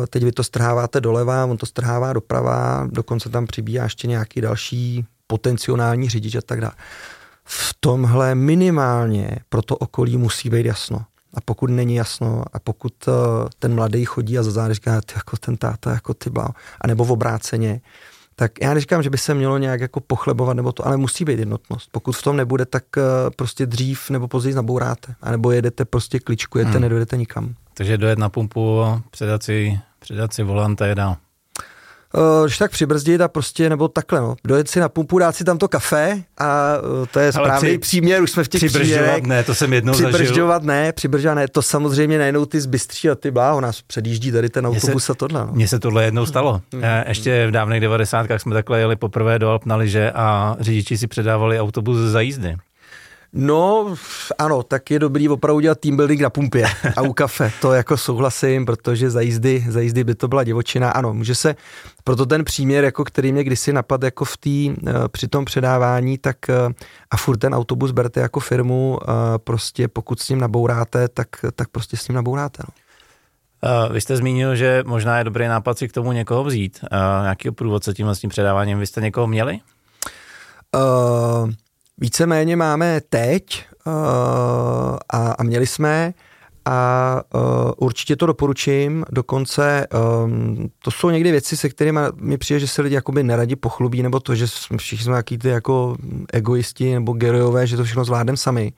teď 0.09 0.23
vy 0.23 0.31
to 0.31 0.43
strháváte 0.43 1.01
doleva, 1.01 1.45
on 1.45 1.57
to 1.57 1.65
strhává 1.65 2.13
doprava, 2.13 2.87
dokonce 2.91 3.29
tam 3.29 3.47
přibíhá 3.47 3.83
ještě 3.83 4.07
nějaký 4.07 4.41
další 4.41 5.05
potenciální 5.27 6.09
řidič 6.09 6.35
a 6.35 6.41
tak 6.41 6.61
dále 6.61 6.73
v 7.45 7.75
tomhle 7.79 8.35
minimálně 8.35 9.37
pro 9.49 9.61
to 9.61 9.77
okolí 9.77 10.17
musí 10.17 10.49
být 10.49 10.65
jasno. 10.65 11.05
A 11.33 11.41
pokud 11.45 11.69
není 11.69 11.95
jasno 11.95 12.43
a 12.53 12.59
pokud 12.59 13.07
uh, 13.07 13.13
ten 13.59 13.75
mladý 13.75 14.05
chodí 14.05 14.39
a 14.39 14.43
za 14.43 14.51
zády 14.51 14.73
říká, 14.73 15.01
ty 15.01 15.13
jako 15.15 15.37
ten 15.37 15.57
táta, 15.57 15.91
jako 15.91 16.13
ty 16.13 16.29
bláho, 16.29 16.53
a 16.81 16.87
nebo 16.87 17.05
v 17.05 17.11
obráceně, 17.11 17.81
tak 18.35 18.51
já 18.61 18.73
neříkám, 18.73 19.03
že 19.03 19.09
by 19.09 19.17
se 19.17 19.33
mělo 19.33 19.57
nějak 19.57 19.81
jako 19.81 19.99
pochlebovat 19.99 20.57
nebo 20.57 20.71
to, 20.71 20.87
ale 20.87 20.97
musí 20.97 21.25
být 21.25 21.39
jednotnost. 21.39 21.89
Pokud 21.91 22.15
v 22.15 22.23
tom 22.23 22.37
nebude, 22.37 22.65
tak 22.65 22.83
uh, 22.97 23.03
prostě 23.35 23.65
dřív 23.65 24.09
nebo 24.09 24.27
později 24.27 24.55
nabouráte. 24.55 25.15
A 25.21 25.31
nebo 25.31 25.51
jedete 25.51 25.85
prostě 25.85 26.19
kličkujete, 26.19 26.71
hmm. 26.71 26.81
nedojedete 26.81 27.17
nikam. 27.17 27.53
Takže 27.73 27.97
dojet 27.97 28.19
na 28.19 28.29
pumpu, 28.29 28.81
předat 29.11 29.43
si, 29.43 29.79
předat 29.99 30.33
si 30.33 30.43
volant 30.43 30.81
a 30.81 30.93
dál. 30.93 31.17
Uh, 32.17 32.45
když 32.45 32.57
tak 32.57 32.71
přibrzdit 32.71 33.21
a 33.21 33.27
prostě, 33.27 33.69
nebo 33.69 33.87
takhle, 33.87 34.19
no, 34.19 34.35
dojet 34.43 34.69
si 34.69 34.79
na 34.79 34.89
pumpu, 34.89 35.19
dát 35.19 35.35
si 35.35 35.43
tam 35.43 35.57
to 35.57 35.67
kafe 35.67 36.23
a 36.37 36.73
uh, 36.99 37.05
to 37.05 37.19
je 37.19 37.31
správný 37.31 37.69
při, 37.69 37.77
příměr, 37.77 38.23
už 38.23 38.31
jsme 38.31 38.43
v 38.43 38.47
těch 38.47 38.59
Přibržďovat 38.59 39.23
ne, 39.23 39.43
to 39.43 39.55
jsem 39.55 39.73
jednou 39.73 39.93
Přibržďovat 39.93 40.63
ne, 40.63 40.93
přibržďovat 40.93 41.35
ne, 41.35 41.47
to 41.47 41.61
samozřejmě 41.61 42.17
najednou 42.17 42.45
ty 42.45 42.61
zbystří 42.61 43.09
a 43.09 43.15
ty 43.15 43.31
bláho, 43.31 43.61
nás 43.61 43.81
předjíždí 43.81 44.31
tady 44.31 44.49
ten 44.49 44.67
autobus 44.67 45.05
se, 45.05 45.11
a 45.11 45.15
tohle. 45.15 45.39
No. 45.39 45.49
Mně 45.51 45.67
se 45.67 45.79
tohle 45.79 46.05
jednou 46.05 46.25
stalo. 46.25 46.61
Hmm. 46.73 46.83
Ještě 47.07 47.47
v 47.47 47.51
dávných 47.51 47.81
devadesátkách 47.81 48.41
jsme 48.41 48.53
takhle 48.53 48.79
jeli 48.79 48.95
poprvé 48.95 49.39
do 49.39 49.49
Alp 49.49 49.65
na 49.65 49.75
liže 49.75 50.11
a 50.11 50.55
řidiči 50.59 50.97
si 50.97 51.07
předávali 51.07 51.59
autobus 51.59 51.97
za 51.97 52.21
jízdy. 52.21 52.57
No, 53.37 53.95
ano, 54.37 54.63
tak 54.63 54.91
je 54.91 54.99
dobrý 54.99 55.29
opravdu 55.29 55.59
dělat 55.59 55.79
team 55.79 55.95
building 55.95 56.21
na 56.21 56.29
pumpě 56.29 56.65
a 56.97 57.01
u 57.01 57.13
kafe. 57.13 57.51
To 57.61 57.73
jako 57.73 57.97
souhlasím, 57.97 58.65
protože 58.65 59.09
za 59.09 59.21
jízdy, 59.21 59.65
za 59.69 59.79
jízdy 59.79 60.03
by 60.03 60.15
to 60.15 60.27
byla 60.27 60.43
divočina. 60.43 60.91
Ano, 60.91 61.13
může 61.13 61.35
se, 61.35 61.55
proto 62.03 62.25
ten 62.25 62.45
příměr, 62.45 62.83
jako 62.83 63.03
který 63.03 63.31
mě 63.31 63.43
kdysi 63.43 63.73
napadl 63.73 64.05
jako 64.05 64.25
v 64.25 64.37
tý, 64.37 64.73
eh, 64.87 64.93
při 65.07 65.27
tom 65.27 65.45
předávání, 65.45 66.17
tak 66.17 66.49
eh, 66.49 66.53
a 67.11 67.17
furt 67.17 67.37
ten 67.37 67.55
autobus 67.55 67.91
berte 67.91 68.19
jako 68.19 68.39
firmu, 68.39 68.99
eh, 69.01 69.11
prostě 69.37 69.87
pokud 69.87 70.19
s 70.19 70.29
ním 70.29 70.39
nabouráte, 70.39 71.07
tak, 71.07 71.27
tak 71.55 71.69
prostě 71.69 71.97
s 71.97 72.07
ním 72.07 72.15
nabouráte. 72.15 72.63
No. 72.67 72.73
Vy 73.91 74.01
jste 74.01 74.17
zmínil, 74.17 74.55
že 74.55 74.83
možná 74.85 75.17
je 75.17 75.23
dobrý 75.23 75.47
nápad 75.47 75.77
si 75.77 75.87
k 75.87 75.91
tomu 75.91 76.11
někoho 76.11 76.43
vzít, 76.43 76.79
nějakého 77.21 77.53
průvodce 77.53 77.93
tím 77.93 78.05
vlastním 78.05 78.29
předáváním. 78.29 78.79
Vy 78.79 78.87
jste 78.87 79.01
někoho 79.01 79.27
měli? 79.27 79.59
Uh, 80.75 81.49
víceméně 81.97 82.55
máme 82.55 83.01
teď 83.09 83.65
uh, 83.85 83.93
a, 85.09 85.31
a 85.31 85.43
měli 85.43 85.67
jsme 85.67 86.13
a 86.65 87.21
uh, 87.33 87.41
určitě 87.77 88.15
to 88.15 88.25
doporučím, 88.25 89.05
dokonce 89.11 89.87
um, 90.25 90.69
to 90.83 90.91
jsou 90.91 91.09
někdy 91.09 91.31
věci, 91.31 91.57
se 91.57 91.69
kterými 91.69 91.99
mi 92.15 92.37
přijde, 92.37 92.59
že 92.59 92.67
se 92.67 92.81
lidi 92.81 92.95
jakoby 92.95 93.23
neradi 93.23 93.55
pochlubí, 93.55 94.03
nebo 94.03 94.19
to, 94.19 94.35
že 94.35 94.47
jsme 94.47 94.77
všichni 94.77 95.03
jsme 95.03 95.15
jaký 95.15 95.37
ty 95.37 95.47
jako 95.47 95.95
egoisti 96.33 96.93
nebo 96.93 97.13
gerojové, 97.13 97.67
že 97.67 97.77
to 97.77 97.83
všechno 97.83 98.05
zvládneme 98.05 98.37
sami. 98.37 98.73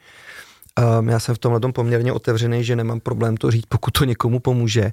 Um, 1.00 1.10
já 1.10 1.20
jsem 1.20 1.36
v 1.36 1.40
tomhle 1.40 1.60
tom 1.60 1.74
poměrně 1.74 2.14
otevřený, 2.14 2.64
že 2.64 2.76
nemám 2.76 3.00
problém 3.00 3.38
to 3.38 3.52
říct, 3.52 3.66
pokud 3.70 3.92
to 3.92 4.06
někomu 4.06 4.40
pomůže. 4.40 4.92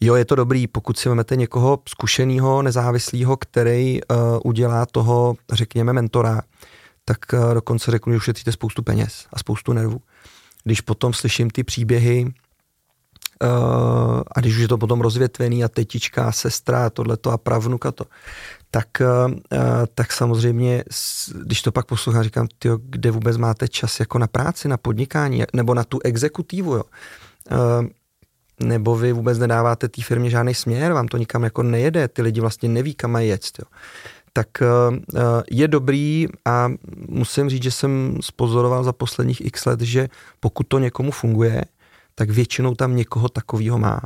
Jo, 0.00 0.14
je 0.14 0.24
to 0.24 0.34
dobrý, 0.34 0.66
pokud 0.66 0.98
si 0.98 1.08
vezmete 1.08 1.36
někoho 1.36 1.78
zkušeného, 1.88 2.62
nezávislého, 2.62 3.36
který 3.36 4.00
uh, 4.02 4.16
udělá 4.44 4.86
toho, 4.86 5.34
řekněme, 5.52 5.92
mentora, 5.92 6.42
tak 7.04 7.18
eh, 7.34 7.54
dokonce 7.54 7.90
řeknu, 7.90 8.12
že 8.12 8.16
ušetříte 8.16 8.52
spoustu 8.52 8.82
peněz 8.82 9.26
a 9.32 9.38
spoustu 9.38 9.72
nervů. 9.72 10.00
Když 10.64 10.80
potom 10.80 11.12
slyším 11.12 11.50
ty 11.50 11.64
příběhy 11.64 12.24
uh, 13.42 14.20
a 14.32 14.40
když 14.40 14.54
už 14.54 14.60
je 14.60 14.68
to 14.68 14.78
potom 14.78 15.00
rozvětvený 15.00 15.64
a 15.64 15.68
tetička, 15.68 16.32
sestra, 16.32 16.90
tohleto 16.90 17.30
a 17.30 17.38
pravnuka 17.38 17.92
to, 17.92 18.04
tak, 18.70 18.88
uh, 19.00 19.32
tak 19.94 20.12
samozřejmě, 20.12 20.84
když 21.42 21.62
to 21.62 21.72
pak 21.72 21.86
poslouchám, 21.86 22.22
říkám, 22.22 22.46
tyjo, 22.58 22.78
kde 22.82 23.10
vůbec 23.10 23.36
máte 23.36 23.68
čas 23.68 24.00
jako 24.00 24.18
na 24.18 24.26
práci, 24.26 24.68
na 24.68 24.76
podnikání, 24.76 25.42
nebo 25.52 25.74
na 25.74 25.84
tu 25.84 25.98
exekutivu, 26.04 26.74
jo. 26.74 26.82
Nebo 28.60 28.96
vy 28.96 29.12
vůbec 29.12 29.38
nedáváte 29.38 29.88
té 29.88 30.02
firmě 30.02 30.30
žádný 30.30 30.54
směr, 30.54 30.92
vám 30.92 31.08
to 31.08 31.16
nikam 31.16 31.44
jako 31.44 31.62
nejede, 31.62 32.08
ty 32.08 32.22
lidi 32.22 32.40
vlastně 32.40 32.68
neví, 32.68 32.94
kam 32.94 33.10
mají 33.10 33.28
jet. 33.28 33.58
Jo. 33.58 33.64
Tak 34.32 34.48
uh, 34.60 34.96
je 35.50 35.68
dobrý 35.68 36.26
a 36.44 36.68
musím 37.08 37.50
říct, 37.50 37.62
že 37.62 37.70
jsem 37.70 38.18
spozoroval 38.20 38.84
za 38.84 38.92
posledních 38.92 39.46
x 39.46 39.66
let, 39.66 39.80
že 39.80 40.08
pokud 40.40 40.66
to 40.68 40.78
někomu 40.78 41.10
funguje, 41.10 41.64
tak 42.14 42.30
většinou 42.30 42.74
tam 42.74 42.96
někoho 42.96 43.28
takového 43.28 43.78
má 43.78 44.00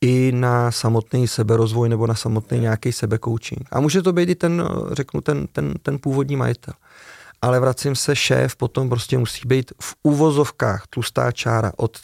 i 0.00 0.32
na 0.32 0.70
samotný 0.70 1.28
seberozvoj 1.28 1.88
nebo 1.88 2.06
na 2.06 2.14
samotný 2.14 2.60
nějaký 2.60 2.92
sebekoučing. 2.92 3.68
A 3.70 3.80
může 3.80 4.02
to 4.02 4.12
být 4.12 4.28
i 4.28 4.34
ten, 4.34 4.68
řeknu, 4.92 5.20
ten, 5.20 5.46
ten, 5.46 5.74
ten 5.82 5.98
původní 5.98 6.36
majitel. 6.36 6.74
Ale 7.42 7.60
vracím 7.60 7.96
se, 7.96 8.16
šéf 8.16 8.56
potom 8.56 8.88
prostě 8.88 9.18
musí 9.18 9.48
být 9.48 9.72
v 9.82 9.94
úvozovkách 10.02 10.86
tlustá 10.86 11.32
čára 11.32 11.72
od 11.76 11.98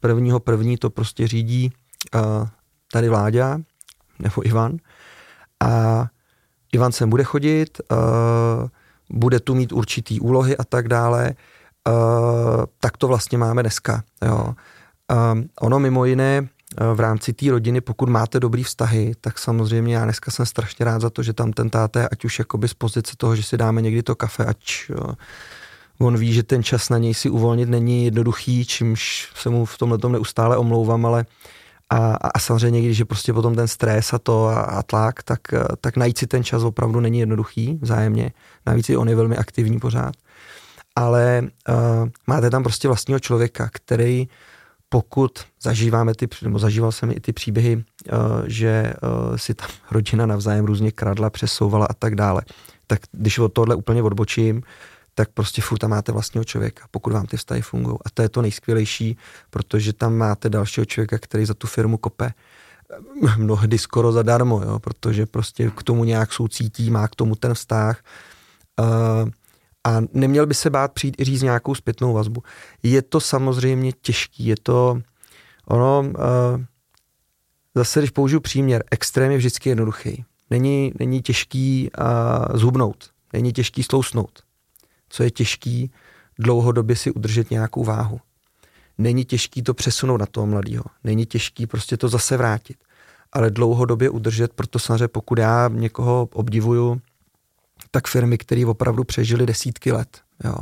prvního 0.00 0.40
první 0.40 0.76
to 0.76 0.90
prostě 0.90 1.28
řídí 1.28 1.72
uh, 2.14 2.48
tady 2.92 3.08
Vláďa 3.08 3.58
nebo 4.18 4.46
Ivan 4.46 4.76
a 5.60 6.06
Ivan 6.74 6.92
sem 6.92 7.10
bude 7.10 7.24
chodit, 7.24 7.80
uh, 7.92 8.68
bude 9.10 9.40
tu 9.40 9.54
mít 9.54 9.72
určitý 9.72 10.20
úlohy 10.20 10.56
a 10.56 10.64
tak 10.64 10.88
dále, 10.88 11.34
uh, 11.88 12.64
tak 12.80 12.96
to 12.96 13.08
vlastně 13.08 13.38
máme 13.38 13.62
dneska. 13.62 14.02
Jo. 14.22 14.54
Uh, 15.12 15.42
ono 15.60 15.78
mimo 15.78 16.04
jiné 16.04 16.48
v 16.94 17.00
rámci 17.00 17.32
té 17.32 17.50
rodiny, 17.50 17.80
pokud 17.80 18.08
máte 18.08 18.40
dobrý 18.40 18.62
vztahy, 18.62 19.12
tak 19.20 19.38
samozřejmě 19.38 19.94
já 19.94 20.04
dneska 20.04 20.30
jsem 20.30 20.46
strašně 20.46 20.84
rád 20.84 21.00
za 21.00 21.10
to, 21.10 21.22
že 21.22 21.32
tam 21.32 21.52
ten 21.52 21.70
táta, 21.70 22.08
ať 22.12 22.24
už 22.24 22.38
jakoby 22.38 22.68
z 22.68 22.74
pozice 22.74 23.12
toho, 23.16 23.36
že 23.36 23.42
si 23.42 23.56
dáme 23.56 23.82
někdy 23.82 24.02
to 24.02 24.14
kafe, 24.14 24.44
ať 24.44 24.90
on 25.98 26.16
ví, 26.16 26.32
že 26.32 26.42
ten 26.42 26.62
čas 26.62 26.88
na 26.88 26.98
něj 26.98 27.14
si 27.14 27.30
uvolnit 27.30 27.68
není 27.68 28.04
jednoduchý, 28.04 28.64
čímž 28.64 29.32
se 29.34 29.50
mu 29.50 29.64
v 29.64 29.78
tomhle 29.78 29.98
tom 29.98 30.12
neustále 30.12 30.56
omlouvám, 30.56 31.06
ale 31.06 31.26
a, 31.94 32.30
a 32.34 32.38
samozřejmě, 32.38 32.82
když 32.82 32.98
je 32.98 33.04
prostě 33.04 33.32
potom 33.32 33.54
ten 33.54 33.68
stres 33.68 34.12
a 34.12 34.18
to 34.18 34.46
a, 34.46 34.60
a 34.60 34.82
tlak, 34.82 35.22
tak, 35.22 35.40
tak 35.80 35.96
najít 35.96 36.18
si 36.18 36.26
ten 36.26 36.44
čas 36.44 36.62
opravdu 36.62 37.00
není 37.00 37.18
jednoduchý 37.18 37.78
vzájemně. 37.82 38.32
Navíc 38.66 38.88
i 38.88 38.96
on 38.96 39.08
je 39.08 39.16
velmi 39.16 39.36
aktivní 39.36 39.78
pořád. 39.80 40.14
Ale 40.96 41.42
uh, 41.68 42.08
máte 42.26 42.50
tam 42.50 42.62
prostě 42.62 42.88
vlastního 42.88 43.20
člověka, 43.20 43.68
který 43.72 44.28
pokud 44.88 45.30
zažíváme 45.62 46.14
ty, 46.14 46.28
nebo 46.42 46.58
zažíval 46.58 46.92
jsem 46.92 47.10
i 47.10 47.20
ty 47.20 47.32
příběhy, 47.32 47.76
uh, 47.76 47.82
že 48.46 48.94
uh, 49.02 49.36
si 49.36 49.54
tam 49.54 49.68
rodina 49.90 50.26
navzájem 50.26 50.64
různě 50.64 50.92
kradla, 50.92 51.30
přesouvala 51.30 51.86
a 51.86 51.94
tak 51.94 52.14
dále, 52.14 52.42
tak 52.86 53.00
když 53.12 53.38
od 53.38 53.52
tohle 53.52 53.74
úplně 53.74 54.02
odbočím, 54.02 54.62
tak 55.14 55.30
prostě 55.30 55.62
furt 55.62 55.78
tam 55.78 55.90
máte 55.90 56.12
vlastního 56.12 56.44
člověka, 56.44 56.84
pokud 56.90 57.12
vám 57.12 57.26
ty 57.26 57.36
vztahy 57.36 57.62
fungují. 57.62 57.96
A 58.04 58.10
to 58.14 58.22
je 58.22 58.28
to 58.28 58.42
nejskvělejší, 58.42 59.16
protože 59.50 59.92
tam 59.92 60.14
máte 60.14 60.48
dalšího 60.48 60.84
člověka, 60.84 61.18
který 61.18 61.44
za 61.44 61.54
tu 61.54 61.66
firmu 61.66 61.96
kope 61.96 62.32
mnohdy 63.36 63.78
skoro 63.78 64.12
zadarmo, 64.12 64.62
jo, 64.62 64.78
protože 64.78 65.26
prostě 65.26 65.70
k 65.70 65.82
tomu 65.82 66.04
nějak 66.04 66.32
soucítí, 66.32 66.90
má 66.90 67.08
k 67.08 67.14
tomu 67.14 67.34
ten 67.34 67.54
vztah. 67.54 68.02
Uh, 68.80 69.30
a 69.84 70.00
neměl 70.12 70.46
by 70.46 70.54
se 70.54 70.70
bát 70.70 70.92
přijít 70.92 71.20
i 71.20 71.24
říct 71.24 71.42
nějakou 71.42 71.74
zpětnou 71.74 72.12
vazbu. 72.12 72.42
Je 72.82 73.02
to 73.02 73.20
samozřejmě 73.20 73.92
těžký, 73.92 74.46
je 74.46 74.56
to, 74.62 75.00
ono, 75.66 76.04
uh, 76.08 76.64
zase 77.74 78.00
když 78.00 78.10
použiju 78.10 78.40
příměr, 78.40 78.84
extrém 78.90 79.30
je 79.30 79.36
vždycky 79.36 79.68
jednoduchý. 79.68 80.24
Není, 80.50 80.92
není 80.98 81.22
těžký 81.22 81.90
uh, 81.98 82.58
zhubnout, 82.58 83.10
není 83.32 83.52
těžký 83.52 83.82
slousnout. 83.82 84.42
Co 85.14 85.22
je 85.22 85.30
těžký, 85.30 85.90
dlouhodobě 86.38 86.96
si 86.96 87.10
udržet 87.10 87.50
nějakou 87.50 87.84
váhu. 87.84 88.20
Není 88.98 89.24
těžký 89.24 89.62
to 89.62 89.74
přesunout 89.74 90.16
na 90.16 90.26
toho 90.26 90.46
mladého. 90.46 90.84
Není 91.04 91.26
těžký 91.26 91.66
prostě 91.66 91.96
to 91.96 92.08
zase 92.08 92.36
vrátit. 92.36 92.76
Ale 93.32 93.50
dlouhodobě 93.50 94.10
udržet, 94.10 94.52
proto 94.52 94.78
samozřejmě 94.78 95.08
pokud 95.08 95.38
já 95.38 95.70
někoho 95.72 96.28
obdivuju, 96.32 97.00
tak 97.90 98.08
firmy, 98.08 98.38
které 98.38 98.66
opravdu 98.66 99.04
přežily 99.04 99.46
desítky 99.46 99.92
let. 99.92 100.20
Jo. 100.44 100.56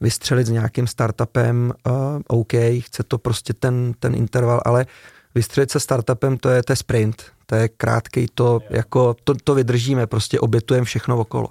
Vystřelit 0.00 0.46
s 0.46 0.50
nějakým 0.50 0.86
startupem, 0.86 1.72
uh, 1.86 1.94
OK, 2.26 2.52
chce 2.78 3.02
to 3.02 3.18
prostě 3.18 3.52
ten, 3.52 3.94
ten 3.98 4.14
interval, 4.14 4.60
ale 4.64 4.86
vystřelit 5.34 5.70
se 5.70 5.80
startupem, 5.80 6.36
to 6.36 6.48
je, 6.48 6.62
to 6.62 6.72
je 6.72 6.76
sprint, 6.76 7.22
to 7.46 7.54
je 7.54 7.68
krátký, 7.68 8.26
to, 8.34 8.60
jako, 8.70 9.16
to, 9.24 9.34
to 9.44 9.54
vydržíme, 9.54 10.06
prostě 10.06 10.40
obětujeme 10.40 10.84
všechno 10.84 11.18
okolo. 11.18 11.48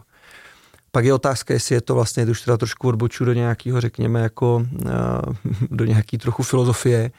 Pak 0.98 1.06
je 1.06 1.14
otázka, 1.14 1.54
jestli 1.54 1.76
je 1.76 1.82
to 1.82 1.96
vlastně, 1.96 2.26
už 2.26 2.42
teda 2.42 2.58
trošku 2.58 2.88
odboču 2.88 3.26
do 3.26 3.34
nějakého, 3.34 3.82
řekněme, 3.82 4.20
jako 4.20 4.56
uh, 4.56 4.92
do 5.72 5.86
nějaký 5.86 6.18
trochu 6.18 6.44
filozofie, 6.44 7.12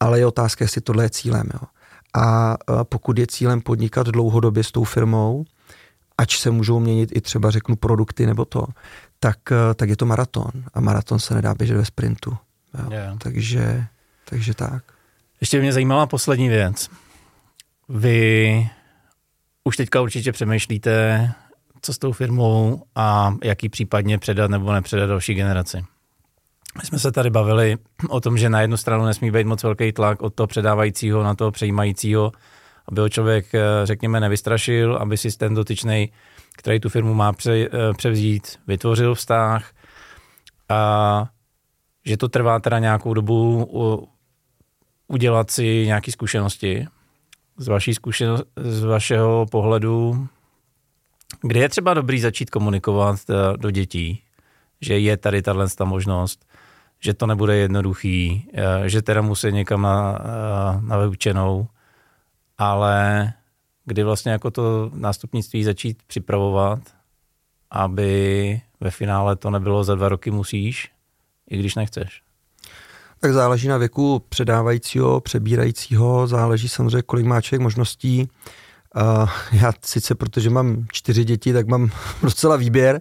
ale 0.00 0.18
je 0.18 0.26
otázka, 0.26 0.64
jestli 0.64 0.80
tohle 0.80 1.04
je 1.04 1.10
cílem. 1.10 1.48
Jo. 1.54 1.60
A 2.16 2.56
pokud 2.82 3.18
je 3.18 3.26
cílem 3.26 3.60
podnikat 3.60 4.06
dlouhodobě 4.06 4.64
s 4.64 4.72
tou 4.72 4.84
firmou, 4.84 5.44
ač 6.18 6.38
se 6.38 6.50
můžou 6.50 6.80
měnit 6.80 7.16
i 7.16 7.20
třeba 7.20 7.50
řeknu 7.50 7.76
produkty 7.76 8.26
nebo 8.26 8.44
to, 8.44 8.66
tak, 9.20 9.38
eh, 9.52 9.74
tak 9.74 9.88
je 9.88 9.96
to 9.96 10.06
maraton 10.06 10.52
a 10.74 10.80
maraton 10.80 11.18
se 11.18 11.34
nedá 11.34 11.54
běžet 11.54 11.76
ve 11.76 11.84
sprintu. 11.84 12.36
Jo. 12.78 12.90
Yeah. 12.90 13.18
Takže, 13.18 13.86
takže 14.24 14.54
tak. 14.54 14.84
Ještě 15.40 15.60
mě 15.60 15.72
zajímala 15.72 16.06
poslední 16.06 16.48
věc. 16.48 16.90
Vy 17.88 18.70
už 19.64 19.76
teďka 19.76 20.00
určitě 20.00 20.32
přemýšlíte, 20.32 21.32
co 21.86 21.92
s 21.92 21.98
tou 21.98 22.12
firmou 22.12 22.82
a 22.94 23.34
jaký 23.44 23.68
případně 23.68 24.18
předat 24.18 24.50
nebo 24.50 24.72
nepředat 24.72 25.08
další 25.08 25.34
generaci. 25.34 25.84
My 26.78 26.86
jsme 26.86 26.98
se 26.98 27.12
tady 27.12 27.30
bavili 27.30 27.76
o 28.08 28.20
tom, 28.20 28.38
že 28.38 28.48
na 28.48 28.60
jednu 28.60 28.76
stranu 28.76 29.04
nesmí 29.04 29.30
být 29.30 29.46
moc 29.46 29.62
velký 29.62 29.92
tlak 29.92 30.22
od 30.22 30.34
toho 30.34 30.46
předávajícího 30.46 31.22
na 31.22 31.34
toho 31.34 31.50
přejímajícího, 31.50 32.32
aby 32.88 33.00
ho 33.00 33.08
člověk, 33.08 33.54
eh, 33.54 33.60
řekněme, 33.84 34.20
nevystrašil, 34.20 34.96
aby 34.96 35.16
si 35.16 35.38
ten 35.38 35.54
dotyčný, 35.54 36.12
který 36.56 36.80
tu 36.80 36.88
firmu 36.88 37.14
má 37.14 37.32
pře, 37.32 37.52
eh, 37.52 37.68
převzít, 37.96 38.58
vytvořil 38.66 39.14
vztah 39.14 39.70
a 40.68 41.24
že 42.06 42.16
to 42.16 42.28
trvá 42.28 42.60
teda 42.60 42.78
nějakou 42.78 43.14
dobu 43.14 43.70
udělat 45.08 45.50
si 45.50 45.86
nějaké 45.86 46.12
zkušenosti. 46.12 46.86
Z, 47.56 47.68
vaší 47.68 47.94
zkušenost, 47.94 48.44
z 48.56 48.84
vašeho 48.84 49.46
pohledu, 49.50 50.28
kdy 51.40 51.60
je 51.60 51.68
třeba 51.68 51.94
dobrý 51.94 52.20
začít 52.20 52.50
komunikovat 52.50 53.20
eh, 53.30 53.56
do 53.56 53.70
dětí, 53.70 54.22
že 54.80 54.98
je 54.98 55.16
tady 55.16 55.42
tahle 55.42 55.66
možnost, 55.84 56.46
že 57.00 57.14
to 57.14 57.26
nebude 57.26 57.56
jednoduchý, 57.56 58.48
že 58.86 59.02
teda 59.02 59.22
musí 59.22 59.52
někam 59.52 59.82
na, 59.82 60.18
na 60.80 60.98
vyučenou, 60.98 61.68
ale 62.58 63.32
kdy 63.84 64.02
vlastně 64.02 64.32
jako 64.32 64.50
to 64.50 64.90
nástupnictví 64.94 65.64
začít 65.64 66.02
připravovat, 66.06 66.78
aby 67.70 68.60
ve 68.80 68.90
finále 68.90 69.36
to 69.36 69.50
nebylo 69.50 69.84
za 69.84 69.94
dva 69.94 70.08
roky 70.08 70.30
musíš, 70.30 70.90
i 71.50 71.58
když 71.58 71.74
nechceš. 71.74 72.22
Tak 73.20 73.32
záleží 73.32 73.68
na 73.68 73.76
věku 73.76 74.22
předávajícího, 74.28 75.20
přebírajícího, 75.20 76.26
záleží 76.26 76.68
samozřejmě, 76.68 77.02
kolik 77.02 77.26
má 77.26 77.40
člověk 77.40 77.62
možností. 77.62 78.22
Uh, 78.22 78.28
já 79.52 79.72
sice, 79.84 80.14
protože 80.14 80.50
mám 80.50 80.86
čtyři 80.92 81.24
děti, 81.24 81.52
tak 81.52 81.66
mám 81.66 81.90
docela 82.22 82.56
výběr, 82.56 83.00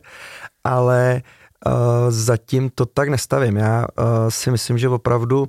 ale 0.64 1.22
uh, 1.66 1.74
zatím 2.10 2.70
to 2.76 2.86
tak 2.86 3.10
nestavím. 3.10 3.58
Já 3.58 3.86
uh, 4.00 4.06
si 4.30 4.52
myslím, 4.52 4.78
že 4.78 4.90
opravdu 4.90 5.48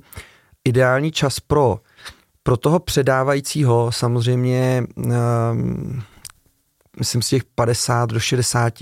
ideální 0.65 1.11
čas 1.11 1.39
pro 1.39 1.79
pro 2.47 2.57
toho 2.57 2.79
předávajícího 2.79 3.91
samozřejmě 3.91 4.83
um, 4.95 6.03
myslím 6.99 7.21
si 7.21 7.29
těch 7.29 7.43
50 7.55 8.09
do 8.09 8.19
60 8.19 8.73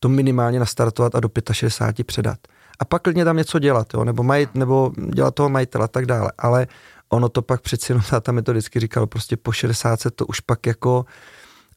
to 0.00 0.08
minimálně 0.08 0.58
nastartovat 0.58 1.14
a 1.14 1.20
do 1.20 1.28
65 1.52 2.06
předat. 2.06 2.38
A 2.78 2.84
pak 2.84 3.02
klidně 3.02 3.24
tam 3.24 3.36
něco 3.36 3.58
dělat, 3.58 3.94
jo? 3.94 4.04
nebo, 4.04 4.22
majit, 4.22 4.54
nebo 4.54 4.92
dělat 5.14 5.34
toho 5.34 5.48
majitele 5.48 5.84
a 5.84 5.88
tak 5.88 6.06
dále. 6.06 6.32
Ale 6.38 6.66
ono 7.08 7.28
to 7.28 7.42
pak 7.42 7.60
přeci 7.60 7.92
jenom 7.92 8.04
táta 8.10 8.32
mi 8.32 8.42
to 8.42 8.52
vždycky 8.52 8.80
říkal, 8.80 9.06
prostě 9.06 9.36
po 9.36 9.52
60 9.52 10.00
to 10.14 10.26
už 10.26 10.40
pak 10.40 10.66
jako 10.66 11.06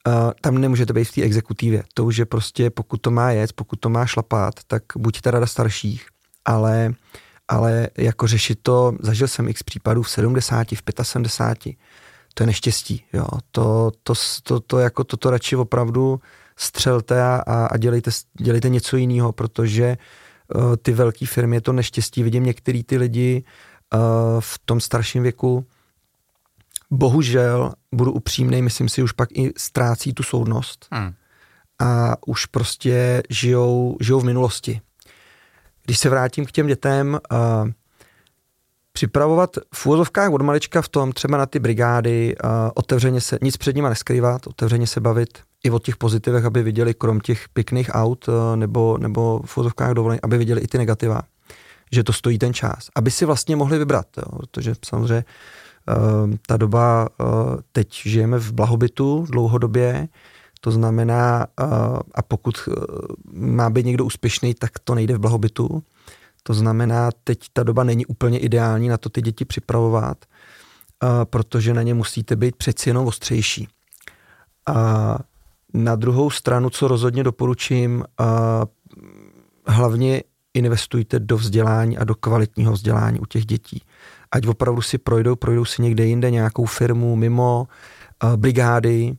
uh, 0.07 0.13
tam 0.41 0.57
nemůžete 0.57 0.93
být 0.93 1.05
v 1.05 1.15
té 1.15 1.21
exekutivě. 1.21 1.83
To 1.93 2.05
už 2.05 2.17
je 2.17 2.25
prostě, 2.25 2.69
pokud 2.69 3.01
to 3.01 3.11
má 3.11 3.31
jet, 3.31 3.53
pokud 3.53 3.79
to 3.79 3.89
má 3.89 4.05
šlapat, 4.05 4.53
tak 4.67 4.83
buďte 4.97 5.31
rada 5.31 5.45
starších, 5.45 6.05
ale 6.45 6.93
ale 7.47 7.89
jako 7.97 8.27
řešit 8.27 8.59
to, 8.61 8.93
zažil 8.99 9.27
jsem 9.27 9.47
x 9.47 9.63
případů 9.63 10.01
v 10.01 10.09
70, 10.09 10.67
v 10.71 11.03
75, 11.03 11.75
to 12.33 12.43
je 12.43 12.47
neštěstí, 12.47 13.03
jo, 13.13 13.25
to, 13.51 13.91
to, 14.03 14.13
to, 14.43 14.59
to 14.59 14.79
jako 14.79 15.03
toto 15.03 15.29
radši 15.29 15.55
opravdu 15.55 16.19
střelte 16.55 17.23
a, 17.23 17.35
a 17.71 17.77
dělejte, 17.77 18.11
dělejte 18.41 18.69
něco 18.69 18.97
jiného, 18.97 19.31
protože 19.31 19.97
uh, 20.55 20.75
ty 20.81 20.91
velké 20.91 21.25
firmy 21.25 21.55
je 21.55 21.61
to 21.61 21.73
neštěstí, 21.73 22.23
vidím 22.23 22.43
některý 22.43 22.83
ty 22.83 22.97
lidi 22.97 23.43
uh, 23.45 23.70
v 24.39 24.59
tom 24.65 24.79
starším 24.79 25.23
věku, 25.23 25.65
bohužel, 26.91 27.73
budu 27.91 28.11
upřímný, 28.11 28.61
myslím 28.61 28.89
si, 28.89 29.03
už 29.03 29.11
pak 29.11 29.29
i 29.31 29.53
ztrácí 29.57 30.13
tu 30.13 30.23
soudnost 30.23 30.87
hmm. 30.91 31.13
a 31.79 32.15
už 32.27 32.45
prostě 32.45 33.23
žijou, 33.29 33.97
žijou 34.01 34.19
v 34.19 34.23
minulosti 34.23 34.81
když 35.85 35.99
se 35.99 36.09
vrátím 36.09 36.45
k 36.45 36.51
těm 36.51 36.67
dětem, 36.67 37.19
uh, 37.31 37.69
připravovat 38.91 39.49
v 39.75 39.85
úvozovkách 39.85 40.31
od 40.31 40.41
malička 40.41 40.81
v 40.81 40.89
tom, 40.89 41.11
třeba 41.11 41.37
na 41.37 41.45
ty 41.45 41.59
brigády, 41.59 42.35
uh, 42.43 42.49
otevřeně 42.75 43.21
se, 43.21 43.37
nic 43.41 43.57
před 43.57 43.75
nima 43.75 43.89
neskrývat, 43.89 44.47
otevřeně 44.47 44.87
se 44.87 44.99
bavit 44.99 45.39
i 45.63 45.71
o 45.71 45.79
těch 45.79 45.97
pozitivech, 45.97 46.45
aby 46.45 46.63
viděli 46.63 46.93
krom 46.93 47.19
těch 47.19 47.49
pěkných 47.49 47.89
aut 47.93 48.27
uh, 48.27 48.33
nebo, 48.55 48.97
nebo 48.97 49.41
v 49.45 49.57
úvozovkách 49.57 49.91
dovolení, 49.91 50.21
aby 50.21 50.37
viděli 50.37 50.61
i 50.61 50.67
ty 50.67 50.77
negativa, 50.77 51.21
že 51.91 52.03
to 52.03 52.13
stojí 52.13 52.37
ten 52.37 52.53
čas, 52.53 52.89
aby 52.95 53.11
si 53.11 53.25
vlastně 53.25 53.55
mohli 53.55 53.77
vybrat, 53.77 54.07
jo, 54.17 54.37
protože 54.37 54.73
samozřejmě 54.85 55.25
uh, 55.89 56.33
ta 56.47 56.57
doba, 56.57 57.09
uh, 57.19 57.27
teď 57.71 58.01
žijeme 58.05 58.39
v 58.39 58.51
blahobytu 58.51 59.25
dlouhodobě, 59.29 60.07
to 60.61 60.71
znamená, 60.71 61.47
uh, 61.61 61.67
a 62.15 62.21
pokud 62.21 62.67
uh, 62.67 62.73
má 63.33 63.69
být 63.69 63.85
někdo 63.85 64.05
úspěšný, 64.05 64.53
tak 64.53 64.79
to 64.79 64.95
nejde 64.95 65.15
v 65.15 65.19
blahobytu, 65.19 65.83
to 66.43 66.53
znamená, 66.53 67.09
teď 67.23 67.39
ta 67.53 67.63
doba 67.63 67.83
není 67.83 68.05
úplně 68.05 68.39
ideální 68.39 68.87
na 68.87 68.97
to 68.97 69.09
ty 69.09 69.21
děti 69.21 69.45
připravovat, 69.45 70.25
protože 71.23 71.73
na 71.73 71.81
ně 71.81 71.93
musíte 71.93 72.35
být 72.35 72.55
přeci 72.55 72.89
jenom 72.89 73.07
ostřejší. 73.07 73.67
A 74.67 75.17
na 75.73 75.95
druhou 75.95 76.29
stranu, 76.29 76.69
co 76.69 76.87
rozhodně 76.87 77.23
doporučím, 77.23 78.05
hlavně 79.67 80.23
investujte 80.53 81.19
do 81.19 81.37
vzdělání 81.37 81.97
a 81.97 82.03
do 82.03 82.15
kvalitního 82.15 82.73
vzdělání 82.73 83.19
u 83.19 83.25
těch 83.25 83.45
dětí. 83.45 83.83
Ať 84.31 84.47
opravdu 84.47 84.81
si 84.81 84.97
projdou, 84.97 85.35
projdou 85.35 85.65
si 85.65 85.81
někde 85.81 86.05
jinde 86.05 86.31
nějakou 86.31 86.65
firmu 86.65 87.15
mimo 87.15 87.67
brigády, 88.35 89.17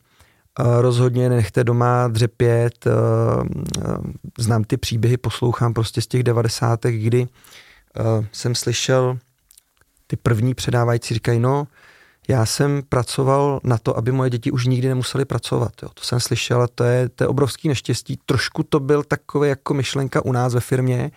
rozhodně 0.59 1.29
nechte 1.29 1.65
doma 1.65 2.09
dřepět. 2.09 2.87
Znám 4.39 4.65
ty 4.65 4.77
příběhy, 4.77 5.17
poslouchám 5.17 5.75
prostě 5.75 6.01
z 6.01 6.07
těch 6.07 6.23
devadesátek, 6.23 6.95
kdy 6.95 7.29
jsem 8.33 8.55
slyšel 8.55 9.19
ty 10.07 10.17
první 10.17 10.55
předávající 10.55 11.15
říkají, 11.15 11.41
no, 11.41 11.67
já 12.29 12.47
jsem 12.47 12.83
pracoval 12.89 13.61
na 13.65 13.79
to, 13.79 13.97
aby 13.97 14.13
moje 14.13 14.31
děti 14.31 14.51
už 14.51 14.67
nikdy 14.67 14.89
nemuseli 14.89 15.25
pracovat. 15.25 15.73
Jo. 15.83 15.89
To 15.95 16.03
jsem 16.05 16.21
slyšel 16.21 16.63
a 16.63 16.69
to 16.75 16.85
je, 16.85 17.09
to 17.09 17.25
je 17.25 17.29
obrovský 17.29 17.69
neštěstí. 17.69 18.19
Trošku 18.27 18.63
to 18.63 18.81
byl 18.81 19.03
takové 19.03 19.49
jako 19.49 19.75
myšlenka 19.75 20.25
u 20.25 20.33
nás 20.33 20.55
ve 20.55 20.61
firmě 20.61 21.11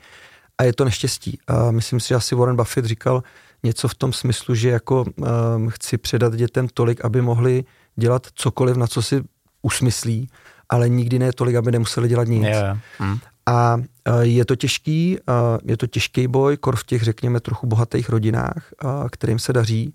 a 0.57 0.63
je 0.63 0.73
to 0.73 0.85
neštěstí. 0.85 1.39
A 1.47 1.71
myslím 1.71 1.99
si, 1.99 2.07
že 2.07 2.15
asi 2.15 2.35
Warren 2.35 2.55
Buffett 2.55 2.87
říkal 2.87 3.23
něco 3.63 3.87
v 3.87 3.95
tom 3.95 4.13
smyslu, 4.13 4.55
že 4.55 4.69
jako 4.69 5.05
um, 5.05 5.69
chci 5.69 5.97
předat 5.97 6.35
dětem 6.35 6.67
tolik, 6.73 7.05
aby 7.05 7.21
mohli 7.21 7.63
dělat 7.95 8.27
cokoliv, 8.33 8.77
na 8.77 8.87
co 8.87 9.01
si 9.01 9.23
usmyslí, 9.61 10.29
ale 10.69 10.89
nikdy 10.89 11.19
ne 11.19 11.33
tolik, 11.33 11.55
aby 11.55 11.71
nemuseli 11.71 12.07
dělat 12.07 12.27
nic. 12.27 12.43
Yeah. 12.43 12.77
Hmm. 12.97 13.19
A 13.45 13.77
je 14.21 14.45
to 14.45 14.55
těžký, 14.55 15.17
je 15.65 15.77
to 15.77 15.87
těžký 15.87 16.27
boj, 16.27 16.57
kor 16.57 16.75
v 16.75 16.83
těch, 16.83 17.03
řekněme, 17.03 17.39
trochu 17.39 17.67
bohatých 17.67 18.09
rodinách, 18.09 18.73
kterým 19.11 19.39
se 19.39 19.53
daří. 19.53 19.93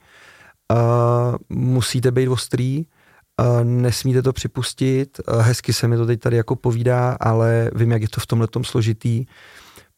Musíte 1.49 2.11
být 2.11 2.29
ostrý, 2.29 2.85
nesmíte 3.63 4.23
to 4.23 4.33
připustit. 4.33 5.21
Hezky 5.41 5.73
se 5.73 5.89
mi 5.89 5.97
to 5.97 6.07
teď 6.07 6.21
tady 6.21 6.37
jako 6.37 6.57
povídá, 6.57 7.17
ale 7.21 7.71
vím, 7.75 7.91
jak 7.91 8.03
je 8.03 8.09
to 8.09 8.21
v 8.21 8.27
tomhle 8.27 8.49
složitý. 8.63 9.27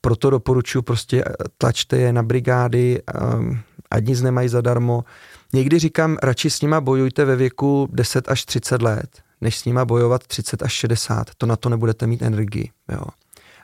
Proto 0.00 0.30
doporučuji 0.30 0.82
prostě 0.82 1.24
tlačte 1.58 1.96
je 1.96 2.12
na 2.12 2.22
brigády, 2.22 3.02
ať 3.90 4.04
nic 4.04 4.22
nemají 4.22 4.48
zadarmo. 4.48 5.04
Někdy 5.52 5.78
říkám, 5.78 6.16
radši 6.22 6.50
s 6.50 6.62
nima 6.62 6.80
bojujte 6.80 7.24
ve 7.24 7.36
věku 7.36 7.88
10 7.92 8.28
až 8.28 8.44
30 8.44 8.82
let, 8.82 9.22
než 9.40 9.58
s 9.58 9.64
nima 9.64 9.84
bojovat 9.84 10.26
30 10.26 10.62
až 10.62 10.72
60. 10.72 11.26
To 11.38 11.46
na 11.46 11.56
to 11.56 11.68
nebudete 11.68 12.06
mít 12.06 12.22
energii. 12.22 12.70
Jo. 12.92 13.04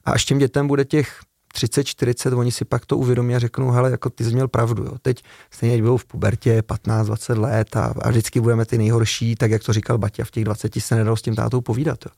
A 0.04 0.10
až 0.10 0.24
těm 0.24 0.38
dětem 0.38 0.68
bude 0.68 0.84
těch 0.84 1.20
30, 1.58 1.84
40, 1.84 2.32
oni 2.32 2.52
si 2.52 2.64
pak 2.64 2.86
to 2.86 2.96
uvědomí 2.96 3.34
a 3.34 3.38
řeknou, 3.38 3.70
hele, 3.70 3.90
jako 3.90 4.10
ty 4.10 4.24
jsi 4.24 4.32
měl 4.32 4.48
pravdu, 4.48 4.84
jo. 4.84 4.92
teď 5.02 5.22
stejně 5.50 5.82
budou 5.82 5.96
v 5.96 6.04
pubertě 6.04 6.62
15, 6.62 7.06
20 7.06 7.38
let 7.38 7.76
a, 7.76 7.94
a 8.02 8.08
vždycky 8.10 8.40
budeme 8.40 8.64
ty 8.64 8.78
nejhorší, 8.78 9.36
tak 9.36 9.50
jak 9.50 9.64
to 9.64 9.72
říkal 9.72 9.98
Baťa, 9.98 10.24
v 10.24 10.30
těch 10.30 10.44
20 10.44 10.74
se 10.78 10.94
nedalo 10.94 11.16
s 11.16 11.22
tím 11.22 11.34
tátou 11.34 11.60
povídat. 11.60 11.98
Jo. 12.06 12.12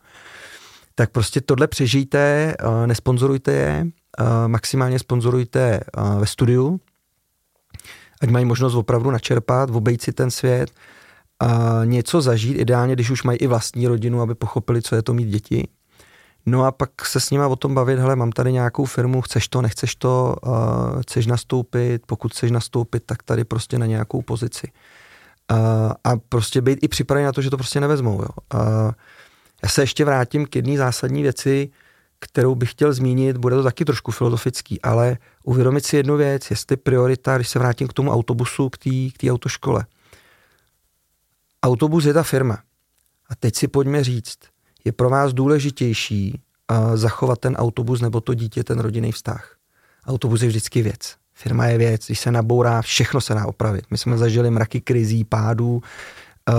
Tak 0.95 1.11
prostě 1.11 1.41
tohle 1.41 1.67
přežijte, 1.67 2.55
nesponzorujte 2.87 3.53
je, 3.53 3.87
maximálně 4.47 4.99
sponzorujte 4.99 5.81
ve 6.19 6.27
studiu, 6.27 6.81
ať 8.23 8.31
mají 8.31 8.45
možnost 8.45 8.75
opravdu 8.75 9.11
načerpat, 9.11 9.71
obejít 9.71 10.03
si 10.03 10.13
ten 10.13 10.31
svět, 10.31 10.71
a 11.41 11.81
něco 11.85 12.21
zažít, 12.21 12.59
ideálně, 12.59 12.95
když 12.95 13.11
už 13.11 13.23
mají 13.23 13.39
i 13.39 13.47
vlastní 13.47 13.87
rodinu, 13.87 14.21
aby 14.21 14.35
pochopili, 14.35 14.83
co 14.83 14.95
je 14.95 15.03
to 15.03 15.15
mít 15.15 15.29
děti. 15.29 15.69
No 16.47 16.65
a 16.65 16.73
pak 16.73 17.07
se 17.07 17.21
s 17.21 17.31
nima 17.31 17.49
o 17.49 17.57
tom 17.57 17.75
bavit, 17.75 17.99
hele, 17.99 18.17
mám 18.17 18.33
tady 18.33 18.53
nějakou 18.53 18.85
firmu, 18.85 19.21
chceš 19.23 19.49
to, 19.49 19.63
nechceš 19.63 19.95
to, 19.95 20.37
uh, 20.43 21.03
chceš 21.03 21.27
nastoupit, 21.27 22.03
pokud 22.07 22.33
chceš 22.33 22.51
nastoupit, 22.51 23.03
tak 23.07 23.23
tady 23.23 23.45
prostě 23.45 23.79
na 23.79 23.87
nějakou 23.87 24.23
pozici. 24.23 24.73
Uh, 25.53 25.59
a 26.05 26.17
prostě 26.29 26.61
být 26.61 26.79
i 26.83 26.89
připravený 26.89 27.25
na 27.25 27.33
to, 27.33 27.43
že 27.43 27.51
to 27.51 27.57
prostě 27.57 27.81
nevezmou. 27.81 28.23
Jo. 28.23 28.29
Uh, 28.55 28.61
já 29.63 29.69
se 29.69 29.83
ještě 29.83 30.05
vrátím 30.05 30.47
k 30.47 30.57
jedné 30.57 30.77
zásadní 30.77 31.23
věci, 31.23 31.71
kterou 32.21 32.55
bych 32.55 32.71
chtěl 32.71 32.93
zmínit, 32.93 33.37
bude 33.37 33.57
to 33.57 33.63
taky 33.63 33.85
trošku 33.85 34.13
filozofický, 34.13 34.83
ale 34.83 35.19
uvědomit 35.45 35.87
si 35.87 35.97
jednu 35.97 36.17
věc, 36.17 36.51
jestli 36.51 36.77
priorita, 36.77 37.37
když 37.37 37.49
se 37.49 37.59
vrátím 37.59 37.89
k 37.89 37.93
tomu 37.93 38.11
autobusu, 38.11 38.69
k 38.69 38.79
té 39.19 39.31
autoškole. 39.31 39.85
Autobus 41.63 42.05
je 42.05 42.15
ta 42.15 42.23
firma. 42.23 42.59
A 43.29 43.35
teď 43.35 43.57
si 43.57 43.69
pojďme 43.69 44.05
říct, 44.05 44.39
je 44.85 44.93
pro 44.93 45.11
vás 45.11 45.33
důležitější 45.33 46.41
uh, 46.71 46.97
zachovat 46.97 47.39
ten 47.39 47.57
autobus 47.57 48.01
nebo 48.01 48.21
to 48.21 48.35
dítě, 48.35 48.65
ten 48.65 48.79
rodinný 48.79 49.13
vztah. 49.13 49.55
Autobus 50.07 50.43
je 50.43 50.49
vždycky 50.49 50.83
věc. 50.83 51.17
Firma 51.35 51.67
je 51.67 51.79
věc, 51.79 52.07
když 52.07 52.21
se 52.21 52.33
nabourá, 52.33 52.83
všechno 52.83 53.21
se 53.21 53.35
dá 53.35 53.47
opravit. 53.47 53.85
My 53.91 53.99
jsme 53.99 54.19
zažili 54.19 54.51
mraky 54.51 54.81
krizí, 54.81 55.25
pádů, 55.25 55.83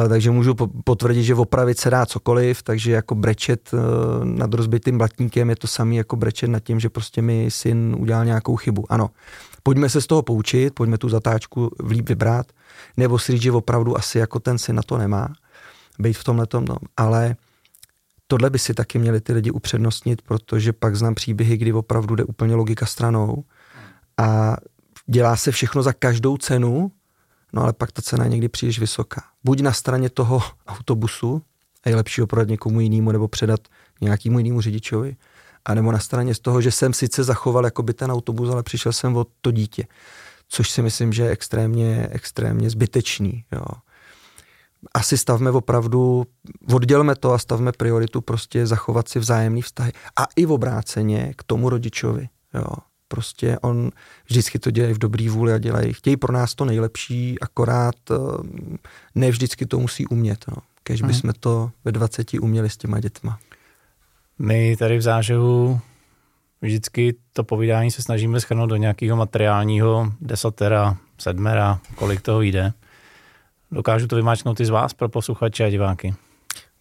takže 0.09 0.31
můžu 0.31 0.55
potvrdit, 0.83 1.23
že 1.23 1.35
opravit 1.35 1.79
se 1.79 1.89
dá 1.89 2.05
cokoliv, 2.05 2.63
takže 2.63 2.91
jako 2.91 3.15
brečet 3.15 3.69
uh, 3.73 3.79
nad 4.25 4.53
rozbitým 4.53 4.97
blatníkem 4.97 5.49
je 5.49 5.55
to 5.55 5.67
samý 5.67 5.95
jako 5.95 6.15
brečet 6.15 6.47
nad 6.47 6.59
tím, 6.59 6.79
že 6.79 6.89
prostě 6.89 7.21
mi 7.21 7.51
syn 7.51 7.95
udělal 7.99 8.25
nějakou 8.25 8.55
chybu. 8.55 8.85
Ano, 8.89 9.09
pojďme 9.63 9.89
se 9.89 10.01
z 10.01 10.07
toho 10.07 10.21
poučit, 10.21 10.73
pojďme 10.73 10.97
tu 10.97 11.09
zatáčku 11.09 11.71
vlíp 11.79 12.09
vybrat, 12.09 12.45
nebo 12.97 13.19
si 13.19 13.31
říct, 13.31 13.41
že 13.41 13.51
opravdu 13.51 13.97
asi 13.97 14.17
jako 14.17 14.39
ten 14.39 14.57
syn 14.57 14.75
na 14.75 14.81
to 14.83 14.97
nemá, 14.97 15.27
být 15.99 16.17
v 16.17 16.23
tomhle 16.23 16.47
tom, 16.47 16.65
no. 16.65 16.75
ale 16.97 17.35
tohle 18.31 18.49
by 18.49 18.59
si 18.59 18.73
taky 18.73 18.99
měli 18.99 19.21
ty 19.21 19.33
lidi 19.33 19.51
upřednostnit, 19.51 20.21
protože 20.21 20.73
pak 20.73 20.95
znám 20.95 21.15
příběhy, 21.15 21.57
kdy 21.57 21.73
opravdu 21.73 22.15
jde 22.15 22.23
úplně 22.23 22.55
logika 22.55 22.85
stranou 22.85 23.43
a 24.17 24.57
dělá 25.05 25.35
se 25.35 25.51
všechno 25.51 25.83
za 25.83 25.93
každou 25.93 26.37
cenu, 26.37 26.91
no 27.53 27.61
ale 27.63 27.73
pak 27.73 27.91
ta 27.91 28.01
cena 28.01 28.23
je 28.23 28.29
někdy 28.29 28.49
příliš 28.49 28.79
vysoká. 28.79 29.23
Buď 29.43 29.61
na 29.61 29.73
straně 29.73 30.09
toho 30.09 30.41
autobusu, 30.67 31.41
a 31.83 31.89
je 31.89 31.95
lepší 31.95 32.21
ho 32.21 32.27
prodat 32.27 32.47
někomu 32.47 32.79
jinému 32.79 33.11
nebo 33.11 33.27
předat 33.27 33.59
nějakému 34.01 34.39
jinému 34.39 34.61
řidičovi, 34.61 35.15
a 35.65 35.73
nebo 35.73 35.91
na 35.91 35.99
straně 35.99 36.35
z 36.35 36.39
toho, 36.39 36.61
že 36.61 36.71
jsem 36.71 36.93
sice 36.93 37.23
zachoval 37.23 37.65
jako 37.65 37.83
by 37.83 37.93
ten 37.93 38.11
autobus, 38.11 38.49
ale 38.49 38.63
přišel 38.63 38.93
jsem 38.93 39.15
o 39.15 39.25
to 39.41 39.51
dítě, 39.51 39.87
což 40.47 40.69
si 40.69 40.81
myslím, 40.81 41.13
že 41.13 41.23
je 41.23 41.29
extrémně, 41.29 42.07
extrémně 42.11 42.69
zbytečný. 42.69 43.45
Jo 43.51 43.63
asi 44.93 45.17
stavme 45.17 45.51
opravdu, 45.51 46.25
oddělme 46.73 47.15
to 47.15 47.33
a 47.33 47.37
stavme 47.37 47.71
prioritu 47.71 48.21
prostě 48.21 48.67
zachovat 48.67 49.07
si 49.07 49.19
vzájemný 49.19 49.61
vztahy. 49.61 49.91
A 50.15 50.27
i 50.35 50.45
v 50.45 50.51
obráceně 50.51 51.33
k 51.37 51.43
tomu 51.43 51.69
rodičovi. 51.69 52.29
Jo. 52.53 52.65
Prostě 53.07 53.59
on 53.59 53.91
vždycky 54.25 54.59
to 54.59 54.71
dělají 54.71 54.93
v 54.93 54.97
dobrý 54.97 55.29
vůli 55.29 55.53
a 55.53 55.57
dělají, 55.57 55.93
chtějí 55.93 56.17
pro 56.17 56.33
nás 56.33 56.55
to 56.55 56.65
nejlepší, 56.65 57.39
akorát 57.39 57.95
eh, 58.11 58.15
ne 59.15 59.31
vždycky 59.31 59.65
to 59.65 59.79
musí 59.79 60.07
umět. 60.07 60.45
No. 60.47 60.57
Kež 60.83 61.01
bychom 61.01 61.27
mhm. 61.27 61.33
to 61.39 61.71
ve 61.85 61.91
20 61.91 62.33
uměli 62.33 62.69
s 62.69 62.77
těma 62.77 62.99
dětma. 62.99 63.39
My 64.39 64.77
tady 64.77 64.97
v 64.97 65.01
zážehu 65.01 65.79
vždycky 66.61 67.15
to 67.33 67.43
povídání 67.43 67.91
se 67.91 68.01
snažíme 68.01 68.39
schrnout 68.39 68.69
do 68.69 68.75
nějakého 68.75 69.17
materiálního 69.17 70.13
desatera, 70.21 70.97
sedmera, 71.17 71.79
kolik 71.95 72.21
toho 72.21 72.41
jde. 72.41 72.73
Dokážu 73.71 74.07
to 74.07 74.15
vymáčknout 74.15 74.59
i 74.59 74.65
z 74.65 74.69
vás 74.69 74.93
pro 74.93 75.09
posluchače 75.09 75.65
a 75.65 75.69
diváky. 75.69 76.15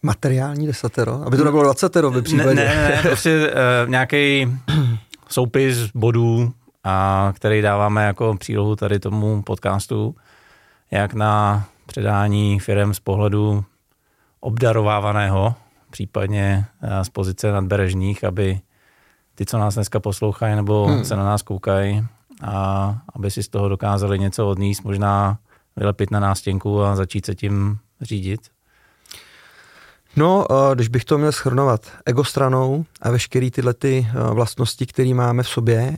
Materiální 0.01 0.67
desatero? 0.67 1.23
Aby 1.25 1.37
to 1.37 1.43
nebylo 1.43 1.63
20 1.63 1.95
v 1.95 2.21
případě. 2.21 2.55
Ne, 2.55 2.65
ne, 2.65 2.89
ne, 2.89 3.01
prostě 3.07 3.51
uh, 3.83 3.89
nějaký 3.89 4.47
soupis 5.29 5.91
bodů, 5.95 6.53
a 6.83 7.33
který 7.35 7.61
dáváme 7.61 8.05
jako 8.05 8.35
přílohu 8.39 8.75
tady 8.75 8.99
tomu 8.99 9.41
podcastu, 9.41 10.15
jak 10.91 11.13
na 11.13 11.65
předání 11.85 12.59
firm 12.59 12.93
z 12.93 12.99
pohledu 12.99 13.65
obdarovávaného, 14.39 15.55
případně 15.91 16.65
uh, 16.83 17.01
z 17.01 17.09
pozice 17.09 17.51
nadberežních, 17.51 18.23
aby 18.23 18.59
ty, 19.35 19.45
co 19.45 19.57
nás 19.57 19.73
dneska 19.73 19.99
poslouchají 19.99 20.55
nebo 20.55 20.87
hmm. 20.87 21.05
se 21.05 21.15
na 21.15 21.23
nás 21.23 21.41
koukají, 21.41 22.05
a 22.43 22.95
aby 23.15 23.31
si 23.31 23.43
z 23.43 23.47
toho 23.47 23.69
dokázali 23.69 24.19
něco 24.19 24.47
odníst, 24.49 24.83
možná 24.83 25.37
vylepit 25.81 26.11
na 26.11 26.19
nástěnku 26.19 26.81
a 26.81 26.95
začít 26.95 27.25
se 27.25 27.35
tím 27.35 27.77
řídit? 28.01 28.41
No, 30.15 30.45
eh, 30.51 30.75
když 30.75 30.87
bych 30.87 31.05
to 31.05 31.17
měl 31.17 31.31
schrnovat 31.31 31.81
ego 32.05 32.23
stranou 32.23 32.85
a 33.01 33.11
veškerý 33.11 33.51
tyhle 33.51 33.73
ty 33.73 34.07
eh, 34.09 34.33
vlastnosti, 34.33 34.85
které 34.85 35.13
máme 35.13 35.43
v 35.43 35.47
sobě. 35.47 35.97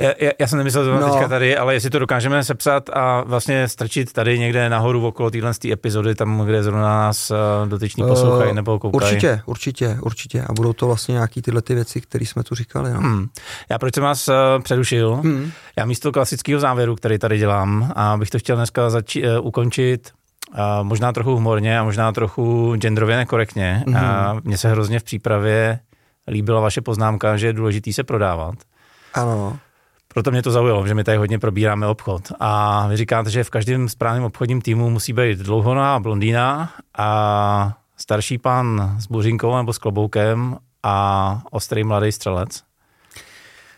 Já, 0.00 0.12
já, 0.18 0.30
já 0.38 0.46
jsem 0.46 0.58
nemyslel 0.58 0.84
to 0.84 1.06
no. 1.06 1.12
teďka 1.12 1.28
tady, 1.28 1.56
ale 1.56 1.74
jestli 1.74 1.90
to 1.90 1.98
dokážeme 1.98 2.44
sepsat 2.44 2.90
a 2.92 3.22
vlastně 3.24 3.68
strčit 3.68 4.12
tady 4.12 4.38
někde 4.38 4.68
nahoru 4.68 5.06
okolo 5.06 5.30
téhle 5.30 5.52
epizody, 5.72 6.14
tam, 6.14 6.42
kde 6.44 6.62
zrovna 6.62 6.82
nás 6.82 7.32
dotyční 7.68 8.04
poslouchají 8.04 8.54
nebo 8.54 8.78
koukají. 8.78 9.12
Určitě, 9.12 9.42
určitě, 9.46 9.98
určitě. 10.02 10.44
A 10.48 10.52
budou 10.52 10.72
to 10.72 10.86
vlastně 10.86 11.12
nějaký 11.12 11.42
tyhle 11.42 11.62
ty 11.62 11.74
věci, 11.74 12.00
které 12.00 12.26
jsme 12.26 12.42
tu 12.42 12.54
říkali. 12.54 12.92
No. 12.92 13.00
Hmm. 13.00 13.26
Já 13.70 13.78
proč 13.78 13.94
jsem 13.94 14.02
vás 14.02 14.28
přerušil? 14.62 15.14
Hmm. 15.14 15.50
Já 15.76 15.84
místo 15.84 16.12
klasického 16.12 16.60
závěru, 16.60 16.96
který 16.96 17.18
tady 17.18 17.38
dělám, 17.38 17.92
a 17.96 18.16
bych 18.16 18.30
to 18.30 18.38
chtěl 18.38 18.56
dneska 18.56 18.88
zači- 18.88 19.40
ukončit 19.42 20.12
a 20.52 20.82
možná 20.82 21.12
trochu 21.12 21.34
humorně 21.34 21.78
a 21.78 21.84
možná 21.84 22.12
trochu 22.12 22.76
genderově 22.76 23.16
nekorektně. 23.16 23.84
Mm-hmm. 23.86 24.04
A 24.04 24.36
mně 24.44 24.58
se 24.58 24.70
hrozně 24.70 25.00
v 25.00 25.04
přípravě 25.04 25.80
líbila 26.28 26.60
vaše 26.60 26.80
poznámka, 26.80 27.36
že 27.36 27.46
je 27.46 27.52
důležitý 27.52 27.92
se 27.92 28.04
prodávat. 28.04 28.54
Ano. 29.14 29.58
Proto 30.08 30.30
mě 30.30 30.42
to 30.42 30.50
zaujalo, 30.50 30.86
že 30.86 30.94
my 30.94 31.04
tady 31.04 31.18
hodně 31.18 31.38
probíráme 31.38 31.86
obchod. 31.86 32.22
A 32.40 32.86
vy 32.86 32.96
říkáte, 32.96 33.30
že 33.30 33.44
v 33.44 33.50
každém 33.50 33.88
správném 33.88 34.24
obchodním 34.24 34.60
týmu 34.60 34.90
musí 34.90 35.12
být 35.12 35.38
dlouhoná 35.38 36.00
blondýna 36.00 36.70
a 36.98 37.76
starší 37.96 38.38
pan 38.38 38.96
s 38.98 39.06
buřinkou 39.06 39.56
nebo 39.56 39.72
s 39.72 39.78
kloboukem 39.78 40.56
a 40.82 41.42
ostrý 41.50 41.84
mladý 41.84 42.12
střelec. 42.12 42.62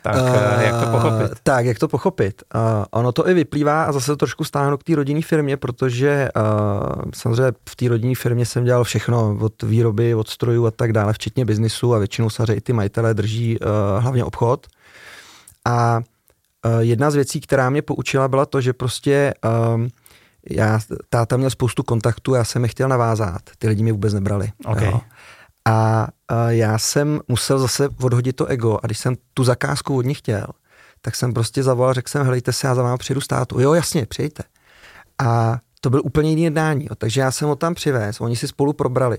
Tak 0.03 0.16
uh, 0.16 0.62
jak 0.62 0.84
to 0.84 0.90
pochopit? 0.90 1.38
Tak, 1.42 1.66
jak 1.66 1.78
to 1.78 1.88
pochopit? 1.88 2.42
Uh, 2.55 2.61
ono 2.90 3.12
to 3.12 3.28
i 3.28 3.34
vyplývá 3.34 3.84
a 3.84 3.92
zase 3.92 4.07
to 4.07 4.16
trošku 4.16 4.44
stáhnu 4.44 4.76
k 4.76 4.84
té 4.84 4.94
rodinné 4.94 5.22
firmě, 5.22 5.57
protože 5.57 6.28
uh, 6.36 7.03
samozřejmě 7.14 7.53
v 7.68 7.76
té 7.76 7.88
rodinné 7.88 8.14
firmě 8.14 8.46
jsem 8.46 8.64
dělal 8.64 8.84
všechno, 8.84 9.38
od 9.40 9.62
výroby, 9.62 10.14
od 10.14 10.28
strojů 10.28 10.66
a 10.66 10.70
tak 10.70 10.92
dále, 10.92 11.12
včetně 11.12 11.44
biznisu 11.44 11.94
a 11.94 11.98
většinou 11.98 12.30
samozřejmě 12.30 12.55
i 12.55 12.61
ty 12.61 12.72
majitelé 12.72 13.14
drží 13.14 13.59
uh, 13.59 13.66
hlavně 14.03 14.24
obchod. 14.24 14.66
A 15.64 16.00
uh, 16.64 16.80
jedna 16.80 17.11
z 17.11 17.14
věcí, 17.14 17.40
která 17.40 17.70
mě 17.70 17.82
poučila, 17.82 18.28
byla 18.28 18.46
to, 18.46 18.61
že 18.61 18.72
prostě 18.72 19.34
uh, 19.44 19.86
já, 20.50 20.80
táta 21.11 21.36
měl 21.36 21.50
spoustu 21.50 21.82
kontaktů, 21.82 22.34
já 22.34 22.44
jsem 22.44 22.62
je 22.62 22.68
chtěl 22.68 22.88
navázat, 22.88 23.42
ty 23.59 23.68
lidi 23.68 23.82
mě 23.82 23.92
vůbec 23.92 24.14
nebrali. 24.14 24.48
Okay. 24.66 24.86
Jo. 24.86 25.00
A, 25.69 26.09
já 26.49 26.79
jsem 26.79 27.21
musel 27.29 27.59
zase 27.59 27.89
odhodit 28.03 28.37
to 28.37 28.47
ego 28.47 28.79
a 28.83 28.87
když 28.87 28.99
jsem 28.99 29.15
tu 29.35 29.45
zakázku 29.45 29.97
od 29.97 30.07
nich 30.07 30.19
chtěl, 30.19 30.47
tak 31.01 31.17
jsem 31.17 31.33
prostě 31.33 31.63
zavolal, 31.63 31.95
řekl 31.95 32.11
jsem, 32.11 32.25
helejte 32.25 32.53
se, 32.53 32.67
já 32.67 32.75
za 32.75 32.83
vámi 32.83 32.99
přijedu 32.99 33.21
státu. 33.21 33.61
Jo, 33.61 33.75
jasně, 33.75 34.07
přijďte. 34.07 34.43
A 35.19 35.59
to 35.81 35.91
byl 35.91 36.03
úplně 36.05 36.31
jiný 36.31 36.43
jednání. 36.43 36.85
Jo. 36.85 36.95
Takže 36.95 37.21
já 37.21 37.31
jsem 37.31 37.49
ho 37.49 37.57
tam 37.57 37.75
přivez, 37.75 38.21
oni 38.21 38.37
si 38.37 38.49
spolu 38.49 38.73
probrali. 38.73 39.19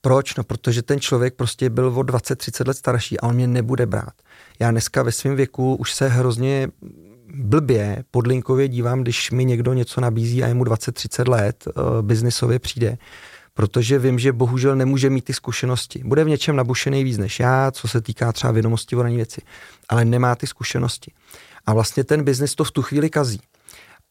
Proč? 0.00 0.36
No, 0.36 0.44
protože 0.44 0.82
ten 0.82 1.00
člověk 1.00 1.34
prostě 1.34 1.70
byl 1.70 1.86
o 1.86 2.02
20-30 2.02 2.68
let 2.68 2.76
starší 2.76 3.20
a 3.20 3.26
on 3.26 3.34
mě 3.34 3.46
nebude 3.46 3.86
brát. 3.86 4.12
Já 4.58 4.70
dneska 4.70 5.02
ve 5.02 5.12
svém 5.12 5.36
věku 5.36 5.74
už 5.74 5.94
se 5.94 6.08
hrozně 6.08 6.68
blbě, 7.34 8.04
podlinkově 8.10 8.68
dívám, 8.68 9.00
když 9.00 9.30
mi 9.30 9.44
někdo 9.44 9.72
něco 9.72 10.00
nabízí 10.00 10.44
a 10.44 10.46
je 10.46 10.54
mu 10.54 10.64
20-30 10.64 11.28
let, 11.28 11.64
uh, 11.66 12.02
biznisově 12.02 12.58
přijde 12.58 12.98
protože 13.54 13.98
vím, 13.98 14.18
že 14.18 14.32
bohužel 14.32 14.76
nemůže 14.76 15.10
mít 15.10 15.24
ty 15.24 15.32
zkušenosti. 15.32 16.02
Bude 16.04 16.24
v 16.24 16.28
něčem 16.28 16.56
nabušený 16.56 17.04
víc 17.04 17.18
než 17.18 17.40
já, 17.40 17.70
co 17.70 17.88
se 17.88 18.00
týká 18.00 18.32
třeba 18.32 18.52
vědomosti 18.52 18.96
o 18.96 19.02
věci, 19.02 19.42
ale 19.88 20.04
nemá 20.04 20.34
ty 20.34 20.46
zkušenosti. 20.46 21.12
A 21.66 21.74
vlastně 21.74 22.04
ten 22.04 22.24
biznis 22.24 22.54
to 22.54 22.64
v 22.64 22.70
tu 22.70 22.82
chvíli 22.82 23.10
kazí. 23.10 23.40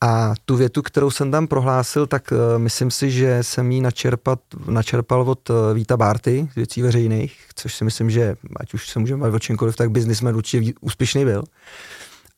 A 0.03 0.33
tu 0.45 0.55
větu, 0.55 0.81
kterou 0.81 1.11
jsem 1.11 1.31
tam 1.31 1.47
prohlásil, 1.47 2.07
tak 2.07 2.31
uh, 2.31 2.37
myslím 2.57 2.91
si, 2.91 3.11
že 3.11 3.43
jsem 3.43 3.71
ji 3.71 3.81
načerpat, 3.81 4.39
načerpal 4.67 5.21
od 5.21 5.49
uh, 5.49 5.55
Víta 5.73 5.97
Bárty 5.97 6.47
z 6.51 6.55
věcí 6.55 6.81
veřejných, 6.81 7.45
což 7.55 7.75
si 7.75 7.83
myslím, 7.83 8.09
že 8.09 8.35
ať 8.55 8.73
už 8.73 8.89
se 8.89 8.99
můžeme 8.99 9.21
bavit 9.21 9.35
o 9.35 9.39
čemkoliv, 9.39 9.75
tak 9.75 9.91
biznismen 9.91 10.35
určitě 10.35 10.73
úspěšný 10.81 11.25
byl. 11.25 11.43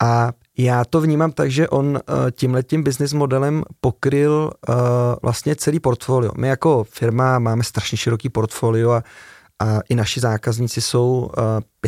A 0.04 0.34
já 0.58 0.86
to 0.86 1.02
vnímám 1.02 1.32
tak, 1.32 1.52
že 1.52 1.70
on 1.70 1.86
uh, 1.88 2.32
tímhletím 2.32 2.84
business 2.84 3.14
modelem 3.14 3.64
pokryl 3.82 4.52
uh, 4.70 4.76
vlastně 5.22 5.56
celý 5.56 5.80
portfolio. 5.80 6.32
My 6.38 6.48
jako 6.48 6.84
firma 6.84 7.40
máme 7.40 7.64
strašně 7.64 7.98
široký 7.98 8.30
portfolio 8.30 8.92
a, 8.92 9.04
a 9.60 9.80
i 9.90 9.96
naši 9.96 10.20
zákazníci 10.20 10.82
jsou 10.82 11.32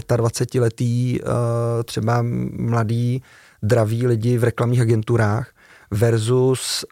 uh, 0.10 0.18
25 0.18 0.62
letý, 0.62 1.20
uh, 1.22 1.28
třeba 1.86 2.24
mladí, 2.52 3.24
draví 3.64 4.08
lidi 4.08 4.38
v 4.38 4.44
reklamních 4.44 4.82
agenturách 4.82 5.50
versus 5.92 6.86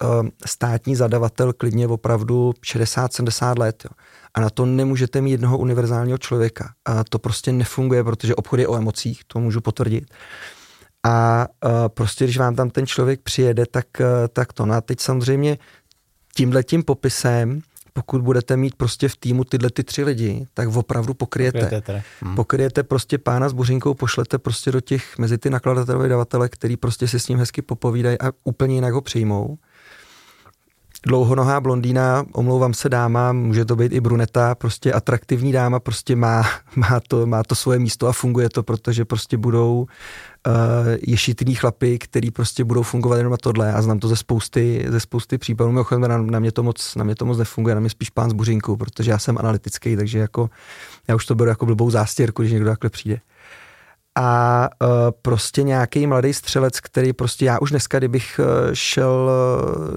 státní 0.46 0.96
zadavatel 0.96 1.54
klidně 1.54 1.88
opravdu 1.88 2.54
60-70 2.66 3.60
let. 3.60 3.84
Jo. 3.86 3.92
A 4.34 4.42
na 4.42 4.50
to 4.50 4.66
nemůžete 4.66 5.22
mít 5.22 5.32
jednoho 5.32 5.58
univerzálního 5.58 6.18
člověka. 6.18 6.74
A 6.86 7.04
to 7.04 7.20
prostě 7.20 7.52
nefunguje, 7.52 8.04
protože 8.04 8.36
obchod 8.36 8.60
je 8.60 8.68
o 8.68 8.78
emocích, 8.78 9.22
to 9.28 9.40
můžu 9.40 9.62
potvrdit. 9.62 10.06
A 11.04 11.48
uh, 11.66 11.72
prostě, 11.88 12.24
když 12.24 12.38
vám 12.38 12.56
tam 12.56 12.70
ten 12.70 12.88
člověk 12.88 13.22
přijede, 13.22 13.66
tak, 13.66 13.86
uh, 14.00 14.06
tak 14.34 14.54
to. 14.54 14.66
No 14.66 14.74
a 14.74 14.82
teď 14.82 15.00
samozřejmě 15.00 15.58
tímhle 16.36 16.64
tím 16.64 16.84
popisem, 16.84 17.62
pokud 17.94 18.22
budete 18.22 18.58
mít 18.58 18.76
prostě 18.76 19.10
v 19.10 19.18
týmu 19.18 19.44
tyhle 19.44 19.70
ty 19.70 19.84
tři 19.84 20.04
lidi, 20.04 20.48
tak 20.54 20.70
opravdu 20.76 21.14
pokryjete. 21.14 21.60
Pokryjete, 21.60 22.04
hmm. 22.22 22.36
pokryjete 22.36 22.84
prostě 22.84 23.18
pána 23.18 23.50
s 23.50 23.54
buřinkou, 23.54 23.94
pošlete 23.94 24.38
prostě 24.38 24.72
do 24.72 24.82
těch, 24.82 25.18
mezi 25.18 25.38
ty 25.38 25.50
nakladatelové 25.50 26.08
davatele, 26.08 26.50
který 26.50 26.78
prostě 26.78 27.08
si 27.08 27.20
s 27.20 27.28
ním 27.28 27.40
hezky 27.40 27.62
popovídají 27.62 28.22
a 28.22 28.32
úplně 28.44 28.76
jinak 28.76 28.94
ho 28.94 29.02
přijmou. 29.02 29.58
Dlouhonohá 31.06 31.62
blondýna, 31.62 32.26
omlouvám 32.34 32.74
se 32.74 32.90
dáma, 32.90 33.34
může 33.34 33.66
to 33.66 33.76
být 33.76 33.94
i 33.94 34.00
bruneta, 34.00 34.56
prostě 34.56 34.94
atraktivní 34.94 35.52
dáma, 35.52 35.80
prostě 35.80 36.16
má, 36.16 36.44
má, 36.76 37.00
to, 37.08 37.26
má 37.26 37.44
to 37.44 37.56
svoje 37.56 37.80
místo 37.80 38.08
a 38.08 38.14
funguje 38.14 38.50
to, 38.50 38.64
protože 38.64 39.06
prostě 39.06 39.38
budou 39.38 39.86
uh, 40.48 40.54
ješitný 41.08 41.56
chlapy, 41.56 42.00
který 42.00 42.32
prostě 42.32 42.64
budou 42.64 42.84
fungovat 42.84 43.18
jenom 43.18 43.32
na 43.32 43.38
tohle. 43.38 43.74
A 43.74 43.82
znám 43.82 44.00
to 44.00 44.08
ze 44.08 44.16
spousty, 44.16 44.86
ze 44.90 45.00
spousty 45.00 45.38
případů. 45.38 45.72
Mimochodem 45.72 46.02
na, 46.02 46.18
na, 46.18 46.40
mě 46.40 46.52
to 46.52 46.64
moc, 46.64 46.96
na 46.96 47.04
mě 47.04 47.16
to 47.16 47.26
moc 47.26 47.38
nefunguje, 47.38 47.76
na 47.76 47.82
mě 47.82 47.90
spíš 47.90 48.10
pán 48.10 48.30
z 48.30 48.34
buřinku, 48.34 48.78
protože 48.78 49.12
já 49.12 49.20
jsem 49.20 49.38
analytický, 49.38 49.96
takže 49.96 50.20
jako 50.20 50.50
já 51.08 51.16
už 51.16 51.26
to 51.26 51.36
beru 51.36 51.50
jako 51.50 51.66
blbou 51.66 51.90
zástěrku, 51.90 52.42
když 52.42 52.52
někdo 52.52 52.70
takhle 52.70 52.90
přijde. 52.90 53.20
A 54.16 54.70
uh, 54.82 54.88
prostě 55.22 55.64
nějaký 55.64 56.08
mladý 56.08 56.34
střelec, 56.34 56.80
který 56.80 57.14
prostě 57.14 57.46
já 57.46 57.60
už 57.60 57.70
dneska, 57.70 57.98
kdybych 57.98 58.40
uh, 58.40 58.46
šel 58.74 59.32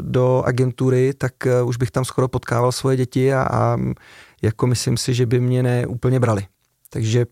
do 0.00 0.42
agentury, 0.46 1.14
tak 1.14 1.32
uh, 1.62 1.68
už 1.68 1.76
bych 1.76 1.90
tam 1.90 2.04
skoro 2.04 2.28
potkával 2.28 2.72
svoje 2.72 2.96
děti 2.96 3.34
a, 3.34 3.42
a 3.42 3.76
jako 4.42 4.66
myslím 4.66 4.96
si, 4.96 5.14
že 5.14 5.26
by 5.26 5.40
mě 5.40 5.62
ne 5.62 5.86
úplně 5.86 6.20
brali. 6.20 6.46
Takže 6.90 7.26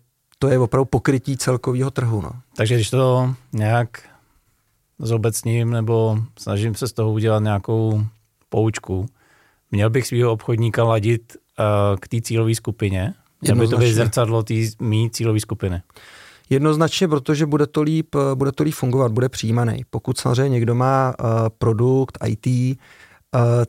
to 0.45 0.51
je 0.51 0.59
opravdu 0.59 0.85
pokrytí 0.85 1.37
celkového 1.37 1.91
trhu. 1.91 2.21
No. 2.21 2.31
Takže 2.57 2.75
když 2.75 2.91
to 2.91 3.35
nějak 3.53 4.03
zobecním 4.99 5.71
nebo 5.71 6.19
snažím 6.39 6.75
se 6.75 6.89
z 6.89 6.93
toho 6.93 7.13
udělat 7.13 7.43
nějakou 7.43 8.05
poučku, 8.49 9.07
měl 9.71 9.91
bych 9.91 10.07
svého 10.07 10.33
obchodníka 10.33 10.85
ladit 10.85 11.37
uh, 11.37 11.65
k 12.01 12.09
té 12.09 12.21
cílové 12.21 12.55
skupině, 12.55 13.15
aby 13.53 13.69
to 13.69 13.77
vyzrcadlo 13.77 14.43
té 14.43 14.55
mý 14.81 15.11
cílové 15.11 15.41
skupiny. 15.41 15.83
Jednoznačně, 16.51 17.09
protože 17.09 17.47
bude 17.47 17.67
to 17.67 17.83
líp, 17.83 18.17
bude 18.35 18.53
to 18.53 18.63
líp 18.63 18.75
fungovat, 18.75 19.13
bude 19.13 19.29
přijímaný. 19.29 19.85
Pokud 19.91 20.19
samozřejmě 20.19 20.49
někdo 20.49 20.75
má 20.75 21.15
uh, 21.21 21.27
produkt, 21.59 22.19
IT, 22.27 22.47
Eh, 22.47 22.77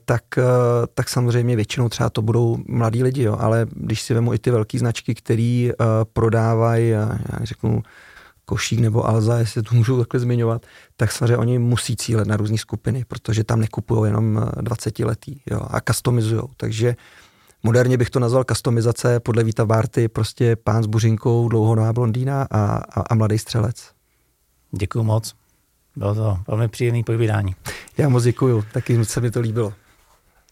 tak, 0.05 0.23
uh, 0.37 0.43
tak 0.93 1.09
samozřejmě 1.09 1.55
většinou 1.55 1.89
třeba 1.89 2.09
to 2.09 2.21
budou 2.21 2.57
mladí 2.67 3.03
lidi, 3.03 3.23
jo, 3.23 3.37
ale 3.39 3.65
když 3.71 4.01
si 4.01 4.13
vemu 4.13 4.33
i 4.33 4.39
ty 4.39 4.51
velké 4.51 4.79
značky, 4.79 5.15
které 5.15 5.69
uh, 5.69 5.85
prodávají, 6.13 6.89
já 6.89 7.17
řeknu, 7.43 7.83
Košík 8.45 8.79
nebo 8.79 9.07
Alza, 9.07 9.39
jestli 9.39 9.63
to 9.63 9.75
můžu 9.75 9.97
takhle 9.97 10.19
zmiňovat, 10.19 10.65
tak 10.97 11.11
samozřejmě 11.11 11.37
oni 11.37 11.59
musí 11.59 11.95
cílet 11.95 12.27
na 12.27 12.37
různé 12.37 12.57
skupiny, 12.57 13.05
protože 13.07 13.43
tam 13.43 13.59
nekupují 13.59 14.09
jenom 14.09 14.49
20 14.61 14.99
letý 14.99 15.41
jo, 15.51 15.61
a 15.69 15.81
customizují. 15.81 16.41
Takže 16.57 16.95
moderně 17.63 17.97
bych 17.97 18.09
to 18.09 18.19
nazval 18.19 18.43
customizace 18.43 19.19
podle 19.19 19.43
Víta 19.43 19.65
Barty, 19.65 20.07
prostě 20.07 20.55
pán 20.55 20.83
s 20.83 20.87
buřinkou, 20.87 21.49
dlouhonová 21.49 21.93
blondýna 21.93 22.47
a, 22.51 22.77
a, 22.77 23.01
a 23.09 23.15
mladý 23.15 23.37
střelec. 23.37 23.91
Děkuji 24.71 25.03
moc. 25.03 25.44
Bylo 25.95 26.15
to 26.15 26.37
velmi 26.47 26.67
příjemné 26.67 27.03
povídání. 27.03 27.55
Já 27.97 28.09
moc 28.09 28.23
děkuju, 28.23 28.63
taky 28.73 29.05
se 29.05 29.21
mi 29.21 29.31
to 29.31 29.39
líbilo. 29.39 29.73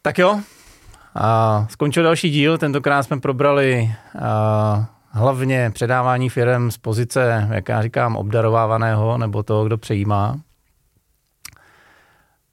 Tak 0.01 0.17
jo, 0.17 0.39
a 1.15 1.67
skončil 1.69 2.03
další 2.03 2.29
díl, 2.29 2.57
tentokrát 2.57 3.03
jsme 3.03 3.19
probrali 3.19 3.95
a, 4.21 4.85
hlavně 5.09 5.71
předávání 5.73 6.29
firm 6.29 6.71
z 6.71 6.77
pozice, 6.77 7.47
jak 7.51 7.69
já 7.69 7.81
říkám, 7.81 8.15
obdarovávaného 8.15 9.17
nebo 9.17 9.43
toho, 9.43 9.65
kdo 9.65 9.77
přejímá. 9.77 10.39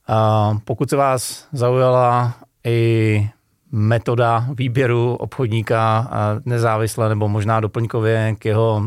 A 0.08 0.50
pokud 0.64 0.90
se 0.90 0.96
vás 0.96 1.48
zaujala 1.52 2.34
i 2.64 3.30
metoda 3.72 4.46
výběru 4.54 5.14
obchodníka 5.14 6.10
nezávisle 6.44 7.08
nebo 7.08 7.28
možná 7.28 7.60
doplňkově 7.60 8.34
k 8.38 8.44
jeho 8.44 8.82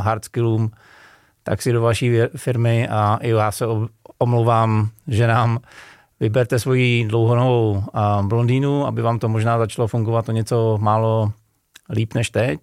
hard 0.00 0.24
skillům, 0.24 0.70
tak 1.46 1.62
si 1.62 1.72
do 1.72 1.82
vaší 1.82 2.18
firmy 2.36 2.88
a 2.88 3.18
i 3.22 3.30
já 3.30 3.52
se 3.52 3.64
omlouvám 4.18 4.88
ženám 5.08 5.58
Vyberte 6.20 6.58
svoji 6.58 7.04
dlouhonovou 7.08 7.82
blondýnu, 8.22 8.86
aby 8.86 9.02
vám 9.02 9.18
to 9.18 9.28
možná 9.28 9.58
začalo 9.58 9.88
fungovat 9.88 10.28
o 10.28 10.32
něco 10.32 10.78
málo 10.80 11.32
líp 11.90 12.14
než 12.14 12.30
teď. 12.30 12.60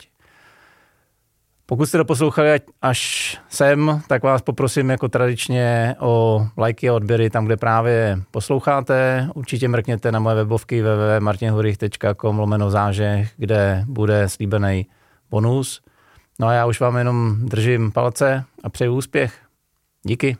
Pokud 1.66 1.86
jste 1.86 1.98
to 1.98 2.06
poslouchali 2.06 2.60
až 2.82 3.38
sem, 3.50 4.02
tak 4.08 4.24
vás 4.24 4.42
poprosím 4.42 4.90
jako 4.90 5.08
tradičně 5.08 5.96
o 6.00 6.46
lajky 6.58 6.90
a 6.90 6.94
odběry 6.94 7.30
tam, 7.30 7.46
kde 7.46 7.58
právě 7.58 8.20
posloucháte. 8.32 9.28
Určitě 9.34 9.68
mrkněte 9.68 10.12
na 10.12 10.20
moje 10.20 10.36
webovky 10.36 10.82
www.martinhurich.com 10.82 12.40
lomeno 12.40 12.72
zážeh, 12.72 13.32
kde 13.38 13.84
bude 13.88 14.30
slíbený 14.30 14.86
bonus. 15.30 15.82
No 16.40 16.48
a 16.48 16.54
já 16.54 16.66
už 16.66 16.80
vám 16.80 16.98
jenom 16.98 17.36
držím 17.40 17.92
palce 17.92 18.46
a 18.64 18.70
přeju 18.70 18.96
úspěch. 18.96 19.42
Díky. 20.04 20.38